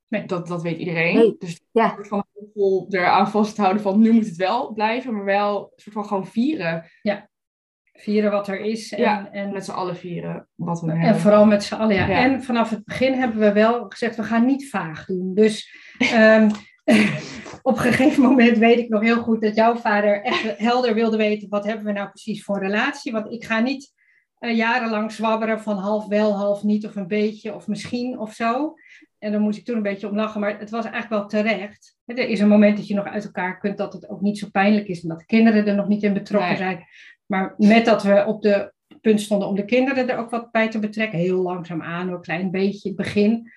Nee. 0.07 0.25
Dat, 0.25 0.47
dat 0.47 0.61
weet 0.61 0.77
iedereen. 0.79 1.15
Nee. 1.15 1.35
Dus 1.39 1.59
Ja. 1.71 1.97
van 2.01 2.25
heel 2.53 2.85
eraan 2.89 3.29
vasthouden 3.31 3.81
van, 3.81 3.99
nu 3.99 4.11
moet 4.11 4.25
het 4.25 4.35
wel 4.35 4.73
blijven, 4.73 5.13
maar 5.13 5.25
wel 5.25 5.59
een 5.61 5.81
soort 5.81 5.95
van 5.95 6.05
gewoon 6.05 6.27
vieren. 6.27 6.85
Vieren 7.93 8.31
wat 8.31 8.47
er 8.47 8.59
is. 8.59 8.91
En, 8.93 8.99
Ja, 9.01 9.31
en 9.31 9.51
Met 9.53 9.65
z'n 9.65 9.71
allen 9.71 9.95
vieren 9.95 10.47
wat 10.55 10.81
we 10.81 10.91
En 10.91 10.99
hebben. 10.99 11.21
vooral 11.21 11.45
met 11.45 11.63
z'n 11.63 11.73
allen, 11.75 11.95
ja. 11.95 12.07
Ja. 12.07 12.23
En 12.23 12.43
vanaf 12.43 12.69
het 12.69 12.85
begin 12.85 13.13
hebben 13.13 13.39
we 13.39 13.51
wel 13.51 13.85
gezegd, 13.89 14.15
we 14.15 14.23
gaan 14.23 14.45
niet 14.45 14.69
vaag 14.69 15.05
doen. 15.05 15.33
Dus 15.33 15.73
ehm, 15.97 16.49
op 17.61 17.75
een 17.77 17.81
gegeven 17.83 18.21
moment 18.23 18.57
weet 18.57 18.77
ik 18.79 18.89
nog 18.89 19.01
heel 19.01 19.21
goed 19.21 19.41
dat 19.41 19.55
jouw 19.55 19.75
vader 19.75 20.21
echt 20.23 20.57
helder 20.57 20.93
wilde 20.93 21.17
weten, 21.17 21.49
wat 21.49 21.65
hebben 21.65 21.85
we 21.85 21.91
nou 21.91 22.09
precies 22.09 22.43
voor 22.43 22.59
relatie? 22.59 23.11
Want 23.11 23.31
ik 23.31 23.43
ga 23.45 23.59
niet 23.59 23.93
eh, 24.39 24.55
jarenlang 24.55 25.11
zwabberen 25.11 25.61
van 25.61 25.77
half 25.77 26.07
wel, 26.07 26.37
half 26.37 26.63
niet, 26.63 26.85
of 26.85 26.95
een 26.95 27.07
beetje, 27.07 27.55
of 27.55 27.67
misschien, 27.67 28.19
of 28.19 28.33
zo. 28.33 28.73
En 29.19 29.31
dan 29.31 29.41
moest 29.41 29.57
ik 29.57 29.65
toen 29.65 29.75
een 29.75 29.81
beetje 29.83 30.09
om 30.09 30.15
lachen, 30.15 30.41
maar 30.41 30.59
het 30.59 30.69
was 30.69 30.85
eigenlijk 30.85 31.13
wel 31.13 31.41
terecht. 31.43 31.97
Er 32.05 32.17
is 32.17 32.39
een 32.39 32.47
moment 32.47 32.77
dat 32.77 32.87
je 32.87 32.93
nog 32.93 33.05
uit 33.05 33.23
elkaar 33.23 33.59
kunt, 33.59 33.77
dat 33.77 33.93
het 33.93 34.09
ook 34.09 34.21
niet 34.21 34.37
zo 34.37 34.47
pijnlijk 34.51 34.87
is, 34.87 35.01
en 35.01 35.09
dat 35.09 35.19
de 35.19 35.25
kinderen 35.25 35.67
er 35.67 35.75
nog 35.75 35.87
niet 35.87 36.03
in 36.03 36.13
betrokken 36.13 36.49
Nee. 36.49 36.57
zijn. 36.57 36.85
Maar 37.25 37.53
met 37.57 37.85
dat 37.85 38.03
we 38.03 38.23
op 38.27 38.41
de 38.41 38.73
punt 39.01 39.21
stonden 39.21 39.47
om 39.47 39.55
de 39.55 39.65
kinderen 39.65 40.09
er 40.09 40.17
ook 40.17 40.29
wat 40.29 40.51
bij 40.51 40.69
te 40.69 40.79
betrekken, 40.79 41.19
heel 41.19 41.41
langzaam 41.41 41.81
aan, 41.81 42.09
een 42.09 42.21
klein 42.21 42.51
beetje, 42.51 42.87
het 42.87 42.97
begin, 42.97 43.51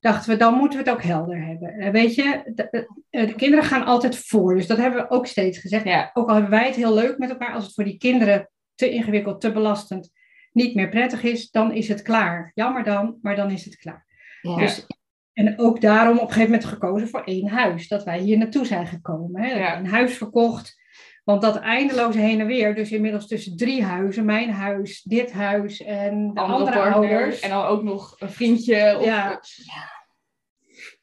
dachten 0.00 0.30
we, 0.30 0.36
dan 0.36 0.54
moeten 0.54 0.78
we 0.78 0.84
het 0.84 0.94
ook 0.94 1.02
helder 1.02 1.44
hebben. 1.46 1.68
Eh, 1.68 1.90
Weet 1.90 2.14
je, 2.14 2.42
de, 2.54 2.88
eh, 3.10 3.26
de 3.26 3.34
kinderen 3.34 3.64
gaan 3.64 3.84
altijd 3.84 4.16
voor, 4.18 4.54
dus 4.54 4.66
dat 4.66 4.76
hebben 4.78 5.02
we 5.02 5.10
ook 5.10 5.26
steeds 5.26 5.58
gezegd. 5.58 5.84
Ja, 5.84 6.10
Ook 6.14 6.28
al 6.28 6.34
hebben 6.34 6.50
wij 6.52 6.66
het 6.66 6.76
heel 6.76 6.94
leuk 6.94 7.18
met 7.18 7.30
elkaar, 7.30 7.54
als 7.54 7.64
het 7.64 7.74
voor 7.74 7.84
die 7.84 7.98
kinderen 7.98 8.50
te 8.74 8.90
ingewikkeld, 8.90 9.40
te 9.40 9.52
belastend, 9.52 10.10
niet 10.52 10.74
meer 10.74 10.88
prettig 10.88 11.22
is, 11.22 11.50
dan 11.50 11.72
is 11.72 11.88
het 11.88 12.02
klaar. 12.02 12.50
Jammer 12.54 12.84
dan, 12.84 13.18
maar 13.22 13.36
dan 13.36 13.50
is 13.50 13.64
het 13.64 13.76
klaar. 13.76 14.06
Ja. 14.42 14.56
Dus, 14.56 14.86
en 15.32 15.58
ook 15.58 15.80
daarom 15.80 16.16
op 16.16 16.22
een 16.22 16.32
gegeven 16.32 16.50
moment 16.50 16.68
gekozen 16.68 17.08
voor 17.08 17.22
één 17.24 17.48
huis, 17.48 17.88
dat 17.88 18.04
wij 18.04 18.18
hier 18.20 18.38
naartoe 18.38 18.66
zijn 18.66 18.86
gekomen. 18.86 19.42
Hè? 19.42 19.52
Ja. 19.58 19.78
Een 19.78 19.86
huis 19.86 20.16
verkocht, 20.16 20.80
Want 21.24 21.42
dat 21.42 21.56
eindeloze 21.56 22.18
heen 22.18 22.40
en 22.40 22.46
weer, 22.46 22.74
dus 22.74 22.90
inmiddels 22.92 23.26
tussen 23.26 23.56
drie 23.56 23.82
huizen, 23.84 24.24
mijn 24.24 24.50
huis, 24.50 25.02
dit 25.02 25.32
huis 25.32 25.82
en 25.82 26.34
de 26.34 26.40
andere, 26.40 26.80
ouders. 26.80 27.40
En 27.40 27.50
dan 27.50 27.64
ook 27.64 27.82
nog 27.82 28.16
een 28.18 28.30
vriendje. 28.30 28.96
Of, 28.98 29.04
Ja. 29.04 29.40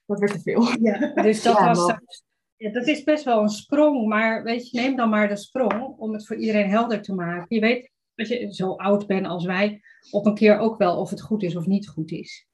Dat 0.05 0.19
werd 0.19 0.31
te 0.31 0.39
veel. 0.41 0.63
Ja, 0.81 1.13
dus 1.23 1.43
dat 1.43 1.57
Ja, 1.57 1.65
was. 1.65 1.87
maar- 1.87 2.03
Ja, 2.55 2.71
dat 2.71 2.87
is 2.87 3.03
best 3.03 3.23
wel 3.23 3.41
een 3.41 3.49
sprong, 3.49 4.07
maar 4.07 4.43
weet 4.43 4.69
je, 4.69 4.79
neem 4.79 4.95
dan 4.95 5.09
maar 5.09 5.27
de 5.27 5.35
sprong 5.37 5.97
om 5.97 6.13
het 6.13 6.27
voor 6.27 6.35
iedereen 6.35 6.69
helder 6.69 7.01
te 7.01 7.13
maken. 7.13 7.45
Je 7.55 7.59
weet, 7.61 7.91
als 8.19 8.27
je 8.29 8.53
zo 8.53 8.75
oud 8.75 9.07
bent 9.07 9.27
als 9.27 9.45
wij, 9.45 9.81
op 10.11 10.25
een 10.25 10.33
keer 10.35 10.57
ook 10.57 10.77
wel 10.77 10.97
of 10.97 11.09
het 11.09 11.21
goed 11.21 11.43
is 11.43 11.55
of 11.55 11.65
niet 11.65 11.87
goed 11.89 12.11
is. 12.11 12.47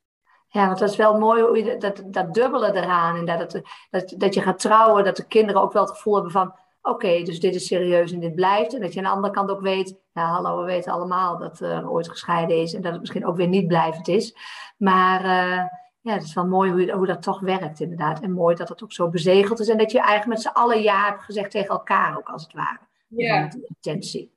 Ja, 0.48 0.66
want 0.68 0.80
dat 0.80 0.90
is 0.90 0.96
wel 0.96 1.20
mooi 1.20 1.42
hoe 1.44 1.58
je 1.64 1.78
dat, 1.78 2.04
dat 2.06 2.34
dubbele 2.34 2.74
eraan. 2.76 3.16
En 3.16 3.26
dat, 3.26 3.54
het- 3.54 3.62
dat, 3.90 4.14
dat 4.18 4.34
je 4.34 4.42
gaat 4.42 4.60
trouwen, 4.60 5.04
dat 5.04 5.16
de 5.16 5.28
kinderen 5.28 5.62
ook 5.62 5.74
wel 5.74 5.82
het 5.82 5.92
gevoel 5.92 6.14
hebben 6.14 6.32
van... 6.32 6.56
Oké, 6.82 7.24
dus 7.24 7.40
dit 7.40 7.56
is 7.56 7.66
serieus 7.68 8.12
en 8.12 8.20
dit 8.20 8.36
blijft. 8.36 8.74
En 8.74 8.82
dat 8.82 8.94
je 8.94 9.00
aan 9.00 9.06
de 9.06 9.12
andere 9.12 9.34
kant 9.34 9.50
ook 9.50 9.62
weet... 9.62 9.98
Ja, 10.14 10.28
hallo, 10.32 10.60
we 10.60 10.66
weten 10.66 10.92
allemaal 10.92 11.38
dat 11.38 11.60
er 11.60 11.90
ooit 11.90 12.10
gescheiden 12.10 12.58
is. 12.62 12.74
En 12.74 12.82
dat 12.82 12.92
het 12.92 13.00
misschien 13.00 13.26
ook 13.26 13.36
weer 13.36 13.48
niet 13.48 13.68
blijvend 13.68 14.08
is. 14.08 14.36
Maar 14.78 15.20
eh, 15.20 15.64
ja, 16.02 16.14
het 16.14 16.24
is 16.24 16.34
wel 16.34 16.48
mooi 16.48 16.72
hoe, 16.72 16.92
hoe 16.92 17.06
dat 17.06 17.22
toch 17.22 17.40
werkt 17.40 17.80
inderdaad. 17.80 18.20
En 18.22 18.32
mooi 18.32 18.56
dat 18.56 18.70
het 18.70 18.84
ook 18.84 18.92
zo 18.94 19.10
bezegeld 19.10 19.60
is. 19.60 19.70
En 19.70 19.78
dat 19.78 19.92
je 19.92 19.98
eigenlijk 20.00 20.28
met 20.28 20.42
z'n 20.42 20.58
allen 20.60 20.82
ja 20.82 21.06
hebt 21.10 21.24
gezegd 21.24 21.52
tegen 21.52 21.70
elkaar 21.70 22.18
ook, 22.18 22.30
als 22.30 22.44
het 22.44 22.54
ware. 22.54 22.80
Ja. 23.08 23.50
Van 23.52 23.62
intentie. 23.68 24.34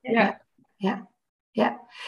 Ja. 0.00 0.20
Ja, 0.20 0.40
ja. 0.78 1.06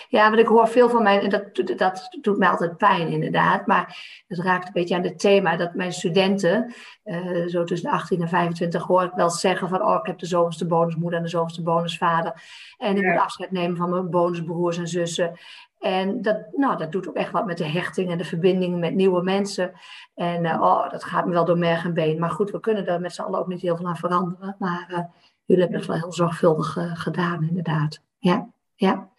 ja, 0.09 0.29
want 0.29 0.39
ik 0.41 0.47
hoor 0.47 0.69
veel 0.69 0.89
van 0.89 1.03
mijn, 1.03 1.21
en 1.21 1.31
dat, 1.31 1.55
doet- 1.55 1.79
dat 1.79 2.09
doet 2.21 2.39
mij 2.39 2.49
altijd 2.49 2.77
pijn 2.77 3.09
inderdaad, 3.09 3.67
maar 3.67 3.97
het 4.27 4.39
raakt 4.39 4.67
een 4.67 4.73
beetje 4.73 4.95
aan 4.97 5.03
het 5.03 5.19
thema 5.19 5.57
dat 5.57 5.75
mijn 5.75 5.93
studenten, 5.93 6.75
eh, 7.03 7.47
zo 7.47 7.65
tussen 7.65 7.91
de 7.91 7.97
18 7.97 8.21
en 8.21 8.29
25, 8.29 8.83
hoor 8.87 9.03
ik 9.03 9.13
wel 9.15 9.31
zeggen 9.31 9.69
van, 9.69 9.83
oh, 9.83 9.95
ik 9.95 10.07
heb 10.07 10.19
de 10.19 10.27
zoveelste 10.27 10.67
bonusmoeder 10.67 11.19
en 11.19 11.25
de 11.25 11.31
zoveelste 11.31 11.63
bonusvader 11.63 12.43
en 12.79 12.97
ik 12.97 13.03
Ja. 13.03 13.11
moet 13.13 13.21
afscheid 13.21 13.51
nemen 13.51 13.77
van 13.77 13.91
mijn 13.91 14.11
bonusbroers 14.11 14.79
en 14.79 14.89
zussen. 14.89 15.39
En 15.79 16.23
dat, 16.23 16.37
nou, 16.53 16.77
dat 16.77 16.93
doet 16.93 17.09
ook 17.09 17.15
echt 17.17 17.31
wat 17.33 17.47
met 17.47 17.59
de 17.59 17.69
hechting 17.69 18.11
en 18.11 18.19
de 18.19 18.25
verbinding 18.25 18.79
met 18.81 18.95
nieuwe 18.95 19.23
mensen. 19.23 19.73
En 20.15 20.45
eh, 20.45 20.63
oh, 20.63 20.91
dat 20.91 21.05
gaat 21.05 21.27
me 21.27 21.33
wel 21.33 21.45
door 21.45 21.59
merg 21.59 21.85
en 21.85 21.95
been. 21.95 22.19
Maar 22.19 22.31
goed, 22.31 22.51
we 22.51 22.61
kunnen 22.61 22.87
er 22.87 23.01
met 23.01 23.13
z'n 23.13 23.23
allen 23.23 23.41
ook 23.41 23.47
niet 23.49 23.61
heel 23.61 23.77
veel 23.77 23.87
aan 23.89 23.97
veranderen. 23.97 24.57
Maar 24.59 24.87
eh, 24.89 24.99
jullie 25.45 25.63
hebben 25.63 25.81
het 25.81 25.89
wel 25.89 25.99
heel 25.99 26.13
zorgvuldig 26.13 26.77
gedaan, 26.95 27.43
inderdaad. 27.49 28.01
Ja, 28.19 28.49
ja, 28.81 29.11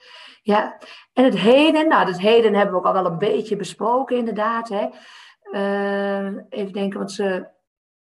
ja. 0.41 0.78
En 1.13 1.24
het 1.24 1.39
heden, 1.39 1.88
nou, 1.88 2.08
het 2.08 2.19
heden 2.19 2.54
hebben 2.54 2.74
we 2.74 2.80
ook 2.80 2.86
al 2.86 3.04
wel 3.04 3.12
een 3.12 3.17
beetje 3.17 3.56
besproken, 3.56 4.17
inderdaad. 4.17 4.69
Hè. 4.69 4.88
Eh, 5.52 6.34
even 6.50 6.74
denken, 6.74 6.97
want 6.97 7.12
ze 7.12 7.47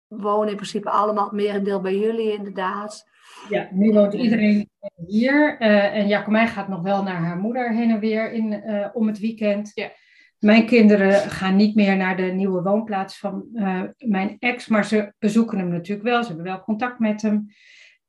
wonen 0.08 0.50
in 0.50 0.56
principe 0.56 0.90
allemaal 0.90 1.30
merendeel 1.32 1.82
bij 1.82 1.98
jullie, 1.98 2.34
inderdaad. 2.34 3.10
Ja, 3.50 3.68
nu 3.72 3.92
woont 3.92 4.14
iedereen 4.14 4.70
hier. 5.08 5.58
eh, 5.60 5.96
en 5.96 6.08
Jacomijn 6.08 6.48
gaat 6.48 6.68
nog 6.68 6.82
wel 6.82 7.04
naar 7.04 7.22
haar 7.22 7.38
moeder 7.38 7.74
heen 7.74 7.90
en 7.90 8.00
weer 8.00 8.32
in, 8.32 8.54
eh, 8.54 8.88
om 8.94 9.08
het 9.08 9.20
weekend. 9.20 9.72
Ja. 9.74 9.92
Mijn 10.40 10.66
kinderen 10.66 11.14
gaan 11.14 11.56
niet 11.56 11.76
meer 11.76 11.98
naar 11.98 12.18
de 12.18 12.24
nieuwe 12.24 12.62
woonplaats 12.62 13.20
van 13.20 13.46
eh, 13.54 13.82
mijn 13.98 14.36
ex, 14.40 14.68
maar 14.68 14.86
ze 14.86 15.14
bezoeken 15.20 15.58
hem 15.58 15.68
natuurlijk 15.68 16.08
wel. 16.08 16.22
Ze 16.22 16.28
hebben 16.28 16.46
wel 16.46 16.64
contact 16.64 17.00
met 17.00 17.22
hem. 17.22 17.48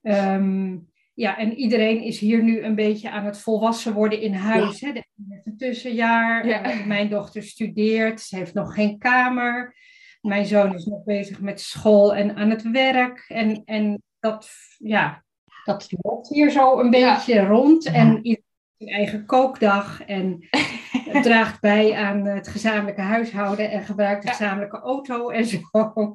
Ehm, 0.03 0.77
ja, 1.17 1.39
en 1.39 1.55
iedereen 1.55 2.03
is 2.03 2.19
hier 2.19 2.43
nu 2.43 2.63
een 2.63 2.75
beetje 2.75 3.11
aan 3.11 3.25
het 3.25 3.39
volwassen 3.39 3.93
worden 3.93 4.21
in 4.21 4.33
huis. 4.35 4.81
Hè? 4.81 4.93
De 4.93 5.05
heeft 5.29 5.47
een 5.47 5.57
tussenjaar. 5.57 6.47
Ja. 6.47 6.85
Mijn 6.87 7.09
dochter 7.09 7.43
studeert. 7.43 8.21
Ze 8.21 8.37
heeft 8.37 8.55
nog 8.55 8.75
geen 8.75 8.99
kamer. 8.99 9.77
Mijn 10.21 10.47
zoon 10.47 10.75
is 10.75 10.85
nog 10.85 11.05
bezig 11.05 11.41
met 11.41 11.61
school 11.61 12.15
en 12.15 12.37
aan 12.37 12.51
het 12.51 12.71
werk. 12.71 13.25
En, 13.29 13.63
en 13.65 14.03
dat, 14.21 14.49
ja, 14.79 15.25
dat 15.65 15.87
loopt 16.01 16.29
hier 16.29 16.51
zo 16.51 16.79
een 16.81 16.93
Ja. 16.93 17.15
beetje 17.15 17.41
rond. 17.41 17.85
Ja. 17.85 17.93
En 17.93 18.09
iedereen 18.09 18.25
heeft 18.25 18.77
zijn 18.77 18.91
eigen 18.91 19.27
kookdag. 19.27 20.03
En 20.05 20.49
draagt 21.23 21.61
bij 21.61 21.95
aan 21.95 22.25
het 22.25 22.49
gezamenlijke 22.49 23.01
huishouden. 23.01 23.71
En 23.71 23.83
gebruikt 23.83 24.23
de 24.23 24.29
Ja. 24.29 24.35
gezamenlijke 24.35 24.79
auto 24.79 25.31
en 25.31 25.45
zo. 25.47 25.59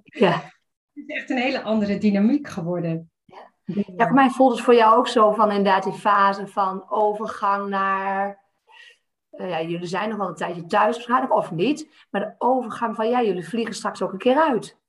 Ja. 0.03 0.31
Het 0.93 1.03
is 1.09 1.15
echt 1.15 1.29
een 1.29 1.37
hele 1.37 1.61
andere 1.61 1.97
dynamiek 1.97 2.47
geworden. 2.47 3.10
Ja, 3.65 3.83
voor 4.05 4.13
mij 4.13 4.29
voelt 4.29 4.51
het 4.51 4.61
voor 4.61 4.75
jou 4.75 4.97
ook 4.97 5.07
zo 5.07 5.31
van 5.31 5.49
inderdaad 5.49 5.83
die 5.83 5.93
fase 5.93 6.47
van 6.47 6.89
overgang 6.89 7.69
naar. 7.69 8.39
eh, 9.29 9.49
ja, 9.49 9.61
jullie 9.61 9.87
zijn 9.87 10.09
nog 10.09 10.17
wel 10.17 10.27
een 10.27 10.35
tijdje 10.35 10.65
thuis 10.65 10.95
waarschijnlijk, 10.95 11.33
of 11.33 11.51
niet. 11.51 12.05
Maar 12.09 12.21
de 12.21 12.35
overgang 12.37 12.95
van 12.95 13.09
ja, 13.09 13.23
jullie 13.23 13.47
vliegen 13.47 13.75
straks 13.75 14.01
ook 14.01 14.11
een 14.11 14.17
keer 14.17 14.37
uit. 14.37 14.79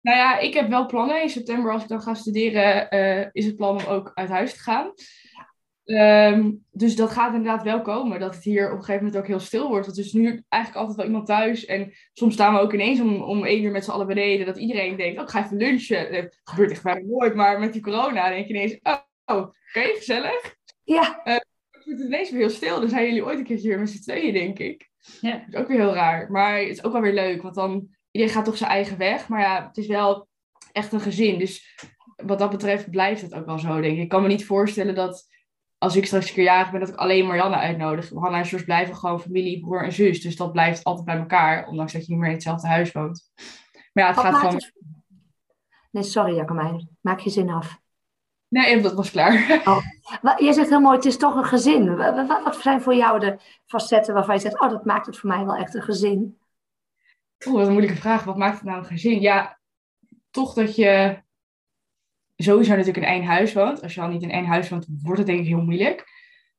Nou 0.00 0.16
ja, 0.16 0.38
ik 0.38 0.54
heb 0.54 0.68
wel 0.68 0.86
plannen. 0.86 1.22
In 1.22 1.28
september, 1.28 1.72
als 1.72 1.82
ik 1.82 1.88
dan 1.88 2.02
ga 2.02 2.14
studeren, 2.14 2.90
eh, 2.90 3.26
is 3.32 3.44
het 3.46 3.56
plan 3.56 3.76
om 3.76 3.84
ook 3.86 4.10
uit 4.14 4.28
huis 4.28 4.52
te 4.52 4.58
gaan. 4.58 4.92
Ehm, 5.88 6.52
dus 6.70 6.96
dat 6.96 7.10
gaat 7.10 7.34
inderdaad 7.34 7.62
wel 7.62 7.82
komen. 7.82 8.20
Dat 8.20 8.34
het 8.34 8.44
hier 8.44 8.66
op 8.66 8.78
een 8.78 8.84
gegeven 8.84 9.04
moment 9.04 9.22
ook 9.22 9.26
heel 9.26 9.40
stil 9.40 9.68
wordt. 9.68 9.86
Want 9.86 9.98
er 9.98 10.04
is 10.04 10.12
nu 10.12 10.44
eigenlijk 10.48 10.80
altijd 10.82 10.96
wel 10.96 11.06
iemand 11.06 11.26
thuis. 11.26 11.64
En 11.64 11.92
soms 12.12 12.34
staan 12.34 12.54
we 12.54 12.60
ook 12.60 12.72
ineens 12.72 13.00
om, 13.00 13.22
om 13.22 13.44
één 13.44 13.62
uur 13.62 13.70
met 13.70 13.84
z'n 13.84 13.90
allen 13.90 14.06
beneden. 14.06 14.46
Dat 14.46 14.58
iedereen 14.58 14.96
denkt, 14.96 15.16
oh, 15.18 15.22
ik 15.22 15.30
ga 15.30 15.44
even 15.44 15.56
lunchen. 15.56 16.12
Dat 16.12 16.38
gebeurt 16.44 16.70
echt 16.70 16.82
bijna 16.82 17.00
nooit. 17.06 17.34
Maar 17.34 17.58
met 17.58 17.72
die 17.72 17.82
corona 17.82 18.28
denk 18.28 18.46
je 18.46 18.54
ineens, 18.54 18.78
oh, 18.82 18.98
oh, 19.24 19.38
oké, 19.38 19.80
gezellig. 19.96 20.56
Ja, 20.84 21.20
Het 21.24 21.84
wordt 21.84 22.00
ineens 22.00 22.30
weer 22.30 22.40
heel 22.40 22.50
stil. 22.50 22.80
Dan 22.80 22.88
zijn 22.88 23.06
jullie 23.06 23.24
ooit 23.24 23.38
een 23.38 23.44
keertje 23.44 23.68
weer 23.68 23.78
met 23.78 23.90
z'n 23.90 24.02
tweeën, 24.02 24.32
denk 24.32 24.58
ik. 24.58 24.88
Ja. 25.20 25.32
Dat 25.32 25.46
is 25.48 25.54
ook 25.54 25.68
weer 25.68 25.78
heel 25.78 25.94
raar. 25.94 26.30
Maar 26.30 26.58
het 26.58 26.68
is 26.68 26.84
ook 26.84 26.92
wel 26.92 27.02
weer 27.02 27.14
leuk. 27.14 27.42
Want 27.42 27.54
dan, 27.54 27.88
iedereen 28.10 28.34
gaat 28.34 28.44
toch 28.44 28.56
zijn 28.56 28.70
eigen 28.70 28.98
weg. 28.98 29.28
Maar 29.28 29.40
ja, 29.40 29.66
het 29.66 29.76
is 29.76 29.86
wel 29.86 30.28
echt 30.72 30.92
een 30.92 31.00
gezin. 31.00 31.38
Dus 31.38 31.76
wat 32.16 32.38
dat 32.38 32.50
betreft 32.50 32.90
blijft 32.90 33.22
het 33.22 33.34
ook 33.34 33.46
wel 33.46 33.58
zo, 33.58 33.80
denk 33.80 33.96
ik. 33.96 34.02
Ik 34.02 34.08
kan 34.08 34.22
me 34.22 34.28
niet 34.28 34.46
voorstellen 34.46 34.94
dat 34.94 35.26
als 35.78 35.96
ik 35.96 36.06
straks 36.06 36.28
een 36.28 36.34
keer 36.34 36.44
jarig 36.44 36.70
ben, 36.70 36.80
dat 36.80 36.88
ik 36.88 36.94
alleen 36.94 37.26
Marianne 37.26 37.56
uitnodig. 37.56 38.10
Hanna 38.10 38.38
en 38.38 38.44
Jos 38.44 38.64
blijven 38.64 38.96
gewoon 38.96 39.20
familie, 39.20 39.60
broer 39.60 39.84
en 39.84 39.92
zus. 39.92 40.20
Dus 40.20 40.36
dat 40.36 40.52
blijft 40.52 40.84
altijd 40.84 41.06
bij 41.06 41.16
elkaar. 41.18 41.66
Ondanks 41.66 41.92
dat 41.92 42.06
je 42.06 42.10
niet 42.12 42.20
meer 42.20 42.28
in 42.28 42.34
hetzelfde 42.34 42.68
huis 42.68 42.92
woont. 42.92 43.30
Maar 43.92 44.04
ja, 44.04 44.06
het 44.06 44.16
wat 44.16 44.24
gaat 44.24 44.34
gewoon... 44.34 44.54
het... 44.54 44.72
Nee, 45.90 46.02
sorry 46.02 46.34
Jacomijn, 46.34 46.88
maak 47.00 47.20
je 47.20 47.30
zin 47.30 47.50
af. 47.50 47.80
Nee, 48.48 48.80
dat 48.80 48.94
was 48.94 49.10
klaar. 49.10 49.62
Wa- 50.22 50.36
Je 50.38 50.52
zegt 50.52 50.68
heel 50.68 50.80
mooi, 50.80 50.96
het 50.96 51.04
is 51.04 51.16
toch 51.16 51.34
een 51.36 51.44
gezin. 51.44 51.96
Wa- 51.96 52.14
wa- 52.14 52.26
Wat, 52.26 52.42
wat 52.42 52.56
zijn 52.56 52.80
voor 52.82 52.94
jou 52.94 53.20
de 53.20 53.38
facetten 53.66 54.14
waarvan 54.14 54.34
je 54.34 54.40
zegt, 54.40 54.60
oh, 54.60 54.70
dat 54.70 54.84
maakt 54.84 55.06
het 55.06 55.18
voor 55.18 55.28
mij 55.28 55.44
wel 55.44 55.56
echt 55.56 55.74
een 55.74 55.82
gezin? 55.82 56.38
Oeh, 57.46 57.56
wat 57.56 57.66
een 57.66 57.72
moeilijke 57.72 58.00
vraag. 58.00 58.24
Wat 58.24 58.36
maakt 58.36 58.54
het 58.54 58.64
nou 58.64 58.78
een 58.78 58.84
gezin? 58.84 59.20
Ja, 59.20 59.58
toch 60.30 60.54
dat 60.54 60.76
je 60.76 61.22
sowieso 62.44 62.70
natuurlijk 62.70 63.06
in 63.06 63.12
één 63.12 63.24
huis 63.24 63.52
woont. 63.52 63.82
Als 63.82 63.94
je 63.94 64.00
al 64.00 64.08
niet 64.08 64.22
in 64.22 64.30
één 64.30 64.46
huis 64.46 64.68
woont, 64.68 64.86
wordt 65.02 65.18
het 65.18 65.26
denk 65.26 65.40
ik 65.40 65.46
heel 65.46 65.64
moeilijk. 65.64 66.04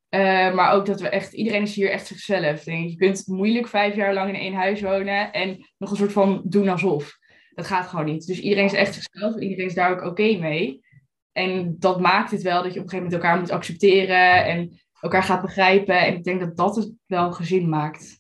Eh, 0.09 0.53
maar 0.53 0.71
ook 0.71 0.85
dat 0.85 1.01
we 1.01 1.09
echt, 1.09 1.33
iedereen 1.33 1.61
is 1.61 1.75
hier 1.75 1.91
echt 1.91 2.07
zichzelf. 2.07 2.63
Denk. 2.63 2.89
Je 2.89 2.95
kunt 2.95 3.27
moeilijk 3.27 3.67
vijf 3.67 3.95
jaar 3.95 4.13
lang 4.13 4.29
in 4.29 4.39
één 4.39 4.53
huis 4.53 4.81
wonen 4.81 5.31
en 5.31 5.69
nog 5.77 5.91
een 5.91 5.97
soort 5.97 6.11
van 6.11 6.41
doen 6.45 6.69
alsof. 6.69 7.17
Dat 7.53 7.67
gaat 7.67 7.87
gewoon 7.87 8.05
niet. 8.05 8.27
Dus 8.27 8.39
iedereen 8.39 8.65
is 8.65 8.73
echt 8.73 8.93
zichzelf 8.93 9.35
en 9.35 9.41
iedereen 9.41 9.65
is 9.65 9.73
daar 9.73 9.91
ook 9.91 10.05
oké 10.05 10.37
mee. 10.37 10.81
En 11.31 11.75
dat 11.79 11.99
maakt 11.99 12.31
het 12.31 12.41
wel 12.41 12.63
dat 12.63 12.73
je 12.73 12.79
op 12.79 12.85
een 12.85 12.89
gegeven 12.89 13.03
moment 13.03 13.13
elkaar 13.13 13.39
moet 13.39 13.51
accepteren 13.51 14.45
en 14.45 14.79
elkaar 15.01 15.23
gaat 15.23 15.41
begrijpen. 15.41 15.99
En 15.99 16.15
ik 16.15 16.23
denk 16.23 16.39
dat 16.39 16.57
dat 16.57 16.75
het 16.75 16.91
wel 17.05 17.31
gezin 17.31 17.69
maakt. 17.69 18.18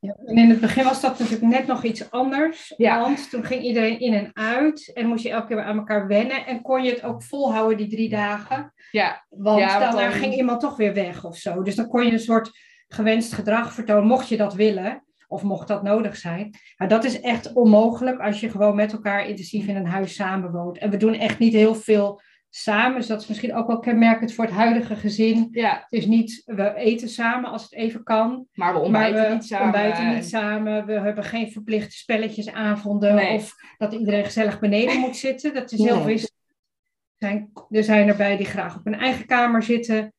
Ja, 0.00 0.16
en 0.24 0.38
in 0.38 0.50
het 0.50 0.60
begin 0.60 0.84
was 0.84 1.00
dat 1.00 1.18
natuurlijk 1.18 1.52
net 1.52 1.66
nog 1.66 1.82
iets 1.84 2.10
anders. 2.10 2.74
Ja. 2.76 3.00
Want 3.00 3.30
toen 3.30 3.44
ging 3.44 3.62
iedereen 3.62 4.00
in 4.00 4.14
en 4.14 4.30
uit. 4.34 4.90
En 4.94 5.06
moest 5.06 5.22
je 5.22 5.30
elke 5.30 5.46
keer 5.46 5.56
weer 5.56 5.64
aan 5.64 5.78
elkaar 5.78 6.06
wennen. 6.06 6.46
En 6.46 6.62
kon 6.62 6.82
je 6.82 6.90
het 6.90 7.02
ook 7.02 7.22
volhouden 7.22 7.76
die 7.76 7.88
drie 7.88 8.08
dagen. 8.08 8.72
Ja, 8.90 9.24
Want 9.28 9.60
Ja, 9.60 9.66
want 9.78 9.80
daarna 9.80 10.10
dan- 10.10 10.18
ging 10.18 10.34
iemand 10.34 10.60
toch 10.60 10.76
weer 10.76 10.94
weg 10.94 11.24
of 11.24 11.36
zo. 11.36 11.62
Dus 11.62 11.74
dan 11.74 11.88
kon 11.88 12.04
je 12.06 12.12
een 12.12 12.18
soort 12.18 12.50
gewenst 12.88 13.32
gedrag 13.32 13.72
vertonen. 13.72 14.06
Mocht 14.06 14.28
je 14.28 14.36
dat 14.36 14.54
willen. 14.54 15.04
Of 15.28 15.42
mocht 15.42 15.68
dat 15.68 15.82
nodig 15.82 16.16
zijn. 16.16 16.54
Maar 16.76 16.88
dat 16.88 17.04
is 17.04 17.20
echt 17.20 17.52
onmogelijk 17.52 18.20
als 18.20 18.40
je 18.40 18.50
gewoon 18.50 18.74
met 18.76 18.92
elkaar 18.92 19.28
intensief 19.28 19.66
in 19.66 19.76
een 19.76 19.86
huis 19.86 20.14
samenwoont. 20.14 20.78
En 20.78 20.90
we 20.90 20.96
doen 20.96 21.14
echt 21.14 21.38
niet 21.38 21.52
heel 21.52 21.74
veel 21.74 22.20
samen. 22.56 22.96
Dus 22.98 23.06
dat 23.06 23.20
is 23.20 23.26
misschien 23.26 23.54
ook 23.54 23.66
wel 23.66 23.78
kenmerkend 23.78 24.32
voor 24.32 24.44
het 24.44 24.54
huidige 24.54 24.96
gezin. 24.96 25.48
ja, 25.50 25.72
Het 25.72 26.00
is 26.00 26.06
niet, 26.06 26.42
we 26.44 26.74
eten 26.74 27.08
samen 27.08 27.50
als 27.50 27.62
het 27.62 27.72
even 27.74 28.02
kan. 28.02 28.46
maar 28.52 28.68
we 28.68 28.74
Maar 28.74 28.82
ontbijten 28.82 29.28
we 29.28 29.34
niet 29.34 29.44
samen. 29.44 29.64
ontbijten 29.64 30.06
niet 30.08 30.16
en- 30.16 30.24
samen. 30.24 30.86
We 30.86 30.92
hebben 30.92 31.24
geen 31.24 31.50
verplichte 31.52 31.96
spelletjesavonden. 31.96 33.14
Nee. 33.14 33.34
Of 33.34 33.54
dat 33.78 33.92
iedereen 33.92 34.24
gezellig 34.24 34.58
beneden 34.58 34.98
moet 35.00 35.16
zitten. 35.16 35.54
Dat 35.54 35.72
is 35.72 35.78
heel. 35.78 36.08
Er 36.08 37.28
zijn, 37.28 37.50
er 37.70 37.84
zijn 37.84 38.08
erbij 38.08 38.36
die 38.36 38.46
graag 38.46 38.76
op 38.76 38.84
hun 38.84 38.94
eigen 38.98 39.26
kamer 39.26 39.62
zitten. 39.62 40.10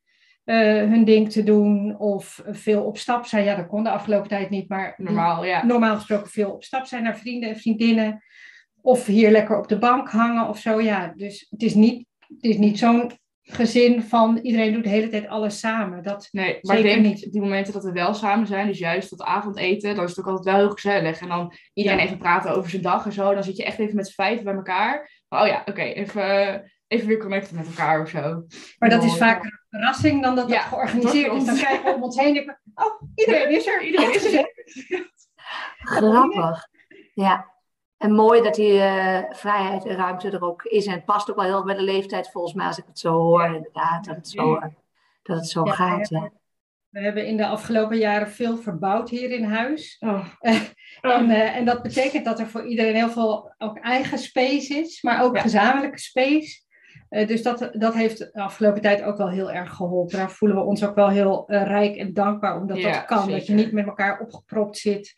eh, 0.44 0.58
hun 0.66 1.04
ding 1.06 1.32
te 1.32 1.44
doen. 1.44 1.98
Of 2.00 2.42
veel 2.50 2.84
op 2.84 2.98
stap 2.98 3.26
zijn. 3.26 3.44
Ja, 3.44 3.56
dat 3.56 3.68
kon 3.68 3.84
de 3.84 3.90
afgelopen 3.90 4.28
tijd 4.30 4.50
niet. 4.50 4.70
Maar 4.70 4.94
Normaal, 4.98 5.46
ja. 5.46 5.66
normaal 5.66 5.96
gesproken 5.96 6.30
veel 6.30 6.52
op 6.52 6.64
stap 6.64 6.86
zijn 6.86 7.04
naar 7.04 7.18
vrienden 7.18 7.50
en 7.50 7.58
vriendinnen. 7.58 8.24
Of 8.82 9.06
hier 9.06 9.32
lekker 9.32 9.58
op 9.58 9.68
de 9.68 9.78
bank 9.78 10.10
hangen 10.10 10.48
of 10.48 10.60
zo. 10.60 10.82
Ja, 10.82 11.14
dus 11.16 11.48
het 11.50 11.62
is 11.64 11.74
niet, 11.74 12.07
het 12.28 12.44
is 12.44 12.58
niet 12.58 12.80
zo'n 12.80 13.12
gezin 13.50 14.02
van 14.04 14.38
iedereen 14.42 14.74
doet 14.74 14.84
de 14.84 14.90
hele 14.90 15.10
tijd 15.10 15.28
alles 15.28 15.60
samen. 15.60 16.04
Dat, 16.04 16.28
Nee, 16.32 16.58
maar 16.62 16.76
Zeker 16.76 16.92
ik 16.92 17.04
denk 17.04 17.16
niet. 17.16 17.32
die 17.32 17.42
momenten 17.42 17.74
dat 17.74 17.84
we 17.84 17.92
wel 17.92 18.14
samen 18.14 18.48
zijn, 18.48 18.68
dus 18.68 18.78
juist 18.80 19.10
dat 19.10 19.22
avondeten, 19.22 19.96
dan 19.96 20.04
is 20.04 20.10
het 20.10 20.20
ook 20.20 20.28
altijd 20.28 20.56
wel 20.56 20.66
heel 20.66 20.74
gezellig. 20.74 21.20
En 21.20 21.28
dan 21.28 21.54
iedereen 21.74 21.98
Ja. 21.98 22.04
even 22.06 22.18
praten 22.18 22.56
over 22.56 22.70
zijn 22.70 22.82
dag 22.82 23.06
en 23.06 23.12
zo. 23.12 23.34
Dan 23.34 23.44
zit 23.44 23.58
je 23.58 23.64
echt 23.66 23.80
even 23.80 23.96
met 23.96 24.08
z'n 24.08 24.14
vijf 24.14 24.44
bij 24.44 24.54
elkaar. 24.54 25.12
Oh 25.30 25.48
ja, 25.48 25.62
oké, 25.66 25.82
even, 25.82 26.72
even 26.88 27.08
weer 27.08 27.18
connecten 27.20 27.56
met 27.56 27.68
elkaar 27.68 28.02
of 28.02 28.10
zo. 28.10 28.46
Maar 28.78 28.90
dat 28.90 29.04
is 29.04 29.18
vaker 29.18 29.46
een 29.52 29.80
verrassing 29.80 30.22
dan 30.24 30.36
dat 30.36 30.50
Ja, 30.50 30.56
het 30.58 30.68
georganiseerd 30.68 31.28
dat 31.32 31.38
is. 31.42 31.46
Dan 31.46 31.58
kijken 31.58 31.86
we 31.86 31.96
om 31.96 32.04
ons 32.04 32.18
heen 32.18 32.28
en 32.28 32.34
denken 32.34 32.60
we, 32.74 32.84
oh, 32.84 33.02
iedereen 33.16 33.50
is 33.56 33.68
er, 33.68 33.84
iedereen 33.84 34.14
is 34.14 34.34
er. 34.34 34.52
Grappig. 35.78 36.68
Ja. 37.14 37.56
En 37.98 38.12
mooi 38.12 38.42
dat 38.42 38.56
die 38.56 38.80
eh, 38.82 39.24
vrijheid 39.30 39.86
en 39.86 39.96
ruimte 39.96 40.30
er 40.30 40.44
ook 40.44 40.64
is. 40.64 40.86
En 40.86 40.94
het 40.94 41.06
past 41.06 41.30
ook 41.30 41.36
wel 41.36 41.46
heel 41.46 41.56
erg 41.56 41.66
bij 41.66 41.76
de 41.76 41.82
leeftijd 41.82 42.32
volgens 42.32 42.54
mij, 42.54 42.66
als 42.68 42.78
ik 42.78 42.84
het 42.88 43.00
zo 43.00 43.12
hoor. 43.12 43.46
Inderdaad, 43.46 44.06
dat 44.06 44.16
het 44.16 44.28
zo, 44.30 44.56
eh, 44.56 44.68
dat 45.24 45.38
het 45.38 45.50
zo 45.50 45.66
Ja, 45.66 45.72
gaat. 45.72 46.10
ja. 46.10 46.30
We 46.90 47.00
hebben 47.04 47.26
in 47.28 47.38
de 47.38 47.46
afgelopen 47.48 47.98
jaren 47.98 48.30
veel 48.30 48.58
verbouwd 48.58 49.10
hier 49.10 49.32
in 49.32 49.44
huis. 49.44 49.98
Oh. 50.00 50.26
En, 51.02 51.30
eh, 51.30 51.56
en 51.56 51.66
dat 51.66 51.82
betekent 51.82 52.26
dat 52.26 52.40
er 52.40 52.48
voor 52.48 52.66
iedereen 52.66 52.96
heel 52.96 53.10
veel 53.10 53.54
ook 53.58 53.78
eigen 53.78 54.18
space 54.18 54.74
is, 54.74 55.02
maar 55.02 55.24
ook 55.24 55.36
Ja. 55.36 55.42
gezamenlijke 55.42 56.00
space. 56.00 56.66
Dus 57.10 57.44
dat, 57.44 57.70
dat 57.72 57.94
heeft 57.94 58.18
de 58.18 58.34
afgelopen 58.34 58.82
tijd 58.82 59.04
ook 59.04 59.18
wel 59.18 59.30
heel 59.30 59.52
erg 59.52 59.74
geholpen. 59.74 60.18
Daar 60.18 60.32
voelen 60.32 60.58
we 60.58 60.64
ons 60.64 60.86
ook 60.86 60.96
wel 60.96 61.10
heel 61.10 61.44
rijk 61.48 61.96
en 61.96 62.14
dankbaar 62.14 62.58
omdat 62.62 62.78
Ja, 62.78 62.92
dat 62.92 63.06
kan. 63.06 63.32
Dat 63.32 63.46
je 63.46 63.54
niet 63.54 63.72
met 63.72 63.86
elkaar 63.86 64.20
opgepropt 64.20 64.78
zit. 64.78 65.14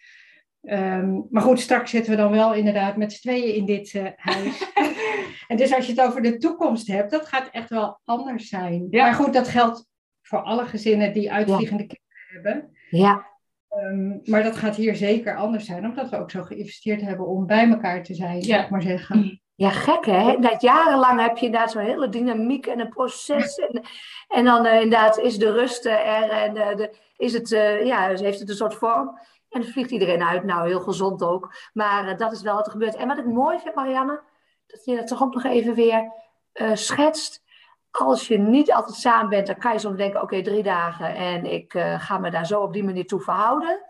Ehm, 0.63 1.19
maar 1.29 1.41
goed, 1.41 1.59
straks 1.59 1.91
zitten 1.91 2.11
we 2.11 2.17
dan 2.17 2.31
wel 2.31 2.53
inderdaad 2.53 2.97
met 2.97 3.13
z'n 3.13 3.21
tweeën 3.21 3.55
in 3.55 3.65
dit 3.65 3.93
eh, 3.93 4.05
huis. 4.15 4.71
en 5.47 5.57
dus 5.57 5.73
als 5.73 5.85
je 5.85 5.91
het 5.91 6.01
over 6.01 6.21
de 6.21 6.37
toekomst 6.37 6.87
hebt, 6.87 7.11
dat 7.11 7.27
gaat 7.27 7.49
echt 7.51 7.69
wel 7.69 7.99
anders 8.05 8.47
zijn. 8.49 8.87
Ja. 8.89 9.03
Maar 9.03 9.13
goed, 9.13 9.33
dat 9.33 9.47
geldt 9.47 9.87
voor 10.21 10.41
alle 10.41 10.65
gezinnen 10.65 11.13
die 11.13 11.31
uitvliegende 11.31 11.85
kinderen 11.87 12.53
hebben. 12.53 12.77
Ja. 12.89 13.27
Ehm, 13.69 14.31
maar 14.31 14.43
dat 14.43 14.55
gaat 14.55 14.75
hier 14.75 14.95
zeker 14.95 15.35
anders 15.35 15.65
zijn, 15.65 15.85
omdat 15.85 16.09
we 16.09 16.17
ook 16.17 16.31
zo 16.31 16.43
geïnvesteerd 16.43 17.01
hebben 17.01 17.27
om 17.27 17.45
bij 17.45 17.69
elkaar 17.69 18.03
te 18.03 18.13
zijn, 18.13 18.35
Ja. 18.35 18.41
zou 18.41 18.61
ik 18.61 18.69
maar 18.69 18.81
zeggen. 18.81 19.41
Ja, 19.55 19.69
gek 19.69 20.05
hè? 20.05 20.35
Dat 20.39 20.61
jarenlang 20.61 21.21
heb 21.21 21.37
je 21.37 21.45
inderdaad 21.45 21.71
zo'n 21.71 21.81
hele 21.81 22.09
dynamiek 22.09 22.65
en 22.65 22.79
een 22.79 22.89
proces. 22.89 23.55
En, 23.55 23.81
en 24.27 24.45
dan 24.45 24.65
eh, 24.65 24.81
inderdaad 24.81 25.17
is 25.17 25.37
de 25.37 25.51
rust 25.51 25.85
er 25.85 25.99
en 25.99 26.57
eh, 26.57 26.75
de, 26.75 26.95
is 27.17 27.33
het, 27.33 27.49
ja, 27.83 28.07
heeft 28.07 28.39
het 28.39 28.49
een 28.49 28.55
soort 28.55 28.75
vorm. 28.75 29.19
En 29.49 29.61
dan 29.61 29.71
vliegt 29.71 29.91
iedereen 29.91 30.23
uit. 30.23 30.43
Nou, 30.43 30.67
heel 30.67 30.79
gezond 30.79 31.23
ook. 31.23 31.53
Maar 31.73 32.07
eh, 32.07 32.17
dat 32.17 32.31
is 32.31 32.41
wel 32.41 32.55
wat 32.55 32.65
er 32.65 32.71
gebeurt. 32.71 32.95
En 32.95 33.07
wat 33.07 33.17
ik 33.17 33.25
mooi 33.25 33.59
vind, 33.59 33.75
Marianne, 33.75 34.21
dat 34.67 34.85
je 34.85 34.95
dat 34.95 35.07
toch 35.07 35.23
ook 35.23 35.33
nog 35.33 35.43
even 35.43 35.75
weer 35.75 36.11
eh, 36.51 36.75
schetst. 36.75 37.43
Als 37.91 38.27
je 38.27 38.37
niet 38.37 38.73
altijd 38.73 38.95
samen 38.97 39.29
bent, 39.29 39.47
dan 39.47 39.57
kan 39.57 39.73
je 39.73 39.79
soms 39.79 39.97
denken, 39.97 40.21
oké, 40.21 40.41
drie 40.41 40.63
dagen 40.63 41.15
en 41.15 41.45
ik 41.45 41.73
eh, 41.73 41.99
ga 41.99 42.17
me 42.17 42.31
daar 42.31 42.45
zo 42.45 42.61
op 42.61 42.73
die 42.73 42.83
manier 42.83 43.05
toe 43.05 43.21
verhouden. 43.21 43.81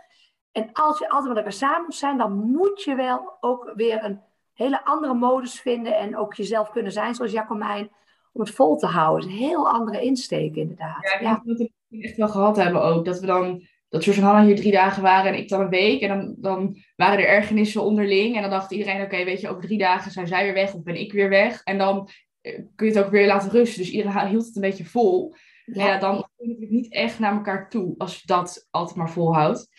En 0.51 0.69
als 0.73 0.99
je 0.99 1.09
altijd 1.09 1.27
met 1.27 1.37
elkaar 1.37 1.53
samen 1.53 1.81
moet 1.83 1.95
zijn, 1.95 2.17
dan 2.17 2.33
moet 2.33 2.83
je 2.83 2.95
wel 2.95 3.37
ook 3.39 3.71
weer 3.75 4.03
een 4.03 4.21
hele 4.53 4.85
andere 4.85 5.13
modus 5.13 5.61
vinden 5.61 5.97
en 5.97 6.17
ook 6.17 6.33
jezelf 6.33 6.69
kunnen 6.69 6.91
zijn, 6.91 7.15
zoals 7.15 7.31
Jacomijn, 7.31 7.91
om 8.31 8.41
het 8.41 8.51
vol 8.51 8.75
te 8.77 8.85
houden. 8.85 9.29
Het 9.29 9.33
is 9.33 9.41
een 9.41 9.47
heel 9.47 9.69
andere 9.69 10.01
insteek, 10.01 10.55
inderdaad. 10.55 11.03
Ja, 11.03 11.13
ik 11.13 11.21
Ja, 11.21 11.33
denk 11.33 11.45
dat 11.45 11.57
we 11.57 11.71
het 11.89 12.03
echt 12.03 12.17
wel 12.17 12.27
gehad 12.27 12.55
hebben 12.55 12.83
ook. 12.83 13.05
Dat 13.05 13.19
we 13.19 13.25
dan, 13.25 13.67
dat 13.89 14.03
George 14.03 14.21
en 14.21 14.25
Hanna 14.25 14.45
hier 14.45 14.55
drie 14.55 14.71
dagen 14.71 15.03
waren 15.03 15.33
en 15.33 15.37
ik 15.37 15.49
dan 15.49 15.61
een 15.61 15.69
week. 15.69 16.01
En 16.01 16.07
dan, 16.07 16.35
dan 16.37 16.77
waren 16.95 17.19
er 17.19 17.27
ergernissen 17.27 17.81
onderling. 17.81 18.35
En 18.35 18.41
dan 18.41 18.51
dacht 18.51 18.71
iedereen, 18.71 19.01
oké, 19.01 19.23
weet 19.23 19.41
je, 19.41 19.49
over 19.49 19.61
drie 19.61 19.77
dagen 19.77 20.11
zijn 20.11 20.27
zij 20.27 20.43
weer 20.43 20.53
weg 20.53 20.73
of 20.73 20.83
ben 20.83 20.99
ik 20.99 21.11
weer 21.11 21.29
weg. 21.29 21.61
En 21.63 21.77
dan 21.77 22.09
eh, 22.41 22.59
kun 22.75 22.87
je 22.87 22.93
het 22.93 23.03
ook 23.05 23.11
weer 23.11 23.27
laten 23.27 23.51
rusten. 23.51 23.81
Dus 23.81 23.91
iedereen 23.91 24.27
hield 24.27 24.45
het 24.45 24.55
een 24.55 24.61
beetje 24.61 24.85
vol. 24.85 25.35
ja. 25.65 25.87
Ja, 25.87 25.99
dan 25.99 26.15
kom 26.15 26.27
je 26.37 26.47
natuurlijk 26.47 26.71
niet 26.71 26.93
echt 26.93 27.19
naar 27.19 27.33
elkaar 27.33 27.69
toe 27.69 27.95
als 27.97 28.15
je 28.15 28.21
dat 28.25 28.67
altijd 28.69 28.97
maar 28.97 29.09
volhoudt. 29.09 29.69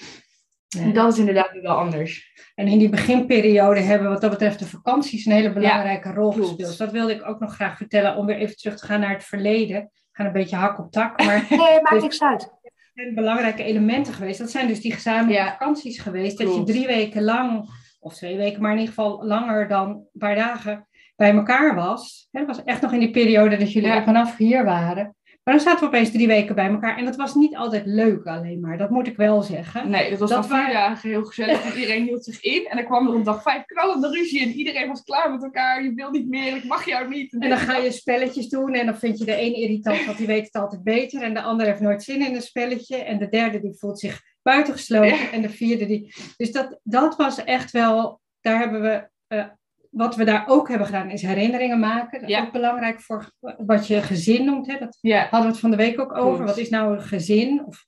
Nee. 0.76 0.84
En 0.84 0.92
dat 0.92 1.12
is 1.12 1.18
inderdaad 1.18 1.52
nu 1.52 1.60
wel 1.60 1.76
anders. 1.76 2.32
En 2.54 2.66
in 2.66 2.78
die 2.78 2.88
beginperiode 2.88 3.80
hebben 3.80 4.08
wat 4.08 4.20
dat 4.20 4.30
betreft 4.30 4.58
de 4.58 4.66
vakanties 4.66 5.24
een 5.24 5.32
hele 5.32 5.52
belangrijke 5.52 6.12
rol 6.12 6.30
gespeeld. 6.30 6.58
Dus 6.58 6.76
dat 6.76 6.92
wilde 6.92 7.14
ik 7.14 7.28
ook 7.28 7.40
nog 7.40 7.54
graag 7.54 7.76
vertellen, 7.76 8.16
om 8.16 8.26
weer 8.26 8.36
even 8.36 8.56
terug 8.56 8.78
te 8.78 8.86
gaan 8.86 9.00
naar 9.00 9.12
het 9.12 9.24
verleden. 9.24 9.90
We 9.92 10.08
gaan 10.12 10.26
een 10.26 10.32
beetje 10.32 10.56
hak 10.56 10.78
op 10.78 10.90
tak, 10.90 11.18
maar 11.24 11.46
Nee, 11.50 11.82
maakt 11.82 12.02
niks 12.02 12.22
uit. 12.22 12.59
Zijn 12.94 13.14
belangrijke 13.14 13.62
elementen 13.62 14.12
geweest. 14.14 14.38
Dat 14.38 14.50
zijn 14.50 14.68
dus 14.68 14.80
die 14.80 14.92
gezamenlijke 14.92 15.42
Ja. 15.44 15.50
vakanties 15.50 15.98
geweest. 15.98 16.38
Dat 16.38 16.54
je 16.54 16.62
drie 16.62 16.86
weken 16.86 17.22
lang, 17.22 17.68
of 18.00 18.14
twee 18.14 18.36
weken, 18.36 18.62
maar 18.62 18.72
in 18.72 18.78
ieder 18.78 18.94
geval 18.94 19.24
langer 19.26 19.68
dan 19.68 19.88
een 19.88 20.08
paar 20.18 20.34
dagen 20.34 20.88
bij 21.16 21.32
elkaar 21.32 21.74
was. 21.74 22.28
Hè, 22.30 22.44
Dat 22.46 22.56
was 22.56 22.64
echt 22.64 22.80
nog 22.82 22.92
in 22.92 22.98
die 23.00 23.10
periode 23.10 23.56
dat 23.56 23.72
jullie 23.72 23.88
Ja. 23.88 23.96
er 23.96 24.04
vanaf 24.04 24.36
hier 24.36 24.64
waren. 24.64 25.14
Maar 25.50 25.58
dan 25.58 25.68
zaten 25.68 25.88
we 25.90 25.94
opeens 25.96 26.10
drie 26.10 26.26
weken 26.26 26.54
bij 26.54 26.68
elkaar. 26.68 26.96
En 26.96 27.04
dat 27.04 27.16
was 27.16 27.34
niet 27.34 27.56
altijd 27.56 27.86
leuk 27.86 28.26
alleen 28.26 28.60
maar. 28.60 28.78
Dat 28.78 28.90
moet 28.90 29.06
ik 29.06 29.16
wel 29.16 29.42
zeggen. 29.42 29.90
Nee, 29.90 30.10
dat 30.10 30.18
was 30.18 30.30
Dat 30.30 30.50
al 30.50 30.58
vier 30.58 30.72
dagen 30.72 31.08
heel 31.10 31.24
gezellig. 31.24 31.62
want 31.62 31.74
iedereen 31.74 32.04
hield 32.04 32.24
zich 32.24 32.42
in. 32.42 32.66
En 32.66 32.76
dan 32.76 32.86
kwam 32.86 33.06
er 33.08 33.14
op 33.14 33.24
dag 33.24 33.42
vijf 33.42 33.64
knallende 33.64 34.08
ruzie. 34.10 34.42
En 34.42 34.52
iedereen 34.52 34.88
was 34.88 35.02
klaar 35.02 35.30
met 35.30 35.42
elkaar. 35.42 35.82
Je 35.82 35.94
wil 35.94 36.10
niet 36.10 36.28
meer. 36.28 36.56
Ik 36.56 36.64
mag 36.64 36.84
jou 36.84 37.08
niet. 37.08 37.32
En 37.38 37.48
dan 37.48 37.58
ga 37.58 37.76
je 37.76 37.90
spelletjes 37.90 38.48
doen 38.48 38.74
en 38.74 38.86
dan 38.86 38.98
vind 38.98 39.18
je 39.18 39.24
de 39.24 39.40
een 39.40 39.54
irritant, 39.54 40.04
want 40.04 40.18
die 40.18 40.26
weet 40.26 40.44
het 40.44 40.62
altijd 40.62 40.82
beter. 40.82 41.22
En 41.22 41.34
de 41.34 41.42
ander 41.42 41.66
heeft 41.66 41.80
nooit 41.80 42.02
zin 42.02 42.26
in 42.26 42.34
een 42.34 42.42
spelletje. 42.42 42.96
En 42.96 43.18
de 43.18 43.28
derde 43.28 43.60
die 43.60 43.74
voelt 43.78 44.00
zich 44.00 44.22
buitengesloten. 44.42 45.08
Ja. 45.16 45.30
En 45.30 45.42
de 45.42 45.50
vierde 45.50 45.86
die... 45.86 46.14
Dus 46.36 46.52
dat, 46.52 46.80
dat 46.82 47.16
was 47.16 47.44
echt 47.44 47.70
wel... 47.70 48.20
Daar 48.40 48.58
hebben 48.58 48.82
we... 48.82 49.08
eh, 49.26 49.44
wat 49.90 50.16
we 50.16 50.24
daar 50.24 50.44
ook 50.46 50.68
hebben 50.68 50.86
gedaan 50.86 51.10
is 51.10 51.22
herinneringen 51.22 51.78
maken. 51.80 52.20
Dat 52.20 52.28
is 52.30 52.36
Ja. 52.36 52.42
ook 52.42 52.52
belangrijk 52.52 53.00
voor 53.00 53.30
wat 53.58 53.86
je 53.86 54.02
gezin 54.02 54.44
noemt. 54.44 54.66
Hè? 54.66 54.78
Dat 54.78 54.98
Ja, 55.00 55.20
hadden 55.20 55.40
we 55.40 55.46
het 55.46 55.58
van 55.58 55.70
de 55.70 55.76
week 55.76 56.00
ook 56.00 56.16
over. 56.16 56.44
Wat 56.44 56.58
is 56.58 56.68
nou 56.68 56.92
een 56.94 57.02
gezin? 57.02 57.64
Of, 57.66 57.86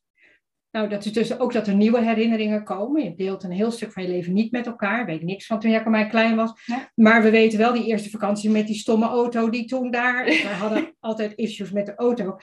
nou, 0.70 0.88
dat 0.88 1.05
is 1.05 1.12
dus 1.12 1.38
ook 1.38 1.53
dat 1.53 1.66
er 1.66 1.74
nieuwe 1.74 2.00
herinneringen 2.00 2.64
komen. 2.64 3.05
Je 3.05 3.14
deelt 3.14 3.42
een 3.44 3.50
heel 3.50 3.70
stuk 3.70 3.92
van 3.92 4.03
je 4.03 4.09
leven 4.09 4.32
niet 4.32 4.53
met 4.53 4.66
elkaar. 4.66 5.00
Ik 5.00 5.07
weet 5.07 5.22
niks 5.22 5.46
van 5.46 5.61
toen 5.61 5.70
Jacob 5.70 5.90
mij 5.90 6.07
klein 6.07 6.36
was. 6.36 6.53
Ja. 6.64 6.90
Maar 6.94 7.22
we 7.22 7.30
weten 7.30 7.59
wel 7.59 7.72
die 7.72 7.86
eerste 7.86 8.11
vakantie 8.11 8.50
met 8.50 8.66
die 8.66 8.76
stomme 8.76 9.07
auto 9.07 9.50
die 9.50 9.64
toen 9.64 9.90
daar... 9.90 10.24
Wij 10.24 10.36
hadden 10.59 10.94
altijd 11.00 11.32
issues 11.34 11.70
met 11.70 11.86
de 11.86 11.94
auto. 11.94 12.36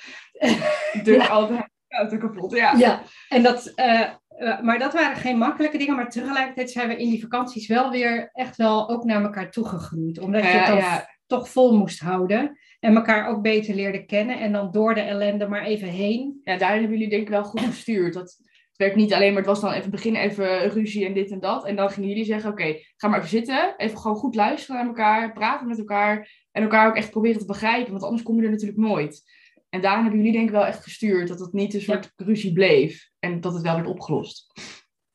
dus 1.04 1.30
altijd 1.30 1.60
de 1.88 1.96
auto 2.02 2.18
kapot. 2.18 2.52
Ja. 2.56 2.74
Ja, 2.78 3.02
en 3.30 3.44
dat, 3.44 3.72
eh, 3.76 4.02
eh, 4.40 4.62
maar 4.62 4.80
dat 4.80 4.94
waren 4.94 5.18
geen 5.18 5.38
makkelijke 5.38 5.78
dingen. 5.78 5.96
Maar 5.96 6.10
tegelijkertijd 6.10 6.72
zijn 6.72 6.88
we 6.88 6.96
in 6.96 7.10
die 7.10 7.22
vakanties 7.22 7.68
wel 7.68 7.92
weer 7.92 8.30
echt 8.34 8.56
wel 8.56 8.90
ook 8.90 9.04
naar 9.04 9.24
elkaar 9.24 9.52
toegegroeid. 9.52 10.20
Omdat 10.20 10.42
je 10.42 10.48
het 10.48 10.68
dan 10.68 10.78
ja. 10.78 11.08
toch 11.28 11.50
vol 11.50 11.78
moest 11.78 12.00
houden. 12.00 12.58
En 12.80 12.96
elkaar 12.96 13.28
ook 13.28 13.42
beter 13.42 13.76
leerde 13.76 14.06
kennen. 14.06 14.40
En 14.40 14.52
dan 14.52 14.72
door 14.72 14.94
de 14.94 15.02
ellende 15.02 15.48
maar 15.48 15.64
even 15.64 15.88
heen. 15.88 16.42
ja, 16.44 16.58
daarin 16.58 16.80
hebben 16.80 16.98
jullie 16.98 17.14
denk 17.14 17.22
ik 17.22 17.30
wel 17.30 17.44
goed 17.44 17.62
gestuurd. 17.62 18.14
Dat, 18.14 18.38
het 18.48 18.78
werd 18.78 18.96
niet 18.96 19.14
alleen, 19.14 19.30
maar 19.30 19.42
het 19.42 19.52
was 19.52 19.62
dan 19.62 19.72
even 19.72 19.92
begin 19.92 20.16
even 20.16 20.70
ruzie 20.70 21.06
en 21.06 21.14
dit 21.14 21.32
en 21.32 21.40
dat. 21.40 21.66
En 21.66 21.76
dan 21.76 21.90
gingen 21.90 22.10
jullie 22.10 22.26
zeggen, 22.26 22.52
oké, 22.52 22.76
ga 22.96 23.08
maar 23.08 23.18
even 23.18 23.30
zitten. 23.30 23.74
Even 23.78 23.98
gewoon 23.98 24.18
goed 24.18 24.36
luisteren 24.36 24.76
naar 24.76 24.88
elkaar. 24.88 25.34
Praten 25.34 25.68
met 25.68 25.78
elkaar. 25.80 26.46
En 26.52 26.64
elkaar 26.64 26.88
ook 26.88 26.96
echt 26.96 27.12
proberen 27.12 27.40
te 27.40 27.46
begrijpen. 27.46 27.92
Want 27.92 28.04
anders 28.04 28.24
kom 28.24 28.38
je 28.38 28.44
er 28.44 28.52
natuurlijk 28.52 28.80
nooit. 28.80 29.22
En 29.70 29.82
daarin 29.82 30.02
hebben 30.02 30.20
jullie 30.20 30.36
denk 30.36 30.48
ik 30.48 30.56
wel 30.56 30.66
echt 30.66 30.84
gestuurd. 30.84 31.28
Dat 31.28 31.40
het 31.40 31.54
niet 31.54 31.74
een 31.74 31.82
soort 31.82 32.14
ruzie 32.16 32.54
bleef. 32.54 33.09
En 33.20 33.42
dat 33.42 33.54
het 33.54 33.62
wel 33.62 33.76
werd 33.76 33.88
opgelost. 33.88 34.52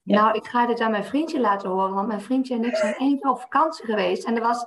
Ja. 0.03 0.23
Nou, 0.23 0.37
ik 0.37 0.47
ga 0.47 0.67
dit 0.67 0.81
aan 0.81 0.91
mijn 0.91 1.05
vriendje 1.05 1.41
laten 1.41 1.69
horen, 1.69 1.95
want 1.95 2.09
mijn 2.09 2.21
vriendje 2.21 2.55
en 2.55 2.65
ik 2.65 2.77
zijn 2.77 2.95
één 2.95 3.21
keer 3.21 3.31
op 3.31 3.41
vakantie 3.41 3.85
geweest. 3.85 4.25
En 4.25 4.35
dat 4.35 4.43
was 4.43 4.67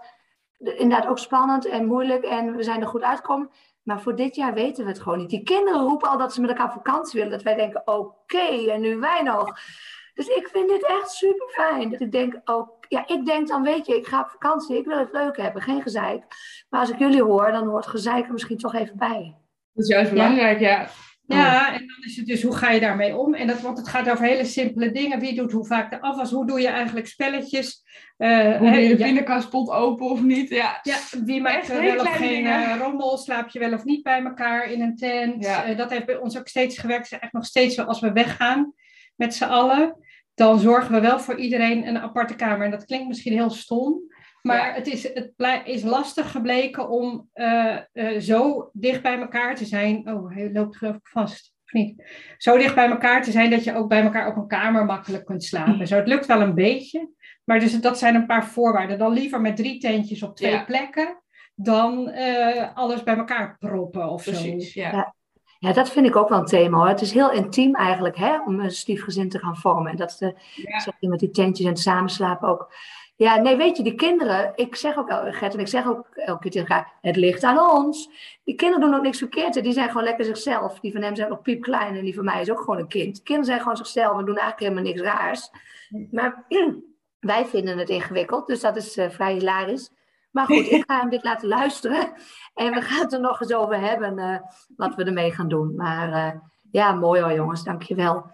inderdaad 0.57 1.07
ook 1.07 1.19
spannend 1.19 1.65
en 1.65 1.85
moeilijk 1.85 2.23
en 2.23 2.55
we 2.55 2.63
zijn 2.63 2.81
er 2.81 2.87
goed 2.87 3.01
uitgekomen. 3.01 3.49
Maar 3.83 4.01
voor 4.01 4.15
dit 4.15 4.35
jaar 4.35 4.53
weten 4.53 4.83
we 4.83 4.89
het 4.89 5.01
gewoon 5.01 5.17
niet. 5.17 5.29
Die 5.29 5.43
kinderen 5.43 5.81
roepen 5.81 6.09
al 6.09 6.17
dat 6.17 6.33
ze 6.33 6.41
met 6.41 6.49
elkaar 6.49 6.71
vakantie 6.71 7.19
willen. 7.19 7.35
Dat 7.35 7.43
wij 7.43 7.55
denken, 7.55 7.81
oké, 7.85 8.71
en 8.71 8.81
nu 8.81 8.97
wij 8.97 9.21
nog. 9.21 9.59
Dus 10.13 10.27
ik 10.27 10.47
vind 10.51 10.69
dit 10.69 10.85
echt 10.85 11.11
super 11.11 11.47
fijn. 11.47 11.89
Dat 11.89 11.99
ik 11.99 12.11
denk, 12.11 12.41
oh, 12.45 12.69
ja, 12.87 13.07
ik 13.07 13.25
denk 13.25 13.47
dan, 13.47 13.63
weet 13.63 13.85
je, 13.85 13.95
ik 13.95 14.07
ga 14.07 14.19
op 14.19 14.29
vakantie, 14.29 14.77
ik 14.77 14.85
wil 14.85 14.97
het 14.97 15.11
leuk 15.11 15.37
hebben, 15.37 15.61
geen 15.61 15.81
gezeik. 15.81 16.23
Maar 16.69 16.79
als 16.79 16.89
ik 16.89 16.99
jullie 16.99 17.23
hoor, 17.23 17.51
dan 17.51 17.67
hoort 17.67 17.87
gezeik 17.87 18.25
er 18.25 18.31
misschien 18.31 18.57
toch 18.57 18.73
even 18.73 18.97
bij. 18.97 19.35
Dat 19.73 19.83
is 19.83 19.89
juist 19.89 20.11
belangrijk, 20.11 20.59
ja. 20.59 20.67
Ja, 20.69 20.87
en 21.27 21.87
dan 21.87 22.03
is 22.05 22.15
het 22.15 22.25
dus 22.25 22.43
hoe 22.43 22.55
ga 22.55 22.71
je 22.71 22.79
daarmee 22.79 23.15
om? 23.15 23.33
En 23.33 23.47
dat, 23.47 23.61
want 23.61 23.77
het 23.77 23.87
gaat 23.87 24.09
over 24.09 24.25
hele 24.25 24.45
simpele 24.45 24.91
dingen. 24.91 25.19
Wie 25.19 25.35
doet 25.35 25.51
hoe 25.51 25.65
vaak 25.65 25.89
de 25.89 26.01
afwas? 26.01 26.31
Hoe 26.31 26.47
doe 26.47 26.61
je 26.61 26.67
eigenlijk 26.67 27.07
spelletjes? 27.07 27.83
Eh, 28.17 28.57
Hoe 28.57 28.71
doe 28.71 28.79
je 28.79 28.87
de 28.87 28.97
ja, 28.97 29.05
pindakaaspot 29.05 29.69
open 29.69 30.09
of 30.09 30.21
niet? 30.21 30.49
Ja. 30.49 30.79
Ja, 30.83 30.97
wie 31.25 31.41
maakt 31.41 31.69
er 31.69 31.81
wel 31.81 31.99
of 31.99 32.15
geen 32.15 32.45
eh, 32.45 32.75
rommel? 32.79 33.17
Slaap 33.17 33.49
je 33.49 33.59
wel 33.59 33.73
of 33.73 33.83
niet 33.83 34.03
bij 34.03 34.23
elkaar 34.23 34.71
in 34.71 34.81
een 34.81 34.95
tent? 34.95 35.43
Ja. 35.43 35.63
Eh, 35.63 35.77
dat 35.77 35.89
heeft 35.89 36.05
bij 36.05 36.17
ons 36.17 36.37
ook 36.37 36.47
steeds 36.47 36.77
gewerkt. 36.77 37.19
Echt 37.19 37.33
nog 37.33 37.45
steeds 37.45 37.75
zo 37.75 37.83
als 37.83 37.99
we 37.99 38.11
weggaan 38.11 38.73
met 39.15 39.35
z'n 39.35 39.43
allen. 39.43 39.95
Dan 40.33 40.59
zorgen 40.59 40.93
we 40.93 40.99
wel 40.99 41.19
voor 41.19 41.37
iedereen 41.37 41.87
een 41.87 41.97
aparte 41.97 42.35
kamer. 42.35 42.65
En 42.65 42.71
dat 42.71 42.85
klinkt 42.85 43.07
misschien 43.07 43.33
heel 43.33 43.49
stom. 43.49 44.01
Maar 44.41 44.67
Ja. 44.67 44.73
het, 44.73 44.87
is, 44.87 45.03
het 45.13 45.33
is 45.65 45.83
lastig 45.83 46.31
gebleken 46.31 46.89
om 46.89 47.29
eh, 47.33 47.75
eh, 47.93 48.19
zo 48.19 48.69
dicht 48.73 49.01
bij 49.01 49.19
elkaar 49.19 49.55
te 49.55 49.65
zijn. 49.65 50.09
Oh, 50.11 50.33
hij 50.33 50.51
loopt 50.53 50.77
geloof 50.77 50.95
ik 50.95 51.07
vast. 51.07 51.53
Of 51.65 51.71
niet? 51.71 52.03
Zo 52.37 52.57
dicht 52.57 52.75
bij 52.75 52.89
elkaar 52.89 53.23
te 53.23 53.31
zijn 53.31 53.49
dat 53.49 53.63
je 53.63 53.75
ook 53.75 53.87
bij 53.89 54.01
elkaar 54.03 54.27
op 54.27 54.35
een 54.35 54.47
kamer 54.47 54.85
makkelijk 54.85 55.25
kunt 55.25 55.43
slapen. 55.43 55.87
Zo, 55.87 55.95
het 55.95 56.07
lukt 56.07 56.25
wel 56.25 56.41
een 56.41 56.53
beetje. 56.55 57.09
Maar 57.43 57.59
dus 57.59 57.81
dat 57.81 57.97
zijn 57.97 58.15
een 58.15 58.25
paar 58.25 58.45
voorwaarden. 58.45 58.97
Dan 58.97 59.13
liever 59.13 59.41
met 59.41 59.55
drie 59.55 59.79
tentjes 59.79 60.23
op 60.23 60.35
twee 60.35 60.51
Ja. 60.51 60.63
plekken. 60.63 61.21
Dan 61.55 62.09
eh, 62.09 62.75
alles 62.75 63.03
bij 63.03 63.17
elkaar 63.17 63.55
proppen 63.59 64.09
of 64.09 64.23
Precies, 64.23 64.71
zo. 64.73 64.79
ja. 64.81 64.91
Ja. 64.91 65.15
Ja, 65.59 65.73
dat 65.73 65.89
vind 65.89 66.05
ik 66.05 66.15
ook 66.15 66.29
wel 66.29 66.39
een 66.39 66.45
thema 66.45 66.77
hoor. 66.77 66.87
Het 66.87 67.01
is 67.01 67.11
heel 67.11 67.31
intiem 67.31 67.75
eigenlijk 67.75 68.17
hè, 68.17 68.41
om 68.45 68.59
een 68.59 68.71
stiefgezin 68.71 69.29
te 69.29 69.39
gaan 69.39 69.57
vormen. 69.57 69.91
En 69.91 69.97
dat 69.97 70.09
is 70.09 70.17
de, 70.17 70.33
Ja. 70.55 70.79
zeg 70.79 70.93
je 70.99 71.07
met 71.07 71.19
die 71.19 71.29
tentjes 71.29 71.65
en 71.65 71.71
het 71.71 71.81
samenslapen 71.81 72.47
ook. 72.49 72.73
Ja, 73.17 73.35
nee, 73.35 73.55
weet 73.55 73.77
je, 73.77 73.83
die 73.83 73.95
kinderen, 73.95 74.51
ik 74.55 74.75
zeg 74.75 74.97
ook, 74.97 75.11
Gert, 75.11 75.53
en 75.53 75.59
ik 75.59 75.67
zeg 75.67 75.87
ook 75.87 76.07
elke 76.15 76.41
keer 76.41 76.51
tegen 76.51 76.87
het 77.01 77.15
ligt 77.15 77.43
aan 77.43 77.59
ons. 77.59 78.09
Die 78.43 78.55
kinderen 78.55 78.85
doen 78.85 78.95
ook 78.95 79.03
niks 79.03 79.17
verkeerd, 79.17 79.63
die 79.63 79.73
zijn 79.73 79.87
gewoon 79.87 80.03
lekker 80.03 80.25
zichzelf. 80.25 80.79
Die 80.79 80.91
van 80.91 81.01
hem 81.01 81.15
zijn 81.15 81.29
nog 81.29 81.41
piepklein 81.41 81.95
en 81.95 82.03
die 82.03 82.15
van 82.15 82.25
mij 82.25 82.41
is 82.41 82.51
ook 82.51 82.59
gewoon 82.59 82.77
een 82.77 82.87
kind. 82.87 83.23
Kinderen 83.23 83.45
zijn 83.45 83.59
gewoon 83.59 83.77
zichzelf 83.77 84.19
en 84.19 84.25
doen 84.25 84.37
eigenlijk 84.37 84.59
helemaal 84.59 84.83
niks 84.83 85.01
raars. 85.01 85.49
Maar 86.11 86.45
wij 87.19 87.45
vinden 87.45 87.77
het 87.77 87.89
ingewikkeld, 87.89 88.47
dus 88.47 88.59
dat 88.59 88.75
is 88.75 88.97
uh, 88.97 89.09
vrij 89.09 89.33
hilarisch. 89.33 89.91
Maar 90.31 90.45
goed, 90.45 90.71
ik 90.71 90.83
ga 90.87 90.99
hem 90.99 91.09
dit 91.09 91.23
laten 91.23 91.47
luisteren. 91.57 92.13
En 92.53 92.73
we 92.73 92.81
gaan 92.81 93.01
het 93.01 93.13
er 93.13 93.19
nog 93.19 93.41
eens 93.41 93.53
over 93.53 93.79
hebben 93.79 94.17
uh, 94.17 94.37
wat 94.75 94.95
we 94.95 95.03
ermee 95.03 95.31
gaan 95.31 95.47
doen. 95.47 95.75
Maar 95.75 96.09
uh, 96.09 96.41
ja, 96.71 96.93
mooi 96.93 97.21
hoor 97.21 97.33
jongens, 97.33 97.63
dankjewel. 97.63 98.31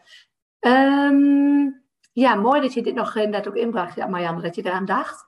Um, 0.60 1.83
ja, 2.14 2.36
mooi 2.36 2.62
dat 2.62 2.74
je 2.74 2.82
dit 2.82 2.96
nog 2.96 3.16
inderdaad 3.16 3.48
ook 3.48 3.56
inbracht, 3.56 3.96
ja, 3.96 4.08
Marianne, 4.08 4.42
dat 4.42 4.56
je 4.56 4.66
eraan 4.66 4.86
dacht. 4.86 5.26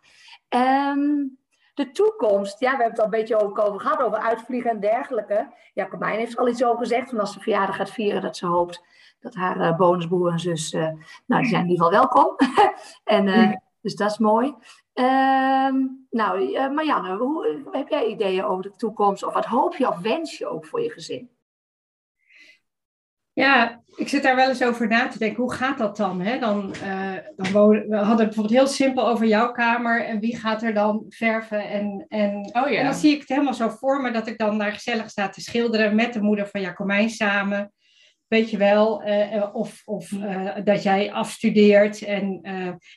Um, 0.49 1.37
de 1.73 1.91
toekomst, 1.91 2.59
ja, 2.59 2.71
we 2.71 2.83
hebben 2.83 2.89
het 2.89 2.99
al 2.99 3.05
een 3.05 3.19
beetje 3.19 3.41
ook 3.41 3.59
over 3.59 3.79
gehad, 3.79 4.01
over 4.01 4.17
uitvliegen 4.19 4.71
en 4.71 4.79
dergelijke. 4.79 5.53
Ja, 5.73 5.87
Comijn 5.87 6.19
heeft 6.19 6.37
al 6.37 6.47
iets 6.47 6.63
over 6.63 6.77
gezegd, 6.77 7.09
van 7.09 7.19
als 7.19 7.33
ze 7.33 7.39
verjaardag 7.39 7.75
gaat 7.75 7.91
vieren, 7.91 8.21
dat 8.21 8.37
ze 8.37 8.45
hoopt 8.45 8.83
dat 9.19 9.35
haar 9.35 9.57
uh, 9.57 9.77
bonusbroer 9.77 10.31
en 10.31 10.39
zus, 10.39 10.73
uh, 10.73 10.89
nou, 11.25 11.41
die 11.41 11.49
zijn 11.49 11.63
in 11.63 11.69
ieder 11.69 11.85
geval 11.85 11.99
welkom. 12.01 12.35
en, 13.15 13.27
uh, 13.27 13.55
dus 13.81 13.95
dat 13.95 14.11
is 14.11 14.17
mooi. 14.17 14.55
Um, 14.93 16.07
nou, 16.09 16.59
Marianne, 16.73 17.17
hoe, 17.17 17.61
heb 17.71 17.89
jij 17.89 18.05
ideeën 18.05 18.43
over 18.43 18.63
de 18.63 18.75
toekomst? 18.75 19.23
Of 19.23 19.33
wat 19.33 19.45
hoop 19.45 19.75
je 19.75 19.87
of 19.87 19.99
wens 19.99 20.37
je 20.37 20.47
ook 20.47 20.65
voor 20.65 20.81
je 20.81 20.89
gezin? 20.89 21.29
Ja, 23.35 23.81
ik 23.95 24.09
zit 24.09 24.23
daar 24.23 24.35
wel 24.35 24.49
eens 24.49 24.63
over 24.63 24.87
na 24.87 25.07
te 25.07 25.17
denken. 25.17 25.41
Hoe 25.43 25.53
gaat 25.53 25.77
dat 25.77 25.97
dan? 25.97 26.21
Hè? 26.21 26.39
dan, 26.39 26.73
uh, 26.83 27.13
dan 27.35 27.51
wonen, 27.51 27.89
we 27.89 27.95
hadden 27.95 28.25
bijvoorbeeld 28.25 28.55
heel 28.55 28.67
simpel 28.67 29.07
over 29.07 29.25
jouw 29.25 29.51
kamer. 29.51 30.05
En 30.05 30.19
wie 30.19 30.37
gaat 30.37 30.63
er 30.63 30.73
dan 30.73 31.05
verven? 31.09 31.69
En, 31.69 32.05
en, 32.07 32.49
oh, 32.53 32.69
ja. 32.69 32.77
en 32.77 32.83
dan 32.83 32.93
zie 32.93 33.13
ik 33.13 33.19
het 33.19 33.29
helemaal 33.29 33.53
zo 33.53 33.69
voor 33.69 34.01
me 34.01 34.11
dat 34.11 34.27
ik 34.27 34.37
dan 34.37 34.57
daar 34.57 34.71
gezellig 34.71 35.09
sta 35.09 35.29
te 35.29 35.41
schilderen 35.41 35.95
met 35.95 36.13
de 36.13 36.21
moeder 36.21 36.47
van 36.47 36.61
Jacomijn 36.61 37.09
samen. 37.09 37.73
Weet 38.27 38.49
je 38.49 38.57
wel, 38.57 39.07
uh, 39.07 39.45
of, 39.53 39.81
of 39.85 40.11
uh, 40.11 40.51
dat 40.63 40.83
jij 40.83 41.11
afstudeert. 41.11 42.01
En 42.01 42.41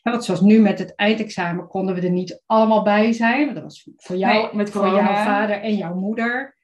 want 0.02 0.24
zoals 0.24 0.40
nu 0.40 0.60
met 0.60 0.78
het 0.78 0.94
eindexamen 0.94 1.66
konden 1.66 1.94
we 1.94 2.00
er 2.00 2.10
niet 2.10 2.42
allemaal 2.46 2.82
bij 2.82 3.12
zijn. 3.12 3.40
Want 3.44 3.54
dat 3.54 3.64
was 3.64 3.88
voor 3.96 4.16
jou, 4.16 4.42
nee, 4.42 4.48
met 4.52 4.70
voor 4.70 4.86
jouw 4.86 5.14
vader 5.14 5.60
en 5.60 5.76
jouw 5.76 5.94
moeder. 5.94 6.57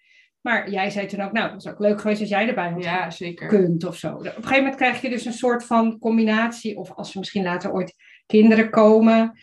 Maar 0.44 0.70
jij 0.70 0.90
zei 0.90 1.06
toen 1.06 1.20
ook, 1.20 1.32
nou, 1.32 1.44
het 1.52 1.62
was 1.62 1.72
ook 1.72 1.78
leuk 1.78 2.00
geweest 2.00 2.20
als 2.20 2.28
jij 2.28 2.48
erbij 2.48 2.70
had 2.70 2.84
ja, 2.84 3.10
zeker. 3.10 3.48
kunt 3.48 3.84
of 3.84 3.96
zo. 3.96 4.12
Op 4.12 4.24
een 4.24 4.32
gegeven 4.32 4.56
moment 4.56 4.76
krijg 4.76 5.00
je 5.00 5.10
dus 5.10 5.24
een 5.24 5.32
soort 5.32 5.64
van 5.64 5.98
combinatie, 5.98 6.76
of 6.76 6.92
als 6.94 7.12
er 7.12 7.18
misschien 7.18 7.42
later 7.42 7.72
ooit 7.72 7.94
kinderen 8.26 8.70
komen. 8.70 9.38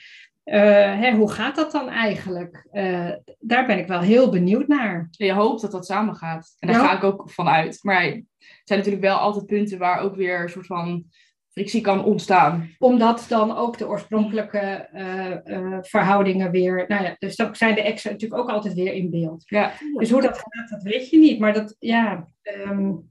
Uh, 0.45 0.55
hè, 0.99 1.11
hoe 1.11 1.31
gaat 1.31 1.55
dat 1.55 1.71
dan 1.71 1.89
eigenlijk? 1.89 2.67
Uh, 2.71 3.09
daar 3.39 3.65
ben 3.65 3.77
ik 3.77 3.87
wel 3.87 3.99
heel 3.99 4.29
benieuwd 4.29 4.67
naar. 4.67 5.07
Je 5.11 5.33
hoopt 5.33 5.61
dat 5.61 5.71
dat 5.71 5.85
samen 5.85 6.15
gaat. 6.15 6.55
En 6.59 6.67
daar 6.67 6.81
ja. 6.81 6.87
ga 6.87 6.97
ik 6.97 7.03
ook 7.03 7.31
van 7.31 7.47
uit. 7.47 7.79
Maar 7.81 8.03
het 8.03 8.23
zijn 8.63 8.79
natuurlijk 8.79 9.05
wel 9.05 9.17
altijd 9.17 9.45
punten 9.45 9.77
waar 9.77 9.99
ook 9.99 10.15
weer 10.15 10.41
een 10.41 10.49
soort 10.49 10.65
van 10.65 11.05
frictie 11.51 11.81
kan 11.81 12.03
ontstaan. 12.03 12.69
Omdat 12.79 13.25
dan 13.29 13.57
ook 13.57 13.77
de 13.77 13.87
oorspronkelijke 13.87 14.89
uh, 14.93 15.57
uh, 15.57 15.77
verhoudingen 15.81 16.51
weer, 16.51 16.85
nou 16.87 17.03
ja, 17.03 17.15
dus 17.19 17.35
dan 17.35 17.55
zijn 17.55 17.75
de 17.75 17.81
exen 17.81 18.11
natuurlijk 18.11 18.41
ook 18.41 18.49
altijd 18.49 18.73
weer 18.73 18.93
in 18.93 19.09
beeld. 19.09 19.43
Ja. 19.45 19.73
Dus 19.97 20.11
hoe 20.11 20.21
dat 20.21 20.37
gaat, 20.37 20.69
dat 20.69 20.83
weet 20.83 21.09
je 21.09 21.17
niet. 21.17 21.39
Maar 21.39 21.53
dat, 21.53 21.75
ja. 21.79 22.27
Um, 22.67 23.09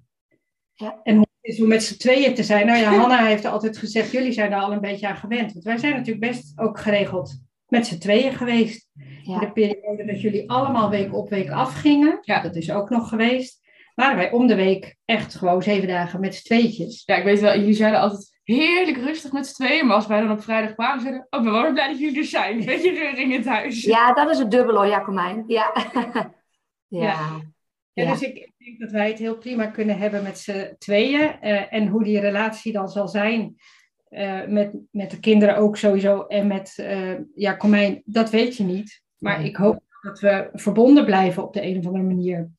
ja. 0.74 1.00
En 1.02 1.14
hoe 1.14 1.26
het 1.40 1.52
is 1.52 1.60
om 1.60 1.68
met 1.68 1.82
z'n 1.82 1.98
tweeën 1.98 2.34
te 2.34 2.42
zijn. 2.42 2.66
Nou 2.66 2.78
ja, 2.78 2.94
Hanna 2.94 3.26
heeft 3.26 3.44
altijd 3.44 3.78
gezegd, 3.78 4.12
jullie 4.12 4.32
zijn 4.32 4.50
daar 4.50 4.62
al 4.62 4.72
een 4.72 4.80
beetje 4.80 5.08
aan 5.08 5.16
gewend. 5.16 5.52
Want 5.52 5.64
wij 5.64 5.78
zijn 5.78 5.92
natuurlijk 5.92 6.32
best 6.32 6.58
ook 6.58 6.78
geregeld 6.78 7.40
met 7.66 7.86
z'n 7.86 7.98
tweeën 7.98 8.32
geweest. 8.32 8.88
Ja. 9.22 9.34
In 9.34 9.40
de 9.40 9.52
periode 9.52 10.04
dat 10.04 10.20
jullie 10.20 10.50
allemaal 10.50 10.90
week 10.90 11.14
op 11.14 11.30
week 11.30 11.50
afgingen. 11.50 12.18
Ja. 12.20 12.42
Dat 12.42 12.56
is 12.56 12.70
ook 12.72 12.90
nog 12.90 13.08
geweest 13.08 13.60
waren 13.94 14.16
wij 14.16 14.30
om 14.30 14.46
de 14.46 14.54
week 14.54 14.96
echt 15.04 15.34
gewoon 15.34 15.62
zeven 15.62 15.88
dagen 15.88 16.20
met 16.20 16.34
z'n 16.34 16.44
tweetjes. 16.44 17.02
Ja, 17.06 17.16
ik 17.16 17.24
weet 17.24 17.40
wel, 17.40 17.58
jullie 17.58 17.74
zeiden 17.74 18.00
altijd 18.00 18.38
heerlijk 18.42 18.96
rustig 18.96 19.32
met 19.32 19.46
z'n 19.46 19.62
tweeën. 19.62 19.86
Maar 19.86 19.96
als 19.96 20.06
wij 20.06 20.20
dan 20.20 20.30
op 20.30 20.42
vrijdag 20.42 20.74
kwamen, 20.74 21.00
zeiden 21.00 21.26
oh, 21.30 21.42
ben 21.42 21.52
wel 21.52 21.72
blij 21.72 21.88
dat 21.88 21.98
jullie 21.98 22.18
er 22.18 22.24
zijn. 22.24 22.58
Een 22.58 22.66
beetje 22.66 22.92
reuring 22.92 23.32
in 23.32 23.38
het 23.38 23.48
huis. 23.48 23.82
Ja, 23.82 24.12
dat 24.12 24.30
is 24.30 24.38
het 24.38 24.50
dubbel 24.50 24.74
hoor, 24.74 24.86
Jacomijn. 24.86 25.44
Ja. 25.48 25.72
ja. 26.88 27.08
ja. 27.08 27.40
Ja, 27.92 28.12
dus 28.12 28.22
ik, 28.22 28.36
ik, 28.36 28.52
denk 28.58 28.80
dat 28.80 28.90
wij 28.90 29.08
het 29.08 29.18
heel 29.18 29.36
prima 29.36 29.66
kunnen 29.66 29.98
hebben 29.98 30.22
met 30.22 30.38
z'n 30.38 30.74
tweeën. 30.78 31.20
Uh, 31.42 31.72
en 31.72 31.86
hoe 31.86 32.04
die 32.04 32.20
relatie 32.20 32.72
dan 32.72 32.88
zal 32.88 33.08
zijn 33.08 33.56
uh, 34.10 34.46
met, 34.46 34.76
met 34.90 35.10
de 35.10 35.20
kinderen 35.20 35.56
ook 35.56 35.76
sowieso. 35.76 36.26
En 36.26 36.46
met 36.46 36.76
uh, 36.80 37.18
Jacomijn, 37.34 38.02
dat 38.04 38.30
weet 38.30 38.56
je 38.56 38.64
niet. 38.64 39.02
Maar 39.18 39.38
nee. 39.38 39.48
ik 39.48 39.56
hoop 39.56 39.82
dat 40.00 40.20
we 40.20 40.48
verbonden 40.52 41.04
blijven 41.04 41.42
op 41.42 41.52
de 41.52 41.62
een 41.62 41.78
of 41.78 41.86
andere 41.86 42.04
manier. 42.04 42.50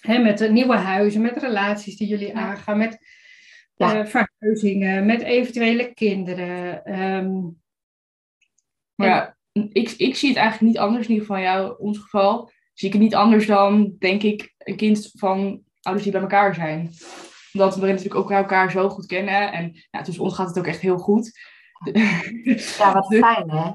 Hè, 0.00 0.18
met 0.18 0.38
de 0.38 0.50
nieuwe 0.50 0.76
huizen, 0.76 1.22
met 1.22 1.36
relaties 1.36 1.96
die 1.96 2.08
jullie 2.08 2.36
aangaan, 2.36 2.78
met 2.78 2.98
ja. 3.74 4.00
uh, 4.00 4.06
verhuizingen, 4.06 5.06
met 5.06 5.22
eventuele 5.22 5.94
kinderen. 5.94 6.92
Um, 7.00 7.62
maar 8.94 9.08
ja, 9.08 9.36
ik, 9.72 9.90
ik 9.90 10.16
zie 10.16 10.28
het 10.28 10.38
eigenlijk 10.38 10.72
niet 10.72 10.82
anders, 10.82 11.06
in 11.06 11.12
ieder 11.12 11.26
geval 11.26 11.42
jou, 11.42 11.78
ons 11.78 11.98
geval. 11.98 12.50
Zie 12.72 12.86
ik 12.88 12.94
het 12.94 13.02
niet 13.02 13.14
anders 13.14 13.46
dan, 13.46 13.96
denk 13.98 14.22
ik, 14.22 14.54
een 14.58 14.76
kind 14.76 15.10
van 15.14 15.62
ouders 15.82 16.04
die 16.04 16.12
bij 16.12 16.22
elkaar 16.22 16.54
zijn. 16.54 16.90
Omdat 17.52 17.76
we 17.76 17.86
natuurlijk 17.86 18.14
ook 18.14 18.30
elkaar 18.30 18.70
zo 18.70 18.88
goed 18.88 19.06
kennen. 19.06 19.52
En 19.52 19.72
ja, 19.90 20.02
tussen 20.02 20.24
ons 20.24 20.34
gaat 20.34 20.48
het 20.48 20.58
ook 20.58 20.66
echt 20.66 20.80
heel 20.80 20.98
goed. 20.98 21.32
Ja, 22.78 22.92
wat 22.92 23.14
fijn 23.14 23.50
hè? 23.50 23.70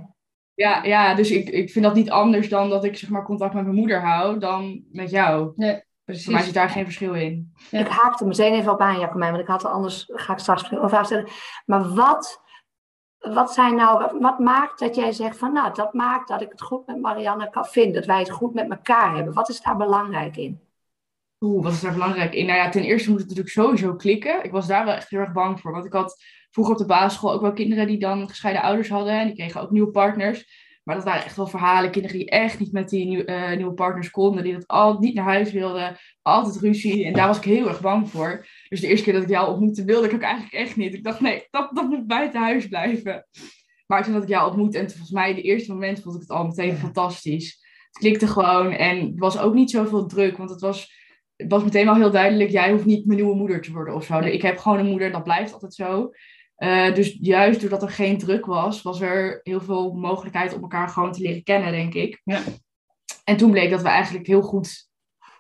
Ja, 0.54 0.84
ja 0.84 1.14
dus 1.14 1.32
ik, 1.32 1.50
ik 1.50 1.70
vind 1.70 1.86
dat 1.86 1.96
niet 1.96 2.10
anders 2.10 2.50
dan 2.50 2.70
dat 2.70 2.84
ik 2.84 2.98
zeg 2.98 3.10
maar 3.10 3.24
contact 3.24 3.54
met 3.54 3.64
mijn 3.64 3.76
moeder 3.76 4.02
hou 4.02 4.40
dan 4.40 4.84
met 4.92 5.10
jou. 5.10 5.52
Nee. 5.56 5.82
Precies. 6.10 6.34
Mij 6.34 6.42
zit 6.42 6.54
daar 6.54 6.70
geen 6.70 6.84
verschil 6.84 7.14
in. 7.14 7.54
Ja. 7.70 7.80
Ik 7.80 7.88
haakte 7.88 8.26
meteen 8.26 8.54
even 8.54 8.72
op 8.72 8.82
aan, 8.82 9.00
Jacomijn, 9.00 9.32
want 9.32 9.44
ik 9.44 9.50
had 9.50 9.64
er 9.64 9.70
anders, 9.70 10.06
ga 10.08 10.34
ik 10.34 10.40
straks 10.40 10.72
een 10.72 10.90
vraag 10.90 11.06
stellen. 11.06 11.30
Maar 11.66 11.94
wat, 11.94 12.42
wat, 13.18 13.54
zijn 13.54 13.76
nou, 13.76 14.20
wat 14.20 14.40
maakt 14.40 14.80
dat 14.80 14.96
jij 14.96 15.12
zegt 15.12 15.38
van, 15.38 15.54
nou, 15.54 15.74
dat 15.74 15.94
maakt 15.94 16.28
dat 16.28 16.42
ik 16.42 16.50
het 16.52 16.62
goed 16.62 16.88
met 16.88 17.02
Marianne 17.02 17.50
kan 17.50 17.66
vinden, 17.66 17.94
dat 17.94 18.06
wij 18.06 18.20
het 18.20 18.30
goed 18.30 18.54
met 18.54 18.70
elkaar 18.70 19.16
hebben. 19.16 19.34
Wat 19.34 19.50
is 19.50 19.62
daar 19.62 19.78
belangrijk 19.78 20.38
in? 20.38 20.60
Oeh, 21.40 21.64
wat 21.64 21.74
is 21.74 21.82
daar 21.82 21.94
belangrijk 21.94 22.34
in? 22.34 22.46
Nou 22.46 22.58
ja, 22.58 22.70
ten 22.70 22.84
eerste 22.84 23.10
moet 23.10 23.20
het 23.20 23.28
natuurlijk 23.28 23.56
sowieso 23.56 23.96
klikken. 23.96 24.44
Ik 24.44 24.52
was 24.52 24.68
daar 24.68 24.86
wel 24.86 24.96
echt 24.96 25.10
heel 25.10 25.20
erg 25.20 25.32
bang 25.32 25.60
voor, 25.60 25.72
want 25.72 25.86
ik 25.86 25.94
had 25.94 26.24
vroeger 26.50 26.74
op 26.74 26.80
de 26.80 26.86
basisschool 26.86 27.32
ook 27.32 27.42
wel 27.42 27.54
kinderen 27.54 27.88
die 27.88 28.00
dan 28.00 28.30
gescheiden 28.30 28.64
ouders 28.64 28.90
hadden 28.90 29.20
en 29.20 29.26
die 29.26 29.36
kregen 29.36 29.62
ook 29.62 29.72
nieuwe 29.72 29.92
partners. 29.92 30.68
Maar 30.90 30.98
dat 30.98 31.08
waren 31.08 31.26
echt 31.26 31.36
wel 31.36 31.48
verhalen. 31.48 31.92
Kinderen 31.92 32.18
die 32.18 32.30
echt 32.30 32.60
niet 32.60 32.72
met 32.72 32.90
die 32.90 33.06
nieuw, 33.06 33.24
uh, 33.26 33.56
nieuwe 33.56 33.74
partners 33.74 34.10
konden. 34.10 34.44
Die 34.44 34.54
dat 34.54 34.68
al 34.68 35.00
niet 35.00 35.14
naar 35.14 35.26
huis 35.26 35.52
wilden. 35.52 35.98
Altijd 36.22 36.56
ruzie. 36.56 37.06
En 37.06 37.14
daar 37.14 37.28
was 37.28 37.38
ik 37.38 37.44
heel 37.44 37.68
erg 37.68 37.82
bang 37.82 38.10
voor. 38.10 38.48
Dus 38.70 38.80
de 38.80 38.88
eerste 38.88 39.04
keer 39.04 39.14
dat 39.14 39.24
ik 39.24 39.30
jou 39.30 39.50
ontmoette, 39.50 39.84
wilde 39.84 40.08
ik 40.08 40.14
ook 40.14 40.22
eigenlijk 40.22 40.54
echt 40.54 40.76
niet. 40.76 40.94
Ik 40.94 41.04
dacht, 41.04 41.20
nee, 41.20 41.48
dat, 41.50 41.70
dat 41.74 41.90
moet 41.90 42.08
buiten 42.08 42.42
huis 42.42 42.68
blijven. 42.68 43.28
Maar 43.88 44.04
toen 44.04 44.14
dat 44.14 44.24
ik 44.24 44.30
jou 44.30 44.48
ontmoette, 44.48 44.78
en 44.78 44.90
volgens 44.90 45.12
mij 45.12 45.34
de 45.34 45.42
eerste 45.42 45.74
moment 45.74 46.02
vond 46.02 46.16
ik 46.16 46.22
het 46.22 46.30
al 46.30 46.46
meteen 46.46 46.78
fantastisch. 46.78 47.60
Het 47.92 47.98
klikte 47.98 48.28
gewoon. 48.28 48.72
En 48.72 49.00
het 49.00 49.20
was 49.20 49.40
ook 49.40 49.54
niet 49.54 49.72
zoveel 49.72 50.06
druk. 50.06 50.38
Want 50.38 50.50
het 50.50 50.62
was, 50.62 50.94
het 51.36 51.52
was 51.52 51.64
meteen 51.64 51.86
wel 51.86 51.96
heel 51.96 52.12
duidelijk, 52.12 52.50
jij 52.50 52.72
hoeft 52.72 52.86
niet 52.86 53.06
mijn 53.06 53.20
nieuwe 53.20 53.36
moeder 53.36 53.62
te 53.62 53.72
worden 53.72 53.96
of 53.96 54.06
zo. 54.06 54.20
Ik 54.20 54.42
heb 54.42 54.58
gewoon 54.58 54.80
een 54.80 54.90
moeder, 54.90 55.12
dat 55.12 55.24
blijft 55.24 55.54
altijd 55.54 55.74
zo. 55.74 56.12
Uh, 56.60 56.94
dus 56.94 57.18
juist 57.22 57.62
doordat 57.62 57.84
er 57.84 57.90
geen 57.90 58.18
druk 58.18 58.46
was, 58.46 58.82
was 58.82 59.02
er 59.02 59.40
heel 59.44 59.62
veel 59.62 59.94
mogelijkheid 59.94 60.54
om 60.54 60.62
elkaar 60.62 60.90
gewoon 60.90 61.12
te 61.12 61.22
leren 61.22 61.44
kennen, 61.44 61.72
denk 61.72 61.94
ik. 61.94 62.22
Ja. 62.24 62.42
En 63.24 63.38
toen 63.38 63.52
bleek 63.52 63.70
dat 63.70 63.82
we 63.82 63.88
eigenlijk 63.88 64.28
heel 64.28 64.42
goed 64.42 64.90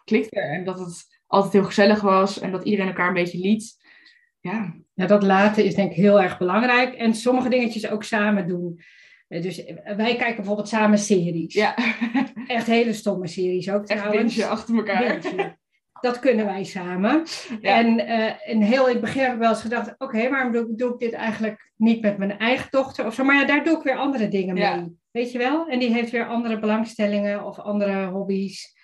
klikten 0.03 0.41
en 0.41 0.63
dat 0.63 0.79
het 0.79 1.21
altijd 1.27 1.53
heel 1.53 1.63
gezellig 1.63 2.01
was 2.01 2.39
en 2.39 2.51
dat 2.51 2.63
iedereen 2.63 2.87
elkaar 2.87 3.07
een 3.07 3.13
beetje 3.13 3.39
liet. 3.39 3.77
Ja. 4.39 4.75
ja, 4.93 5.05
dat 5.05 5.23
laten 5.23 5.63
is 5.63 5.75
denk 5.75 5.91
ik 5.91 5.97
heel 5.97 6.21
erg 6.21 6.37
belangrijk. 6.37 6.93
En 6.93 7.13
sommige 7.13 7.49
dingetjes 7.49 7.89
ook 7.89 8.03
samen 8.03 8.47
doen. 8.47 8.81
Dus 9.27 9.63
wij 9.83 10.15
kijken 10.15 10.35
bijvoorbeeld 10.35 10.67
samen 10.67 10.97
series. 10.97 11.53
Ja. 11.53 11.75
Echt 12.47 12.67
hele 12.67 12.93
stomme 12.93 13.27
series 13.27 13.69
ook 13.71 13.85
Echt 13.85 14.01
trouwens. 14.01 14.41
achter 14.41 14.75
elkaar. 14.75 15.19
Bintje. 15.19 15.57
Dat 16.01 16.19
kunnen 16.19 16.45
wij 16.45 16.63
samen. 16.63 17.23
Ja. 17.61 17.77
En 17.77 17.99
uh, 17.99 18.31
in 18.45 18.61
heel 18.61 18.85
in 18.87 18.91
het 18.91 19.01
begin 19.01 19.21
heb 19.21 19.33
ik 19.33 19.39
wel 19.39 19.49
eens 19.49 19.61
gedacht: 19.61 19.93
oké, 19.93 20.03
okay, 20.03 20.29
waarom 20.29 20.51
doe, 20.51 20.75
doe, 20.75 20.93
ik 20.93 20.99
dit 20.99 21.13
eigenlijk 21.13 21.71
niet 21.75 22.01
met 22.01 22.17
mijn 22.17 22.37
eigen 22.37 22.67
dochter 22.69 23.05
of 23.05 23.13
zo? 23.13 23.23
Maar 23.23 23.35
ja, 23.35 23.45
daar 23.45 23.63
doe 23.63 23.77
ik 23.77 23.83
weer 23.83 23.97
andere 23.97 24.27
dingen 24.27 24.53
mee. 24.53 24.63
Ja. 24.63 24.87
Weet 25.11 25.31
je 25.31 25.37
wel? 25.37 25.67
En 25.67 25.79
die 25.79 25.93
heeft 25.93 26.11
weer 26.11 26.27
andere 26.27 26.59
belangstellingen 26.59 27.45
of 27.45 27.59
andere 27.59 28.05
hobby's. 28.05 28.77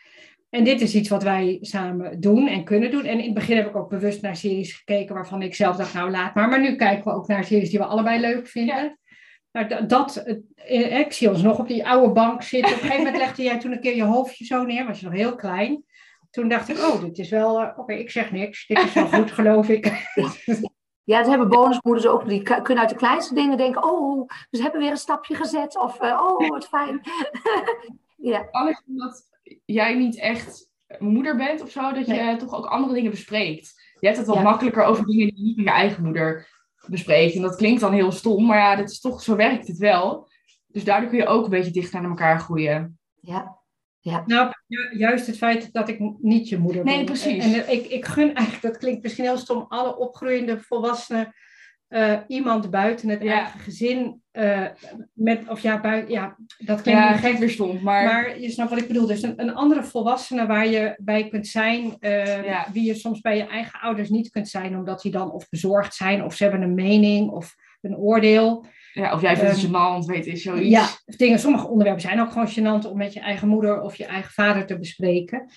En 0.50 0.64
dit 0.64 0.82
is 0.82 0.96
iets 0.96 1.10
wat 1.10 1.24
wij 1.24 1.58
samen 1.62 2.20
doen 2.20 2.48
en 2.48 2.64
kunnen 2.64 2.92
doen. 2.92 3.06
En 3.06 3.20
in 3.20 3.26
het 3.26 3.34
begin 3.34 3.58
heb 3.58 3.68
ik 3.68 3.76
ook 3.76 3.90
bewust 3.90 4.22
naar 4.22 4.36
series 4.36 4.74
gekeken 4.74 5.16
waarvan 5.16 5.42
ik 5.42 5.56
zelf 5.56 5.76
dacht: 5.76 5.94
nou, 5.94 6.12
laat 6.12 6.36
maar. 6.36 6.50
Maar 6.50 6.62
nu 6.62 6.76
kijken 6.76 7.04
we 7.04 7.18
ook 7.18 7.28
naar 7.28 7.44
series 7.44 7.70
die 7.70 7.80
we 7.80 7.86
allebei 7.86 8.20
leuk 8.20 8.48
vinden. 8.48 8.76
Ja. 8.76 8.98
Nou, 9.52 9.86
dat, 9.86 10.24
ik 10.66 11.14
zie 11.14 11.30
ons 11.30 11.42
nog 11.42 11.60
op 11.60 11.68
die 11.68 11.88
oude 11.88 12.14
bank 12.14 12.42
zitten. 12.42 12.74
Op 12.74 12.82
een 12.82 12.88
gegeven 12.88 13.06
moment 13.06 13.24
legde 13.26 13.44
jij 13.44 13.60
toen 13.60 13.72
een 13.72 13.80
keer 13.80 13.96
je 13.96 14.04
hoofdje 14.04 14.46
zo 14.46 14.64
neer, 14.64 14.86
was 14.86 15.00
je 15.00 15.06
nog 15.06 15.16
heel 15.16 15.36
klein. 15.36 15.84
Toen 16.36 16.48
dacht 16.48 16.70
ik, 16.70 16.78
oh, 16.78 17.02
dit 17.02 17.18
is 17.18 17.30
wel, 17.30 17.62
uh, 17.62 17.68
oké, 17.68 17.80
okay, 17.80 17.98
ik 17.98 18.12
zeg 18.12 18.32
niks. 18.32 18.68
Dit 18.68 18.78
is 18.78 18.94
wel 18.94 19.08
goed, 19.08 19.32
geloof 19.32 19.70
ik. 19.70 19.86
Ja, 21.04 21.18
dat 21.18 21.28
hebben 21.28 21.50
bonusmoeders 21.50 22.08
ook. 22.08 22.28
Die 22.28 22.42
kunnen 22.42 22.80
uit 22.80 22.90
de 22.90 22.96
kleinste 22.96 23.34
dingen 23.34 23.58
denken: 23.58 23.84
oh, 23.84 24.30
we 24.50 24.62
hebben 24.62 24.80
weer 24.82 24.92
een 24.92 24.98
stapje 24.98 25.36
gezet. 25.36 25.78
Of 25.78 26.02
uh, 26.02 26.22
oh, 26.24 26.50
wat 26.50 26.68
fijn. 26.68 27.02
ja. 28.32 28.48
Alles 28.52 28.84
omdat 28.88 29.22
jij 29.66 29.94
niet 29.94 30.20
echt 30.20 30.70
moeder 31.00 31.36
bent 31.36 31.62
of 31.62 31.70
zo, 31.70 31.94
dat 31.94 32.06
je 32.06 32.36
toch 32.38 32.54
ook 32.54 32.66
andere 32.66 32.94
dingen 32.94 33.12
bespreekt. 33.12 33.74
Je 34.00 34.08
hebt 34.08 34.20
het 34.20 34.28
wat 34.28 34.44
makkelijker 34.44 34.84
over 34.84 35.06
dingen 35.06 35.28
die 35.28 35.38
je 35.38 35.44
niet 35.44 35.56
met 35.56 35.66
je 35.66 35.72
eigen 35.72 36.04
moeder 36.04 36.48
bespreekt. 36.88 37.36
En 37.36 37.42
dat 37.42 37.56
klinkt 37.56 37.82
dan 37.82 37.94
heel 37.94 38.12
stom, 38.12 38.46
maar 38.46 38.58
ja, 38.58 38.76
dat 38.76 38.90
is 38.90 39.00
toch, 39.00 39.22
zo 39.22 39.36
werkt 39.36 39.68
het 39.68 39.78
wel. 39.78 40.28
Dus 40.68 40.84
daardoor 40.84 41.10
kun 41.10 41.18
je 41.18 41.28
ook 41.28 41.44
een 41.44 41.50
beetje 41.50 41.72
dichter 41.72 42.02
naar 42.02 42.10
elkaar 42.10 42.40
groeien. 42.40 43.00
Ja. 43.20 43.58
Ja. 44.00 44.24
Nou, 44.26 44.52
juist 44.98 45.28
het 45.28 45.38
feit 45.38 45.74
dat 45.74 45.90
ik 45.90 46.00
niet 46.22 46.50
je 46.50 46.58
moeder 46.58 46.84
ben. 46.84 46.96
Nee, 46.96 47.04
precies. 47.04 47.44
En 47.44 47.72
ik, 47.72 47.86
ik 47.86 48.06
gun 48.06 48.34
eigenlijk, 48.34 48.62
dat 48.62 48.78
klinkt 48.78 49.04
misschien 49.04 49.26
heel 49.26 49.38
stom, 49.38 49.66
alle 49.68 49.98
opgroeiende 49.98 50.60
volwassenen 50.60 51.34
uh, 51.90 52.20
iemand 52.28 52.70
buiten 52.70 53.10
het 53.10 53.26
eigen 53.26 53.60
gezin. 53.60 54.22
Uh, 54.34 54.68
met, 55.14 55.50
of 55.50 55.60
ja, 55.60 55.82
buiten, 55.82 56.14
ja, 56.14 56.38
dat 56.58 56.82
klinkt 56.82 57.02
ja, 57.02 57.18
gek 57.18 57.38
weer 57.38 57.50
stond. 57.50 57.82
Maar... 57.82 58.04
maar 58.04 58.40
je 58.40 58.50
snapt 58.50 58.70
wat 58.70 58.80
ik 58.80 58.88
bedoel. 58.88 59.08
Dus 59.08 59.22
een, 59.22 59.42
een 59.42 59.54
andere 59.54 59.84
volwassene 59.84 60.46
waar 60.46 60.68
je 60.68 60.96
bij 60.98 61.28
kunt 61.28 61.48
zijn. 61.48 61.98
Uh, 62.00 62.46
ja. 62.46 62.68
Wie 62.74 62.84
je 62.84 62.94
soms 62.94 63.22
bij 63.22 63.38
je 63.38 63.48
eigen 63.48 63.80
ouders 63.80 64.10
niet 64.10 64.30
kunt 64.30 64.48
zijn. 64.48 64.78
Omdat 64.78 65.02
die 65.02 65.12
dan 65.12 65.32
of 65.32 65.50
bezorgd 65.50 65.96
zijn. 65.96 66.24
Of 66.24 66.36
ze 66.36 66.44
hebben 66.44 66.62
een 66.62 66.74
mening. 66.74 67.30
Of 67.30 67.56
een 67.82 67.98
oordeel. 67.98 68.66
Ja, 68.96 69.14
of 69.14 69.22
jij 69.22 69.38
vindt 69.38 69.52
het 69.52 69.64
um, 69.64 69.70
gênant, 69.70 70.06
weet 70.06 70.26
je, 70.26 70.36
zoiets. 70.36 70.70
Ja, 70.70 71.16
dingen, 71.18 71.40
sommige 71.40 71.68
onderwerpen 71.68 72.02
zijn 72.02 72.22
ook 72.22 72.32
gewoon 72.32 72.50
gênant 72.50 72.90
om 72.90 72.98
met 72.98 73.14
je 73.14 73.20
eigen 73.20 73.48
moeder 73.48 73.82
of 73.82 73.96
je 73.96 74.06
eigen 74.06 74.32
vader 74.32 74.66
te 74.66 74.80
bespreken. 74.80 75.50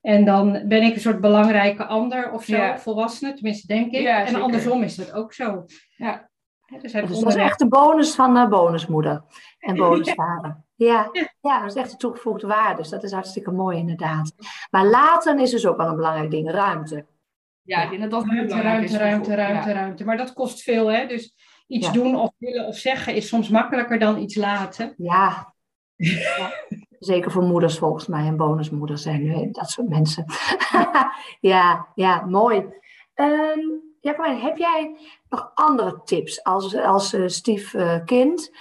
En 0.00 0.24
dan 0.24 0.62
ben 0.68 0.82
ik 0.82 0.94
een 0.94 1.00
soort 1.00 1.20
belangrijke 1.20 1.84
ander 1.84 2.32
of 2.32 2.44
zo, 2.44 2.56
ja. 2.56 2.78
volwassene, 2.78 3.34
tenminste 3.34 3.66
denk 3.66 3.92
ik. 3.92 4.02
Ja, 4.02 4.26
en 4.26 4.34
andersom 4.34 4.82
is 4.82 4.96
dat 4.96 5.12
ook 5.12 5.32
zo. 5.32 5.64
Ja. 5.96 6.30
dus, 6.80 6.92
dus 6.92 7.20
dat 7.20 7.26
is 7.26 7.34
echt 7.34 7.58
de 7.58 7.68
bonus 7.68 8.14
van 8.14 8.36
uh, 8.36 8.48
bonusmoeder 8.48 9.22
en 9.58 9.76
bonusvader. 9.86 10.62
Ja. 10.74 11.10
Ja. 11.40 11.60
dat 11.60 11.70
is 11.70 11.82
echt 11.82 11.90
de 11.90 11.96
toegevoegde 11.96 12.46
waarde. 12.46 12.76
Dus 12.76 12.88
dat 12.88 13.02
is 13.02 13.12
hartstikke 13.12 13.50
mooi 13.50 13.78
inderdaad. 13.78 14.34
Maar 14.70 14.86
laten 14.86 15.38
is 15.38 15.50
dus 15.50 15.66
ook 15.66 15.76
wel 15.76 15.88
een 15.88 15.96
belangrijk 15.96 16.30
ding, 16.30 16.50
ruimte. 16.50 17.06
Ja, 17.62 17.82
ik 17.82 17.88
denk 17.88 18.02
dat 18.02 18.10
dat 18.10 18.24
ruimte, 18.24 18.60
ruimte, 18.60 18.98
ruimte, 18.98 19.34
ruimte, 19.34 19.72
ruimte. 19.72 20.04
Maar 20.04 20.16
dat 20.16 20.32
kost 20.32 20.62
veel, 20.62 20.86
hè? 20.92 21.06
Dus 21.06 21.34
iets 21.66 21.92
doen 21.92 22.16
of 22.16 22.30
willen 22.38 22.66
of 22.66 22.76
zeggen 22.76 23.14
is 23.14 23.28
soms 23.28 23.48
makkelijker 23.48 23.98
dan 23.98 24.18
iets 24.18 24.34
laten. 24.34 24.94
Ja. 24.96 25.54
ja. 25.96 26.52
Zeker 26.98 27.30
voor 27.30 27.42
moeders 27.42 27.78
volgens 27.78 28.06
mij 28.06 28.26
en 28.26 28.36
bonusmoeders 28.36 29.02
zijn 29.02 29.22
nu 29.22 29.50
dat 29.50 29.70
soort 29.70 29.88
mensen. 29.88 30.24
ja, 31.40 31.88
ja, 31.94 32.24
mooi. 32.26 32.56
Um, 33.14 33.82
ja, 34.00 34.34
heb 34.34 34.56
jij 34.56 34.96
nog 35.28 35.50
andere 35.54 36.00
tips 36.04 36.42
als, 36.42 36.76
als 36.76 37.14
uh, 37.14 37.28
stiefkind 37.28 38.48
uh, 38.50 38.56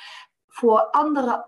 voor 0.47 0.82
andere 0.82 1.45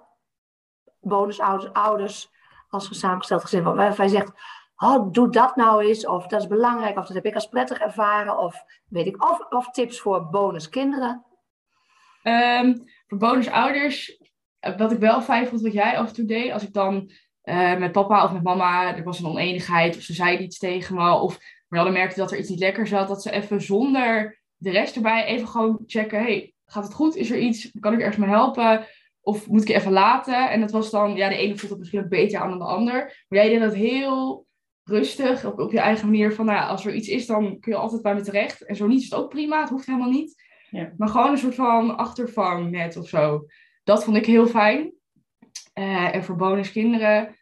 bonusouders 0.99 1.73
ouders, 1.73 2.31
als 2.69 2.99
samengesteld 2.99 3.41
gezin, 3.41 3.63
waarvan 3.63 4.05
je 4.05 4.11
zegt, 4.11 4.31
oh, 4.75 5.11
doe 5.11 5.29
dat 5.29 5.55
nou 5.55 5.83
eens, 5.83 6.07
of 6.07 6.27
dat 6.27 6.41
is 6.41 6.47
belangrijk, 6.47 6.97
of 6.97 7.05
dat 7.05 7.15
heb 7.15 7.25
ik 7.25 7.35
als 7.35 7.47
prettig 7.47 7.77
ervaren, 7.77 8.37
of 8.37 8.63
weet 8.89 9.05
ik, 9.05 9.23
of, 9.23 9.39
of 9.49 9.69
tips 9.69 9.99
voor 9.99 10.29
bonuskinderen? 10.29 11.25
Um, 12.27 12.83
voor 13.07 13.17
bonusouders, 13.17 14.17
eh, 14.59 14.77
wat 14.77 14.91
ik 14.91 14.99
wel 14.99 15.21
fijn 15.21 15.47
vond 15.47 15.61
wat 15.61 15.73
jij 15.73 15.97
af 15.97 16.07
en 16.07 16.13
toe 16.13 16.25
deed, 16.25 16.51
als 16.51 16.63
ik 16.63 16.73
dan 16.73 17.11
uh, 17.43 17.77
met 17.77 17.91
papa 17.91 18.23
of 18.23 18.31
met 18.31 18.43
mama, 18.43 18.95
er 18.95 19.03
was 19.03 19.19
een 19.19 19.25
oneenigheid, 19.25 19.95
of 19.95 20.01
ze 20.01 20.13
zei 20.13 20.37
iets 20.37 20.57
tegen 20.57 20.95
me, 20.95 21.11
of 21.11 21.37
maar 21.67 21.83
dan 21.83 21.93
merkte 21.93 22.19
dat 22.19 22.31
er 22.31 22.37
iets 22.37 22.49
niet 22.49 22.59
lekker 22.59 22.87
zat, 22.87 23.07
dat 23.07 23.21
ze 23.21 23.31
even 23.31 23.61
zonder 23.61 24.41
de 24.57 24.71
rest 24.71 24.95
erbij 24.95 25.25
even 25.25 25.47
gewoon 25.47 25.79
checken, 25.85 26.21
hey, 26.21 26.53
gaat 26.65 26.83
het 26.83 26.93
goed? 26.93 27.15
Is 27.15 27.31
er 27.31 27.37
iets? 27.37 27.71
Kan 27.79 27.93
ik 27.93 27.99
ergens 27.99 28.17
mee 28.17 28.29
helpen? 28.29 28.85
Of 29.21 29.47
moet 29.47 29.61
ik 29.61 29.67
je 29.67 29.73
even 29.73 29.91
laten? 29.91 30.49
En 30.49 30.59
dat 30.59 30.71
was 30.71 30.89
dan, 30.89 31.15
ja, 31.15 31.29
de 31.29 31.37
ene 31.37 31.57
voelt 31.57 31.69
het 31.69 31.79
misschien 31.79 32.03
ook 32.03 32.09
beter 32.09 32.39
aan 32.39 32.49
dan 32.49 32.59
de 32.59 32.65
ander. 32.65 33.25
Maar 33.27 33.39
jij 33.39 33.49
deed 33.49 33.59
dat 33.59 33.73
heel 33.73 34.45
rustig, 34.83 35.45
op, 35.45 35.59
op 35.59 35.71
je 35.71 35.79
eigen 35.79 36.05
manier. 36.05 36.33
Van, 36.33 36.45
nou, 36.45 36.69
als 36.69 36.85
er 36.85 36.95
iets 36.95 37.07
is, 37.07 37.25
dan 37.25 37.59
kun 37.59 37.71
je 37.71 37.77
altijd 37.77 38.01
bij 38.01 38.13
me 38.13 38.21
terecht. 38.21 38.61
En 38.61 38.75
zo 38.75 38.87
niet 38.87 39.01
is 39.01 39.09
het 39.09 39.19
ook 39.19 39.29
prima, 39.29 39.59
het 39.59 39.69
hoeft 39.69 39.85
helemaal 39.85 40.09
niet. 40.09 40.43
Ja. 40.69 40.93
Maar 40.97 41.07
gewoon 41.07 41.31
een 41.31 41.37
soort 41.37 41.55
van 41.55 41.97
achtervang 41.97 42.71
net 42.71 42.97
of 42.97 43.07
zo. 43.07 43.45
Dat 43.83 44.03
vond 44.03 44.17
ik 44.17 44.25
heel 44.25 44.47
fijn. 44.47 44.93
Uh, 45.73 46.15
en 46.15 46.23
voor 46.23 46.35
bonuskinderen 46.35 47.35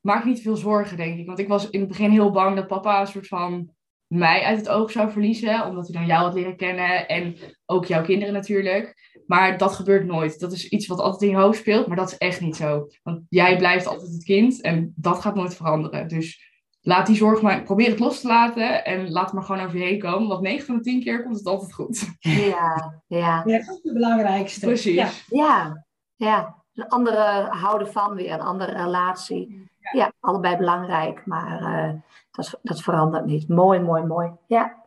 maak 0.00 0.24
niet 0.24 0.42
veel 0.42 0.56
zorgen, 0.56 0.96
denk 0.96 1.18
ik. 1.18 1.26
Want 1.26 1.38
ik 1.38 1.48
was 1.48 1.70
in 1.70 1.80
het 1.80 1.88
begin 1.88 2.10
heel 2.10 2.30
bang 2.30 2.56
dat 2.56 2.66
papa 2.66 3.00
een 3.00 3.06
soort 3.06 3.26
van 3.26 3.70
mij 4.06 4.42
uit 4.42 4.58
het 4.58 4.68
oog 4.68 4.90
zou 4.90 5.10
verliezen. 5.10 5.66
Omdat 5.66 5.88
hij 5.88 5.96
dan 5.96 6.06
jou 6.06 6.24
had 6.24 6.34
leren 6.34 6.56
kennen. 6.56 7.08
En 7.08 7.36
ook 7.66 7.84
jouw 7.86 8.02
kinderen 8.02 8.34
natuurlijk. 8.34 8.94
Maar 9.26 9.58
dat 9.58 9.72
gebeurt 9.72 10.06
nooit. 10.06 10.40
Dat 10.40 10.52
is 10.52 10.68
iets 10.68 10.86
wat 10.86 10.98
altijd 10.98 11.22
in 11.22 11.36
je 11.36 11.42
hoofd 11.42 11.58
speelt. 11.58 11.86
Maar 11.86 11.96
dat 11.96 12.10
is 12.10 12.18
echt 12.18 12.40
niet 12.40 12.56
zo. 12.56 12.88
Want 13.02 13.22
jij 13.28 13.56
blijft 13.56 13.86
altijd 13.86 14.12
het 14.12 14.24
kind. 14.24 14.60
En 14.60 14.92
dat 14.96 15.20
gaat 15.20 15.34
nooit 15.34 15.56
veranderen. 15.56 16.08
Dus 16.08 16.51
laat 16.82 17.06
die 17.06 17.16
zorg 17.16 17.42
maar, 17.42 17.62
probeer 17.62 17.88
het 17.88 17.98
los 17.98 18.20
te 18.20 18.26
laten 18.26 18.84
en 18.84 19.10
laat 19.10 19.24
het 19.24 19.32
maar 19.32 19.42
gewoon 19.42 19.64
over 19.64 19.78
je 19.78 19.84
heen 19.84 19.98
komen. 19.98 20.28
Want 20.28 20.40
9 20.40 20.66
van 20.66 20.76
de 20.76 20.82
10 20.82 21.02
keer 21.02 21.22
komt 21.22 21.36
het 21.36 21.46
altijd 21.46 21.72
goed. 21.72 22.16
Ja, 22.20 23.00
ja. 23.06 23.42
ja 23.46 23.58
dat 23.58 23.60
is 23.60 23.80
het 23.82 23.92
belangrijkste. 23.92 24.66
Precies. 24.66 24.94
Ja, 24.94 25.08
ja. 25.28 25.84
ja. 26.16 26.60
Een 26.74 26.88
andere 26.88 27.46
houden 27.50 27.92
van 27.92 28.14
weer, 28.14 28.32
een 28.32 28.40
andere 28.40 28.72
relatie. 28.72 29.70
Ja, 29.78 29.90
ja 29.92 30.12
allebei 30.20 30.56
belangrijk, 30.56 31.26
maar 31.26 31.62
uh, 31.62 31.92
dat, 32.30 32.58
dat 32.62 32.82
verandert 32.82 33.24
niet. 33.24 33.48
Mooi, 33.48 33.80
mooi, 33.80 34.02
mooi. 34.02 34.30
Ja. 34.46 34.80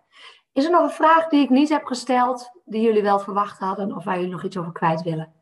Is 0.53 0.65
er 0.65 0.71
nog 0.71 0.83
een 0.83 0.89
vraag 0.89 1.27
die 1.27 1.43
ik 1.43 1.49
niet 1.49 1.69
heb 1.69 1.85
gesteld, 1.85 2.51
die 2.65 2.81
jullie 2.81 3.01
wel 3.01 3.19
verwacht 3.19 3.59
hadden, 3.59 3.95
of 3.95 4.03
waar 4.03 4.15
jullie 4.15 4.31
nog 4.31 4.43
iets 4.43 4.57
over 4.57 4.71
kwijt 4.71 5.01
willen? 5.01 5.33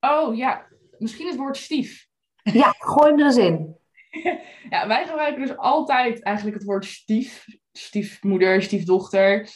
Oh 0.00 0.36
ja, 0.36 0.66
misschien 0.98 1.26
het 1.26 1.36
woord 1.36 1.56
stief. 1.56 2.08
Ja, 2.42 2.74
gooi 2.78 3.10
hem 3.10 3.18
er 3.18 3.24
eens 3.24 3.36
in. 3.36 3.76
ja, 4.70 4.86
wij 4.86 5.06
gebruiken 5.06 5.46
dus 5.46 5.56
altijd 5.56 6.22
eigenlijk 6.22 6.56
het 6.56 6.66
woord 6.66 6.84
stief. 6.84 7.44
Stiefmoeder, 7.72 8.62
stiefdochter. 8.62 9.48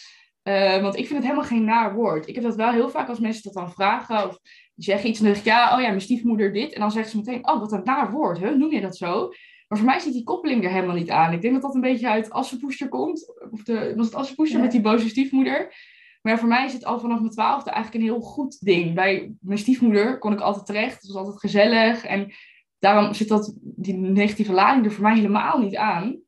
Uh, 0.42 0.82
want 0.82 0.96
ik 0.96 1.06
vind 1.06 1.18
het 1.18 1.22
helemaal 1.22 1.48
geen 1.48 1.64
naar 1.64 1.94
woord. 1.94 2.28
Ik 2.28 2.34
heb 2.34 2.44
dat 2.44 2.56
wel 2.56 2.70
heel 2.70 2.88
vaak 2.88 3.08
als 3.08 3.18
mensen 3.18 3.42
dat 3.42 3.52
dan 3.52 3.72
vragen. 3.72 4.26
Of 4.28 4.38
zeggen 4.76 5.08
iets 5.08 5.18
en 5.18 5.24
dan 5.24 5.34
zeg 5.34 5.44
ik, 5.44 5.50
ja, 5.50 5.74
oh 5.74 5.80
ja, 5.80 5.88
mijn 5.88 6.00
stiefmoeder 6.00 6.52
dit. 6.52 6.72
En 6.72 6.80
dan 6.80 6.90
zeggen 6.90 7.10
ze 7.10 7.16
meteen, 7.16 7.48
oh, 7.48 7.60
wat 7.60 7.72
een 7.72 7.80
naar 7.84 8.10
woord. 8.10 8.38
Huh? 8.38 8.56
Noem 8.56 8.72
je 8.72 8.80
dat 8.80 8.96
zo? 8.96 9.28
Maar 9.68 9.78
voor 9.78 9.88
mij 9.88 9.98
zit 9.98 10.12
die 10.12 10.24
koppeling 10.24 10.64
er 10.64 10.70
helemaal 10.70 10.96
niet 10.96 11.10
aan. 11.10 11.32
Ik 11.32 11.40
denk 11.40 11.52
dat 11.54 11.62
dat 11.62 11.74
een 11.74 11.80
beetje 11.80 12.08
uit 12.08 12.30
Assenpoester 12.30 12.88
komt. 12.88 13.34
Of 13.50 13.62
de, 13.62 13.92
was 13.96 14.06
het 14.06 14.14
Assenpoester 14.14 14.56
ja. 14.56 14.62
met 14.62 14.72
die 14.72 14.80
boze 14.80 15.08
stiefmoeder? 15.08 15.74
Maar 16.22 16.38
voor 16.38 16.48
mij 16.48 16.64
is 16.64 16.72
het 16.72 16.84
al 16.84 17.00
vanaf 17.00 17.18
mijn 17.18 17.30
twaalfde 17.30 17.70
eigenlijk 17.70 18.04
een 18.04 18.10
heel 18.10 18.20
goed 18.20 18.60
ding. 18.60 18.94
Bij 18.94 19.32
mijn 19.40 19.58
stiefmoeder 19.58 20.18
kon 20.18 20.32
ik 20.32 20.40
altijd 20.40 20.66
terecht. 20.66 21.02
Het 21.02 21.06
was 21.06 21.16
altijd 21.16 21.40
gezellig. 21.40 22.04
En 22.04 22.32
daarom 22.80 23.14
zit 23.14 23.28
dat, 23.28 23.54
die 23.60 23.96
negatieve 23.96 24.52
lading 24.52 24.84
er 24.84 24.92
voor 24.92 25.02
mij 25.02 25.14
helemaal 25.14 25.58
niet 25.58 25.76
aan. 25.76 26.20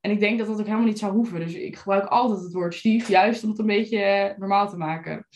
En 0.00 0.10
ik 0.10 0.20
denk 0.20 0.38
dat 0.38 0.46
dat 0.46 0.58
ook 0.58 0.66
helemaal 0.66 0.86
niet 0.86 0.98
zou 0.98 1.12
hoeven. 1.12 1.40
Dus 1.40 1.54
ik 1.54 1.76
gebruik 1.76 2.06
altijd 2.06 2.40
het 2.40 2.52
woord 2.52 2.74
stief, 2.74 3.08
juist 3.08 3.42
om 3.42 3.50
het 3.50 3.58
een 3.58 3.66
beetje 3.66 3.98
eh, 3.98 4.38
normaal 4.38 4.68
te 4.68 4.76
maken. 4.76 5.26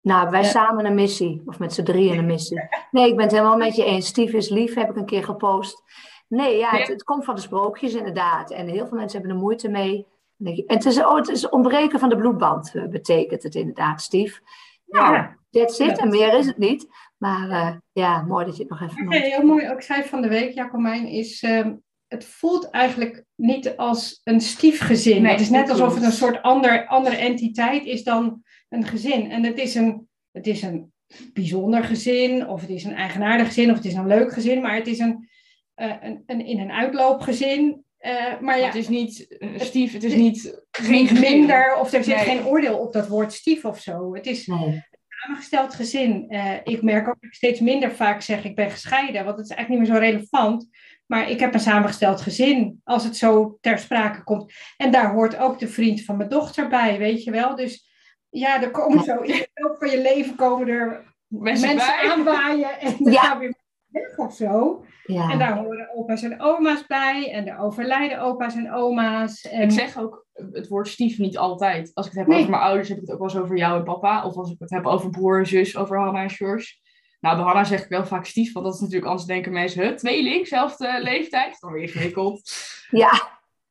Nou, 0.00 0.30
wij 0.30 0.44
samen 0.44 0.86
een 0.86 0.94
missie, 0.94 1.42
of 1.46 1.58
met 1.58 1.74
z'n 1.74 1.82
drieën 1.82 2.18
een 2.18 2.26
missie. 2.26 2.68
Nee, 2.90 3.08
ik 3.08 3.14
ben 3.16 3.24
het 3.24 3.32
helemaal 3.32 3.56
met 3.56 3.76
je 3.76 3.84
eens. 3.84 4.06
Stief 4.06 4.32
is 4.32 4.48
lief, 4.48 4.74
heb 4.74 4.90
ik 4.90 4.96
een 4.96 5.06
keer 5.06 5.24
gepost. 5.24 5.82
Nee, 6.28 6.56
ja, 6.56 6.70
het, 6.70 6.88
het 6.88 7.04
komt 7.04 7.24
van 7.24 7.34
de 7.34 7.40
sprookjes 7.40 7.94
inderdaad. 7.94 8.50
En 8.50 8.66
heel 8.66 8.86
veel 8.86 8.96
mensen 8.96 9.18
hebben 9.18 9.36
er 9.36 9.42
moeite 9.42 9.68
mee. 9.68 10.06
En 10.44 10.64
het 10.66 10.84
is, 10.84 10.98
oh, 10.98 11.16
het 11.16 11.28
is 11.28 11.48
ontbreken 11.48 11.98
van 11.98 12.08
de 12.08 12.16
bloedband, 12.16 12.74
uh, 12.74 12.86
betekent 12.86 13.42
het 13.42 13.54
inderdaad, 13.54 14.02
Stief. 14.02 14.40
Nou, 14.86 15.14
ja. 15.14 15.36
that's 15.50 15.78
it. 15.78 15.98
En 15.98 16.08
meer 16.08 16.34
is 16.34 16.46
het 16.46 16.58
niet. 16.58 16.88
Maar 17.22 17.48
uh, 17.48 17.76
ja, 17.92 18.22
mooi 18.22 18.44
dat 18.44 18.56
je 18.56 18.62
het 18.62 18.70
nog 18.70 18.80
even... 18.80 19.06
Okay, 19.06 19.20
heel 19.20 19.42
mooi, 19.42 19.70
ook 19.70 19.82
zei 19.82 20.02
van 20.02 20.22
de 20.22 20.28
week, 20.28 20.54
Jacomijn, 20.54 21.06
is... 21.06 21.42
Uh, 21.42 21.66
het 22.06 22.24
voelt 22.24 22.70
eigenlijk 22.70 23.24
niet 23.34 23.76
als 23.76 24.20
een 24.24 24.40
stiefgezin. 24.40 25.22
Nee, 25.22 25.32
het 25.32 25.40
is 25.40 25.50
net 25.50 25.70
alsof 25.70 25.94
het 25.94 26.04
een 26.04 26.12
soort 26.12 26.42
ander, 26.42 26.86
andere 26.86 27.16
entiteit 27.16 27.84
is 27.84 28.04
dan 28.04 28.42
een 28.68 28.86
gezin. 28.86 29.30
En 29.30 29.44
het 29.44 29.58
is 29.58 29.74
een, 29.74 30.08
het 30.32 30.46
is 30.46 30.62
een 30.62 30.92
bijzonder 31.32 31.84
gezin, 31.84 32.48
of 32.48 32.60
het 32.60 32.70
is 32.70 32.84
een 32.84 32.94
eigenaardig 32.94 33.46
gezin, 33.46 33.70
of 33.70 33.76
het 33.76 33.84
is 33.84 33.94
een 33.94 34.06
leuk 34.06 34.32
gezin, 34.32 34.60
maar 34.60 34.74
het 34.74 34.86
is 34.86 34.98
een, 34.98 35.28
uh, 35.76 35.94
een, 36.00 36.22
een 36.26 36.46
in- 36.46 36.58
en 36.58 36.70
uitloopgezin. 36.70 37.84
Uh, 38.00 38.40
maar 38.40 38.58
ja, 38.58 38.66
het 38.66 38.74
is 38.74 38.88
niet 38.88 39.36
stief, 39.56 39.92
het 39.92 40.04
is 40.04 40.14
niet 40.14 40.62
geen 40.70 41.20
minder, 41.20 41.76
of 41.76 41.92
er 41.92 42.04
zit 42.04 42.16
nee. 42.16 42.24
geen 42.24 42.44
oordeel 42.44 42.78
op 42.78 42.92
dat 42.92 43.08
woord 43.08 43.32
stief 43.32 43.64
of 43.64 43.80
zo. 43.80 44.14
Het 44.14 44.26
is 44.26 44.46
nee 44.46 44.90
samengesteld 45.22 45.74
gezin. 45.74 46.26
Uh, 46.28 46.54
ik 46.64 46.82
merk 46.82 47.08
ook 47.08 47.14
dat 47.20 47.30
ik 47.30 47.34
steeds 47.34 47.60
minder 47.60 47.92
vaak 47.92 48.22
zeg 48.22 48.44
ik 48.44 48.56
ben 48.56 48.70
gescheiden, 48.70 49.24
want 49.24 49.36
het 49.36 49.50
is 49.50 49.56
eigenlijk 49.56 49.68
niet 49.68 49.90
meer 49.90 50.00
zo 50.00 50.06
relevant. 50.06 50.68
Maar 51.06 51.30
ik 51.30 51.40
heb 51.40 51.54
een 51.54 51.60
samengesteld 51.60 52.20
gezin 52.20 52.80
als 52.84 53.04
het 53.04 53.16
zo 53.16 53.58
ter 53.60 53.78
sprake 53.78 54.22
komt. 54.22 54.52
En 54.76 54.90
daar 54.90 55.12
hoort 55.12 55.36
ook 55.36 55.58
de 55.58 55.68
vriend 55.68 56.04
van 56.04 56.16
mijn 56.16 56.28
dochter 56.28 56.68
bij, 56.68 56.98
weet 56.98 57.24
je 57.24 57.30
wel. 57.30 57.56
Dus 57.56 57.90
ja, 58.28 58.62
er 58.62 58.70
komen 58.70 59.04
zo 59.04 59.16
in 59.16 59.32
de 59.32 59.48
loop 59.54 59.76
van 59.78 59.90
je 59.90 60.00
leven 60.00 60.34
komen 60.34 60.68
er 60.68 61.14
mensen, 61.26 61.68
mensen 61.68 62.10
aanwaaien. 62.10 62.80
En 62.80 62.96
dan 62.98 63.12
ja. 63.12 63.20
gaan 63.20 63.38
weer 63.38 63.54
weg 63.92 64.18
of 64.18 64.34
zo. 64.34 64.84
Ja. 65.04 65.30
En 65.30 65.38
daar 65.38 65.56
horen 65.58 65.90
opa's 65.94 66.22
en 66.22 66.40
oma's 66.40 66.86
bij. 66.86 67.32
En 67.32 67.46
er 67.48 67.58
overlijden 67.58 68.20
opa's 68.20 68.54
en 68.54 68.72
oma's. 68.72 69.40
En... 69.40 69.62
Ik 69.62 69.70
zeg 69.70 69.98
ook 69.98 70.26
het 70.52 70.68
woord 70.68 70.88
stief 70.88 71.18
niet 71.18 71.38
altijd. 71.38 71.90
Als 71.94 72.06
ik 72.06 72.12
het 72.12 72.20
heb 72.20 72.28
Nee. 72.30 72.38
over 72.38 72.50
mijn 72.50 72.62
ouders, 72.62 72.88
heb 72.88 72.96
ik 72.96 73.02
het 73.02 73.12
ook 73.12 73.18
wel 73.18 73.28
eens 73.28 73.38
over 73.38 73.56
jou 73.56 73.78
en 73.78 73.84
papa. 73.84 74.24
Of 74.26 74.36
als 74.36 74.50
ik 74.50 74.56
het 74.58 74.70
heb 74.70 74.86
over 74.86 75.10
broer 75.10 75.38
en 75.38 75.46
zus, 75.46 75.76
over 75.76 75.98
Hanna 75.98 76.22
en 76.22 76.30
George. 76.30 76.74
Nou, 77.20 77.36
bij 77.36 77.44
Hanna 77.44 77.64
zeg 77.64 77.82
ik 77.82 77.88
wel 77.88 78.06
vaak 78.06 78.24
stief, 78.26 78.52
want 78.52 78.64
dat 78.66 78.74
is 78.74 78.80
natuurlijk, 78.80 79.06
anders 79.08 79.26
denken 79.26 79.52
mensen, 79.52 79.82
huh, 79.82 79.94
tweeling, 79.96 80.46
zelfde 80.46 80.98
leeftijd. 81.02 81.60
Dan 81.60 81.72
weer 81.72 81.82
ingewikkeld. 81.82 82.50
ja, 82.90 83.10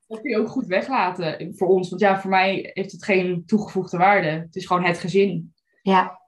Dat 0.08 0.22
kun 0.22 0.30
je 0.30 0.38
ook 0.40 0.50
goed 0.50 0.66
weglaten 0.66 1.56
voor 1.56 1.68
ons. 1.68 1.90
Want 1.90 2.02
ja, 2.02 2.20
voor 2.22 2.30
mij 2.30 2.70
heeft 2.74 2.92
het 2.92 3.04
geen 3.06 3.44
toegevoegde 3.46 3.98
waarde. 3.98 4.28
Het 4.28 4.56
is 4.56 4.66
gewoon 4.66 4.84
het 4.84 4.98
gezin. 4.98 5.54
ja. 5.82 6.20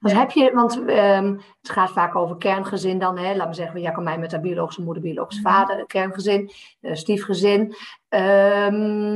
Ja. 0.00 0.18
heb 0.18 0.30
je, 0.30 0.52
want 0.54 0.84
ehm, 0.84 1.36
het 1.60 1.70
gaat 1.70 1.90
vaak 1.90 2.16
over 2.16 2.36
kerngezin 2.36 2.98
dan, 2.98 3.18
hè? 3.18 3.34
laat 3.36 3.48
me 3.48 3.54
zeggen, 3.54 3.80
Jacco 3.80 4.00
mij 4.00 4.18
met 4.18 4.32
haar 4.32 4.40
biologische 4.40 4.82
moeder, 4.82 5.02
biologische 5.02 5.42
Mhm. 5.42 5.50
vader, 5.52 5.86
kerngezin, 5.86 6.50
eh, 6.80 6.94
stiefgezin. 6.94 7.74
Ehm, 8.08 9.14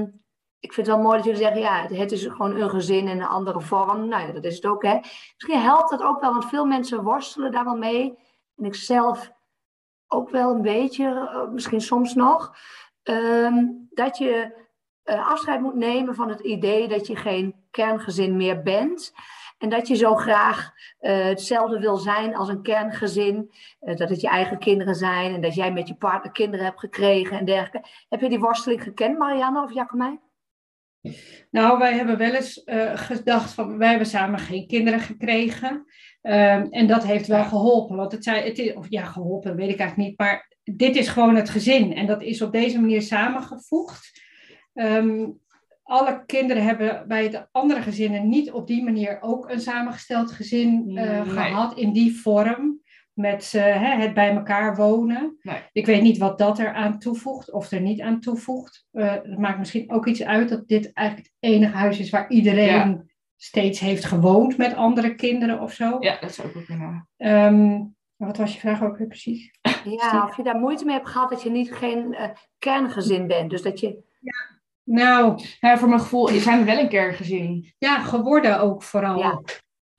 ik 0.59 0.73
vind 0.73 0.87
het 0.87 0.97
wel 0.97 1.05
mooi 1.05 1.17
dat 1.17 1.25
jullie 1.25 1.41
zeggen, 1.41 1.61
ja, 1.61 1.83
het, 1.83 1.97
het 1.97 2.13
is 2.13 2.27
gewoon 2.27 2.57
een 2.61 2.71
gezin 2.71 3.09
in 3.09 3.21
een 3.21 3.27
andere 3.29 3.61
vorm. 3.61 4.09
Nou 4.09 4.27
ja, 4.27 4.33
dat 4.33 4.45
is 4.45 4.55
het 4.55 4.67
ook, 4.67 4.83
hè. 4.83 4.95
Misschien 5.37 5.61
helpt 5.61 5.91
dat 5.91 6.03
ook 6.03 6.21
wel, 6.21 6.33
want 6.33 6.45
veel 6.49 6.65
mensen 6.65 7.03
worstelen 7.03 7.53
daar 7.53 7.65
wel 7.65 7.77
mee. 7.77 8.19
En 8.57 8.65
ik 8.65 8.75
zelf 8.75 9.33
ook 10.09 10.31
wel 10.31 10.55
een 10.55 10.63
beetje, 10.63 11.29
eh, 11.33 11.49
misschien 11.53 11.81
soms 11.81 12.15
nog. 12.15 12.55
Ehm, 13.03 13.65
dat 13.91 14.19
je 14.19 14.63
eh, 15.05 15.29
afscheid 15.31 15.61
moet 15.61 15.75
nemen 15.75 16.15
van 16.15 16.29
het 16.29 16.41
idee 16.41 16.89
dat 16.89 17.07
je 17.07 17.17
geen 17.17 17.55
kerngezin 17.71 18.37
meer 18.37 18.63
bent. 18.63 19.13
En 19.65 19.71
dat 19.71 19.89
je 19.89 19.95
zo 19.95 20.15
graag 20.15 20.73
eh, 20.99 21.25
hetzelfde 21.25 21.79
wil 21.79 21.97
zijn 21.97 22.37
als 22.37 22.49
een 22.49 22.63
kerngezin. 22.63 23.51
Eh, 23.81 23.97
dat 23.97 24.09
het 24.09 24.21
je 24.21 24.29
eigen 24.29 24.59
kinderen 24.59 24.95
zijn 24.95 25.35
en 25.35 25.41
dat 25.41 25.55
jij 25.55 25.73
met 25.73 25.89
je 25.89 25.95
partner 25.95 26.33
kinderen 26.33 26.65
hebt 26.65 26.81
gekregen 26.81 27.39
en 27.39 27.45
dergelijke. 27.45 27.89
Heb 28.09 28.21
je 28.21 28.29
die 28.29 28.39
worsteling 28.39 28.83
gekend, 28.83 29.19
Marianne 29.19 29.63
of 29.63 29.75
Jacomijn? 29.75 30.21
Nou, 31.51 31.79
wij 31.79 31.95
hebben 31.95 32.19
wel 32.19 32.35
eens 32.35 32.65
eh, 32.65 32.97
gedacht 32.97 33.53
van, 33.53 33.79
wij 33.79 33.89
hebben 33.89 34.07
samen 34.07 34.39
geen 34.39 34.67
kinderen 34.67 35.01
gekregen. 35.01 35.85
Ehm, 36.23 36.67
en 36.71 36.87
dat 36.87 37.05
heeft 37.05 37.27
wel 37.27 37.45
geholpen. 37.45 37.97
Want 37.97 38.13
het, 38.13 38.25
zei, 38.25 38.49
het 38.49 38.59
is, 38.59 38.75
of 38.75 38.87
ja, 38.89 39.05
geholpen, 39.05 39.57
weet 39.57 39.71
ik 39.71 39.79
eigenlijk 39.79 40.09
niet. 40.09 40.19
Maar 40.19 40.57
dit 40.63 40.97
is 40.97 41.09
gewoon 41.09 41.37
het 41.37 41.51
gezin. 41.51 41.95
En 41.95 42.07
dat 42.07 42.23
is 42.23 42.43
op 42.43 42.53
deze 42.53 42.81
manier 42.81 43.03
samengevoegd. 43.03 44.23
Ehm, 44.75 45.27
alle 45.85 46.23
kinderen 46.27 46.63
hebben 46.65 47.05
bij 47.09 47.31
de 47.31 47.47
andere 47.53 47.83
gezinnen 47.83 48.29
niet 48.29 48.53
op 48.53 48.67
die 48.67 48.85
manier 48.85 49.19
ook 49.21 49.51
een 49.51 49.61
samengesteld 49.61 50.31
gezin 50.33 50.97
eh, 50.97 51.05
Nee. 51.11 51.25
gehad. 51.25 51.79
In 51.79 51.93
die 51.93 52.17
vorm. 52.21 52.83
Met 53.13 53.53
eh, 53.55 53.63
hè, 53.63 54.01
het 54.03 54.15
bij 54.15 54.35
elkaar 54.35 54.77
wonen. 54.77 55.37
Nee. 55.43 55.57
Ik 55.73 55.87
weet 55.87 56.03
niet 56.03 56.19
wat 56.19 56.39
dat 56.39 56.59
er 56.59 56.73
aan 56.73 56.99
toevoegt 56.99 57.53
of 57.53 57.71
er 57.71 57.81
niet 57.81 58.01
aan 58.01 58.21
toevoegt. 58.21 58.87
Eh, 58.93 59.13
het 59.13 59.39
maakt 59.39 59.59
misschien 59.59 59.93
ook 59.93 60.07
iets 60.07 60.23
uit 60.23 60.49
dat 60.49 60.69
dit 60.69 60.93
eigenlijk 60.93 61.29
het 61.39 61.51
enige 61.51 61.77
huis 61.77 61.99
is 61.99 62.11
waar 62.11 62.31
iedereen 62.31 62.67
Ja. 62.91 63.05
steeds 63.37 63.81
heeft 63.81 64.05
gewoond 64.05 64.57
met 64.57 64.75
andere 64.75 65.15
kinderen 65.15 65.61
of 65.61 65.73
zo. 65.73 65.97
Ja, 66.01 66.21
dat 66.21 66.35
zou 66.35 66.49
ook 66.49 66.55
wel 66.55 66.63
kunnen. 66.63 67.09
Ehm, 67.17 67.81
wat 68.17 68.37
was 68.37 68.53
je 68.55 68.61
vraag 68.61 68.83
ook 68.83 68.97
weer 68.99 69.07
precies? 69.09 69.59
Ja, 69.85 70.25
of 70.29 70.37
je 70.37 70.43
daar 70.43 70.59
moeite 70.59 70.85
mee 70.85 70.95
hebt 70.95 71.09
gehad 71.09 71.31
dat 71.31 71.43
je 71.43 71.51
niet 71.51 71.73
geen 71.73 72.15
eh, 72.15 72.29
kerngezin 72.59 73.27
bent. 73.27 73.51
Dus 73.51 73.63
dat 73.63 73.81
je. 73.81 74.03
Nou, 74.85 75.41
Ja, 75.61 75.79
voor 75.79 75.89
mijn 75.89 76.01
gevoel 76.01 76.29
zijn 76.29 76.59
we 76.59 76.65
wel 76.65 76.79
een 76.79 76.89
kerngezin. 76.89 77.75
ja, 77.79 78.03
geworden 78.03 78.61
ook 78.61 78.83
vooral. 78.83 79.19
Ja. 79.19 79.41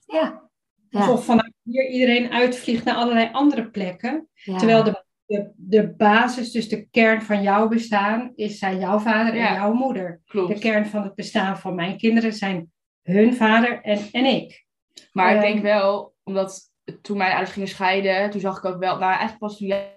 Ja. 0.05 0.43
Ja. 0.89 0.99
Alsof 0.99 1.25
vanuit 1.25 1.53
hier 1.63 1.89
iedereen 1.89 2.31
uitvliegt 2.31 2.83
naar 2.83 2.95
allerlei 2.95 3.29
andere 3.31 3.69
plekken. 3.69 4.29
ja. 4.33 4.57
Terwijl 4.57 4.83
de, 4.83 5.03
de, 5.25 5.51
de 5.55 5.93
basis, 5.95 6.51
dus 6.51 6.69
de 6.69 6.87
kern 6.91 7.21
van 7.21 7.41
jouw 7.41 7.67
bestaan, 7.67 8.31
is 8.35 8.57
zijn 8.59 8.79
jouw 8.79 8.99
vader 8.99 9.33
en 9.33 9.53
jouw 9.53 9.73
moeder. 9.73 10.21
Klopt. 10.25 10.53
De 10.53 10.59
kern 10.59 10.85
van 10.85 11.03
het 11.03 11.15
bestaan 11.15 11.57
van 11.57 11.75
mijn 11.75 11.97
kinderen 11.97 12.33
zijn 12.33 12.71
hun 13.01 13.33
vader 13.35 13.81
en, 13.81 13.99
en 14.11 14.25
ik. 14.25 14.65
Maar 15.11 15.35
ik 15.35 15.41
Ehm, 15.41 15.51
denk 15.51 15.61
wel, 15.63 16.15
omdat 16.23 16.71
toen 17.01 17.17
mijn 17.17 17.31
ouders 17.31 17.51
gingen 17.51 17.67
scheiden, 17.69 18.29
toen 18.29 18.41
zag 18.41 18.57
ik 18.57 18.65
ook 18.65 18.79
wel, 18.79 18.93
nou 18.97 19.09
eigenlijk 19.09 19.39
pas 19.39 19.57
toen 19.57 19.67
jij 19.67 19.94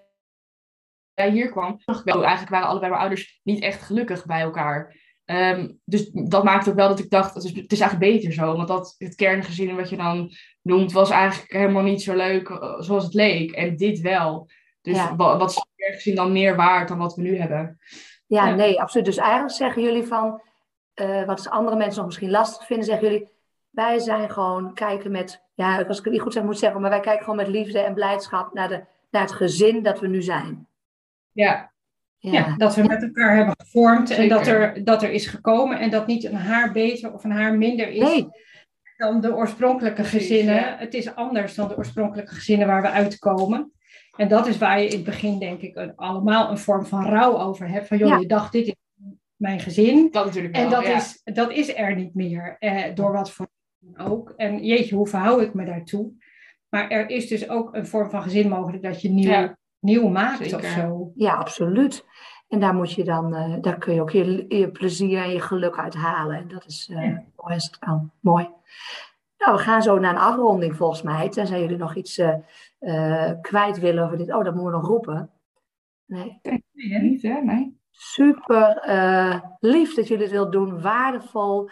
jij 1.18 1.30
hier 1.30 1.50
kwam, 1.50 1.80
eigenlijk 2.04 2.48
waren 2.48 2.66
allebei 2.68 2.90
mijn 2.90 3.02
ouders 3.02 3.40
niet 3.42 3.62
echt 3.62 3.82
gelukkig 3.82 4.26
bij 4.26 4.40
elkaar. 4.40 4.96
Ehm, 5.24 5.68
dus 5.84 6.10
dat 6.12 6.44
maakte 6.44 6.70
ook 6.70 6.76
wel 6.76 6.88
dat 6.88 6.98
ik 6.98 7.10
dacht, 7.10 7.34
het 7.34 7.44
is, 7.44 7.54
het 7.54 7.72
is 7.72 7.80
eigenlijk 7.80 8.12
beter 8.12 8.32
zo. 8.32 8.56
Want 8.56 8.68
dat, 8.68 8.94
het 8.98 9.14
kerngezin 9.14 9.76
wat 9.76 9.88
je 9.90 9.96
dan 9.96 10.30
noemt, 10.62 10.92
was 10.92 11.10
eigenlijk 11.10 11.52
helemaal 11.52 11.82
niet 11.82 12.02
zo 12.02 12.14
leuk 12.16 12.48
eh, 12.48 12.80
zoals 12.80 13.04
het 13.04 13.14
leek. 13.14 13.50
En 13.50 13.76
dit 13.76 14.00
wel. 14.00 14.48
Dus 14.82 14.96
Ja. 14.96 15.16
wa- 15.16 15.36
wat 15.36 15.50
is 15.50 15.56
het 15.56 15.68
kerngezin 15.76 16.14
dan 16.14 16.32
meer 16.32 16.56
waard 16.56 16.88
dan 16.88 16.98
wat 16.98 17.14
we 17.14 17.22
nu 17.22 17.36
hebben? 17.38 17.78
Ja, 18.26 18.46
Ja. 18.48 18.54
nee, 18.54 18.80
absoluut. 18.80 19.06
Dus 19.06 19.16
eigenlijk 19.16 19.54
zeggen 19.54 19.82
jullie 19.82 20.04
van, 20.04 20.42
eh, 20.94 21.24
wat 21.24 21.48
andere 21.50 21.76
mensen 21.76 21.96
nog 21.96 22.06
misschien 22.06 22.30
lastig 22.30 22.66
vinden, 22.66 22.86
zeggen 22.86 23.08
jullie, 23.10 23.28
wij 23.70 23.98
zijn 23.98 24.30
gewoon 24.30 24.74
kijken 24.74 25.10
met, 25.10 25.42
ja, 25.54 25.82
als 25.82 25.98
ik 25.98 26.04
het 26.04 26.12
niet 26.12 26.22
goed 26.22 26.32
zeg, 26.32 26.42
moet 26.42 26.58
zeggen, 26.58 26.80
maar 26.80 26.90
wij 26.90 27.00
kijken 27.00 27.20
gewoon 27.24 27.36
met 27.36 27.48
liefde 27.48 27.78
en 27.78 27.94
blijdschap 27.94 28.52
naar, 28.54 28.68
de, 28.68 28.84
naar 29.10 29.22
het 29.22 29.32
gezin 29.32 29.82
dat 29.82 30.00
we 30.00 30.06
nu 30.08 30.22
zijn. 30.22 30.66
Ja, 31.44 31.72
Ja. 32.18 32.56
dat 32.56 32.74
we 32.74 32.82
met 32.82 33.02
elkaar 33.02 33.36
hebben 33.36 33.54
gevormd 33.58 34.10
en 34.10 34.28
dat 34.28 34.46
er, 34.46 34.84
dat 34.84 35.02
er 35.02 35.10
is 35.10 35.26
gekomen 35.26 35.78
en 35.78 35.90
dat 35.90 36.06
niet 36.06 36.24
een 36.24 36.34
haar 36.34 36.72
beter 36.72 37.12
of 37.12 37.24
een 37.24 37.30
haar 37.30 37.58
minder 37.58 37.88
is 37.88 37.98
Nee, 38.02 38.26
dan 38.96 39.20
de 39.20 39.34
oorspronkelijke 39.34 40.02
Precies, 40.02 40.18
gezinnen. 40.28 40.54
ja. 40.54 40.76
Het 40.78 40.94
is 40.94 41.14
anders 41.14 41.54
dan 41.54 41.68
de 41.68 41.76
oorspronkelijke 41.76 42.34
gezinnen 42.34 42.66
waar 42.66 42.82
we 42.82 42.90
uitkomen. 42.90 43.72
En 44.16 44.28
dat 44.28 44.46
is 44.46 44.58
waar 44.58 44.80
je 44.80 44.86
in 44.88 44.94
het 44.96 45.04
begin, 45.04 45.38
denk 45.38 45.60
ik, 45.60 45.76
een- 45.76 45.96
allemaal 45.96 46.50
een 46.50 46.58
vorm 46.58 46.86
van 46.86 47.04
rouw 47.06 47.38
over 47.38 47.68
hebt. 47.68 47.86
Van 47.86 47.98
joh, 47.98 48.08
Ja. 48.08 48.18
je 48.18 48.26
dacht, 48.26 48.52
dit 48.52 48.66
is 48.66 48.74
mijn 49.36 49.60
gezin. 49.60 50.08
dat 50.10 50.24
natuurlijk 50.24 50.56
wel. 50.56 50.64
En 50.64 50.70
dat, 50.70 50.84
is, 50.84 51.20
dat 51.24 51.50
is 51.52 51.74
er 51.76 51.94
niet 51.94 52.14
meer, 52.14 52.56
eh, 52.58 52.94
door 52.94 53.12
wat 53.12 53.30
voor 53.32 53.48
ook. 53.96 54.32
En 54.36 54.64
jeetje, 54.64 54.94
hoe 54.94 55.06
verhoud 55.08 55.40
ik 55.40 55.54
me 55.54 55.64
daartoe? 55.64 56.12
Maar 56.68 56.88
er 56.90 57.10
is 57.10 57.28
dus 57.28 57.48
ook 57.48 57.74
een 57.74 57.86
vorm 57.86 58.10
van 58.10 58.22
gezin 58.22 58.48
mogelijk 58.48 58.82
dat 58.82 59.02
je 59.02 59.10
nieuw. 59.10 59.56
Nieuw 59.80 60.08
maakt 60.08 60.38
Zeker. 60.38 60.58
of 60.58 60.64
zo. 60.64 61.12
ja, 61.14 61.34
absoluut. 61.34 62.04
En 62.48 62.60
daar 62.60 62.74
moet 62.74 62.92
je 62.92 63.04
dan, 63.04 63.34
eh, 63.34 63.54
daar 63.60 63.78
kun 63.78 63.94
je 63.94 64.00
ook 64.00 64.10
je, 64.10 64.44
je 64.48 64.70
plezier 64.70 65.22
en 65.22 65.30
je 65.30 65.40
geluk 65.40 65.78
uit 65.78 65.94
halen. 65.94 66.36
En 66.36 66.48
dat 66.48 66.66
is 66.66 66.88
eh, 66.92 67.02
Ja. 67.04 67.22
mooi 67.36 67.54
als 67.54 67.64
het 67.64 67.78
kan. 67.78 68.10
Mooi. 68.20 68.50
Nou, 69.38 69.56
we 69.56 69.62
gaan 69.62 69.82
zo 69.82 69.98
naar 69.98 70.14
een 70.14 70.20
afronding 70.20 70.76
volgens 70.76 71.02
mij. 71.02 71.28
Tenzij 71.28 71.60
jullie 71.60 71.76
nog 71.76 71.94
iets 71.94 72.18
eh, 72.18 72.34
eh, 72.78 73.32
kwijt 73.40 73.78
willen 73.78 74.04
over 74.04 74.16
dit. 74.18 74.32
Oh, 74.34 74.44
dat 74.44 74.54
moeten 74.54 74.72
we 74.72 74.78
nog 74.78 74.86
roepen. 74.86 75.30
Nee. 76.06 76.40
Niet, 76.72 77.22
hè? 77.22 77.40
Nee. 77.40 77.76
Super 77.90 78.76
eh, 78.76 79.40
lief 79.60 79.94
dat 79.94 80.08
jullie 80.08 80.22
het 80.22 80.32
wilt 80.32 80.52
doen. 80.52 80.80
Waardevol. 80.80 81.64
We 81.64 81.70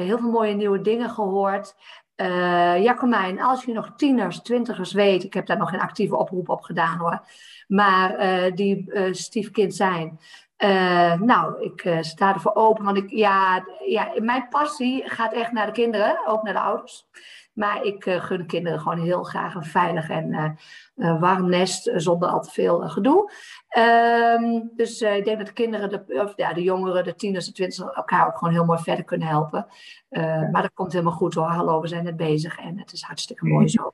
hebben 0.00 0.04
heel 0.04 0.18
veel 0.18 0.30
mooie 0.40 0.54
nieuwe 0.54 0.80
dingen 0.80 1.10
gehoord. 1.10 1.74
Eh 2.22 2.82
Jacomijn, 2.82 3.42
als 3.42 3.60
jullie 3.60 3.74
nog 3.74 3.92
tieners, 3.96 4.40
twintigers 4.40 4.92
weet, 4.92 5.24
ik 5.24 5.34
heb 5.34 5.46
daar 5.46 5.58
nog 5.58 5.70
geen 5.70 5.80
actieve 5.80 6.16
oproep 6.16 6.48
op 6.48 6.62
gedaan 6.62 6.98
hoor, 6.98 7.20
maar 7.66 8.14
eh, 8.14 8.54
die 8.54 8.92
eh, 8.92 9.12
stiefkind 9.12 9.74
zijn. 9.74 10.20
Nou, 11.20 11.62
ik 11.62 11.96
sta 12.00 12.34
ervoor 12.34 12.54
open, 12.54 12.84
want 12.84 12.96
ik, 12.96 13.10
ja, 13.10 13.64
ja, 13.86 14.12
mijn 14.16 14.48
passie 14.48 15.02
gaat 15.08 15.32
echt 15.32 15.52
naar 15.52 15.66
de 15.66 15.72
kinderen, 15.72 16.26
ook 16.26 16.42
naar 16.42 16.52
de 16.52 16.60
ouders. 16.60 17.06
Maar 17.52 17.84
ik 17.84 18.06
eh, 18.06 18.20
gun 18.20 18.46
kinderen 18.46 18.80
gewoon 18.80 18.98
heel 18.98 19.22
graag 19.22 19.54
een 19.54 19.64
veilig 19.64 20.08
en 20.08 20.56
eh, 20.94 21.20
warm 21.20 21.48
nest 21.48 21.86
eh, 21.86 21.98
zonder 21.98 22.28
al 22.28 22.40
te 22.40 22.50
veel 22.50 22.80
gedoe. 22.80 23.32
Ehm, 23.68 24.60
dus 24.74 25.00
ik 25.00 25.24
denk 25.24 25.38
dat 25.38 25.46
de 25.46 25.52
kinderen, 25.52 25.88
de, 25.88 26.22
of, 26.22 26.32
ja, 26.36 26.52
de 26.52 26.62
jongeren, 26.62 27.04
de 27.04 27.14
tieners, 27.14 27.46
de 27.46 27.52
twintigers 27.52 27.96
elkaar 27.96 28.26
ook 28.26 28.38
gewoon 28.38 28.54
heel 28.54 28.64
mooi 28.64 28.82
verder 28.82 29.04
kunnen 29.04 29.28
helpen. 29.28 29.66
Maar 30.52 30.62
dat 30.62 30.72
komt 30.74 30.92
helemaal 30.92 31.12
goed 31.12 31.34
hoor. 31.34 31.46
Hallo, 31.46 31.80
we 31.80 31.88
zijn 31.88 32.04
net 32.04 32.16
bezig 32.16 32.58
en 32.58 32.78
het 32.78 32.92
is 32.92 33.02
hartstikke 33.02 33.46
mooi 33.46 33.68
zo. 33.68 33.92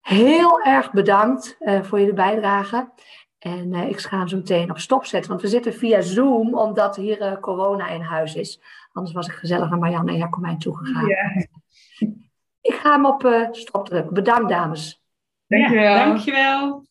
Heel 0.00 0.60
erg 0.60 0.92
bedankt 0.92 1.56
voor 1.82 1.98
jullie 1.98 2.14
bijdrage. 2.14 2.92
En 3.38 3.74
ik 3.74 4.00
ga 4.00 4.18
hem 4.18 4.28
zo 4.28 4.36
meteen 4.36 4.70
op 4.70 4.78
stop 4.78 5.04
zetten, 5.04 5.30
want 5.30 5.42
we 5.42 5.48
zitten 5.48 5.74
via 5.74 6.00
Zoom, 6.00 6.54
omdat 6.54 6.96
hier 6.96 7.38
corona 7.40 7.88
in 7.88 8.00
huis 8.00 8.34
is. 8.34 8.60
Anders 8.92 9.14
was 9.14 9.26
ik 9.26 9.32
gezellig 9.32 9.70
naar 9.70 9.78
Marianne 9.78 10.12
en 10.12 10.18
Jacomijn 10.18 10.58
toegegaan. 10.58 11.06
Ja. 11.06 11.46
Ik 12.64 12.74
ga 12.74 12.92
hem 12.92 13.06
op 13.06 13.24
eh, 13.24 13.48
stop 13.50 13.86
drukken. 13.86 14.14
Bedankt 14.14 14.48
dames. 14.48 15.02
Dankjewel. 15.46 15.82
Ja, 15.82 16.04
dankjewel. 16.04 16.84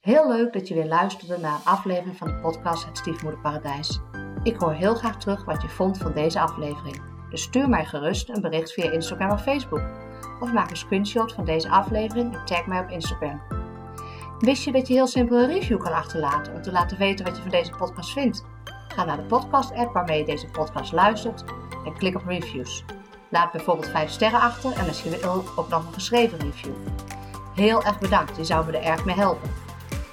Heel 0.00 0.28
leuk 0.28 0.52
dat 0.52 0.68
je 0.68 0.74
weer 0.74 0.86
luisterde 0.86 1.38
naar 1.38 1.54
een 1.54 1.64
aflevering 1.64 2.16
van 2.16 2.26
de 2.26 2.34
podcast 2.34 2.84
Het 2.86 2.98
Stiefmoederparadijs. 2.98 4.00
Ik 4.42 4.56
hoor 4.56 4.72
heel 4.72 4.94
graag 4.94 5.16
terug 5.16 5.44
wat 5.44 5.62
je 5.62 5.68
vond 5.68 5.98
van 5.98 6.12
deze 6.12 6.40
aflevering. 6.40 7.02
Dus 7.30 7.42
stuur 7.42 7.68
mij 7.68 7.84
gerust 7.84 8.28
een 8.28 8.40
bericht 8.40 8.72
via 8.72 8.90
Instagram 8.90 9.30
of 9.30 9.42
Facebook. 9.42 9.82
Of 10.40 10.52
maak 10.52 10.70
een 10.70 10.76
screenshot 10.76 11.32
van 11.32 11.44
deze 11.44 11.68
aflevering 11.68 12.34
en 12.34 12.44
tag 12.44 12.66
mij 12.66 12.80
op 12.80 12.90
Instagram. 12.90 13.42
Wist 14.38 14.64
je 14.64 14.72
dat 14.72 14.88
je 14.88 14.94
heel 14.94 15.06
simpel 15.06 15.38
een 15.38 15.48
review 15.48 15.78
kan 15.78 15.92
achterlaten 15.92 16.54
om 16.54 16.62
te 16.62 16.72
laten 16.72 16.98
weten 16.98 17.24
wat 17.24 17.36
je 17.36 17.42
van 17.42 17.50
deze 17.50 17.76
podcast 17.76 18.12
vindt? 18.12 18.44
Ga 18.88 19.04
naar 19.04 19.16
de 19.16 19.26
podcast-app 19.26 19.92
waarmee 19.92 20.18
je 20.18 20.24
deze 20.24 20.50
podcast 20.50 20.92
luistert 20.92 21.44
en 21.84 21.98
klik 21.98 22.16
op 22.16 22.26
reviews. 22.26 22.84
Laat 23.30 23.52
bijvoorbeeld 23.52 23.90
5 23.90 24.10
sterren 24.10 24.40
achter 24.40 24.72
en 24.72 24.84
wil 24.84 24.92
ook 25.56 25.68
nog 25.68 25.86
een 25.86 25.92
geschreven 25.92 26.38
review. 26.38 26.74
heel 27.54 27.84
erg 27.84 27.98
bedankt. 27.98 28.36
Je 28.36 28.44
zou 28.44 28.66
me 28.66 28.78
er 28.78 28.84
erg 28.84 29.04
mee 29.04 29.16
helpen. 29.16 29.50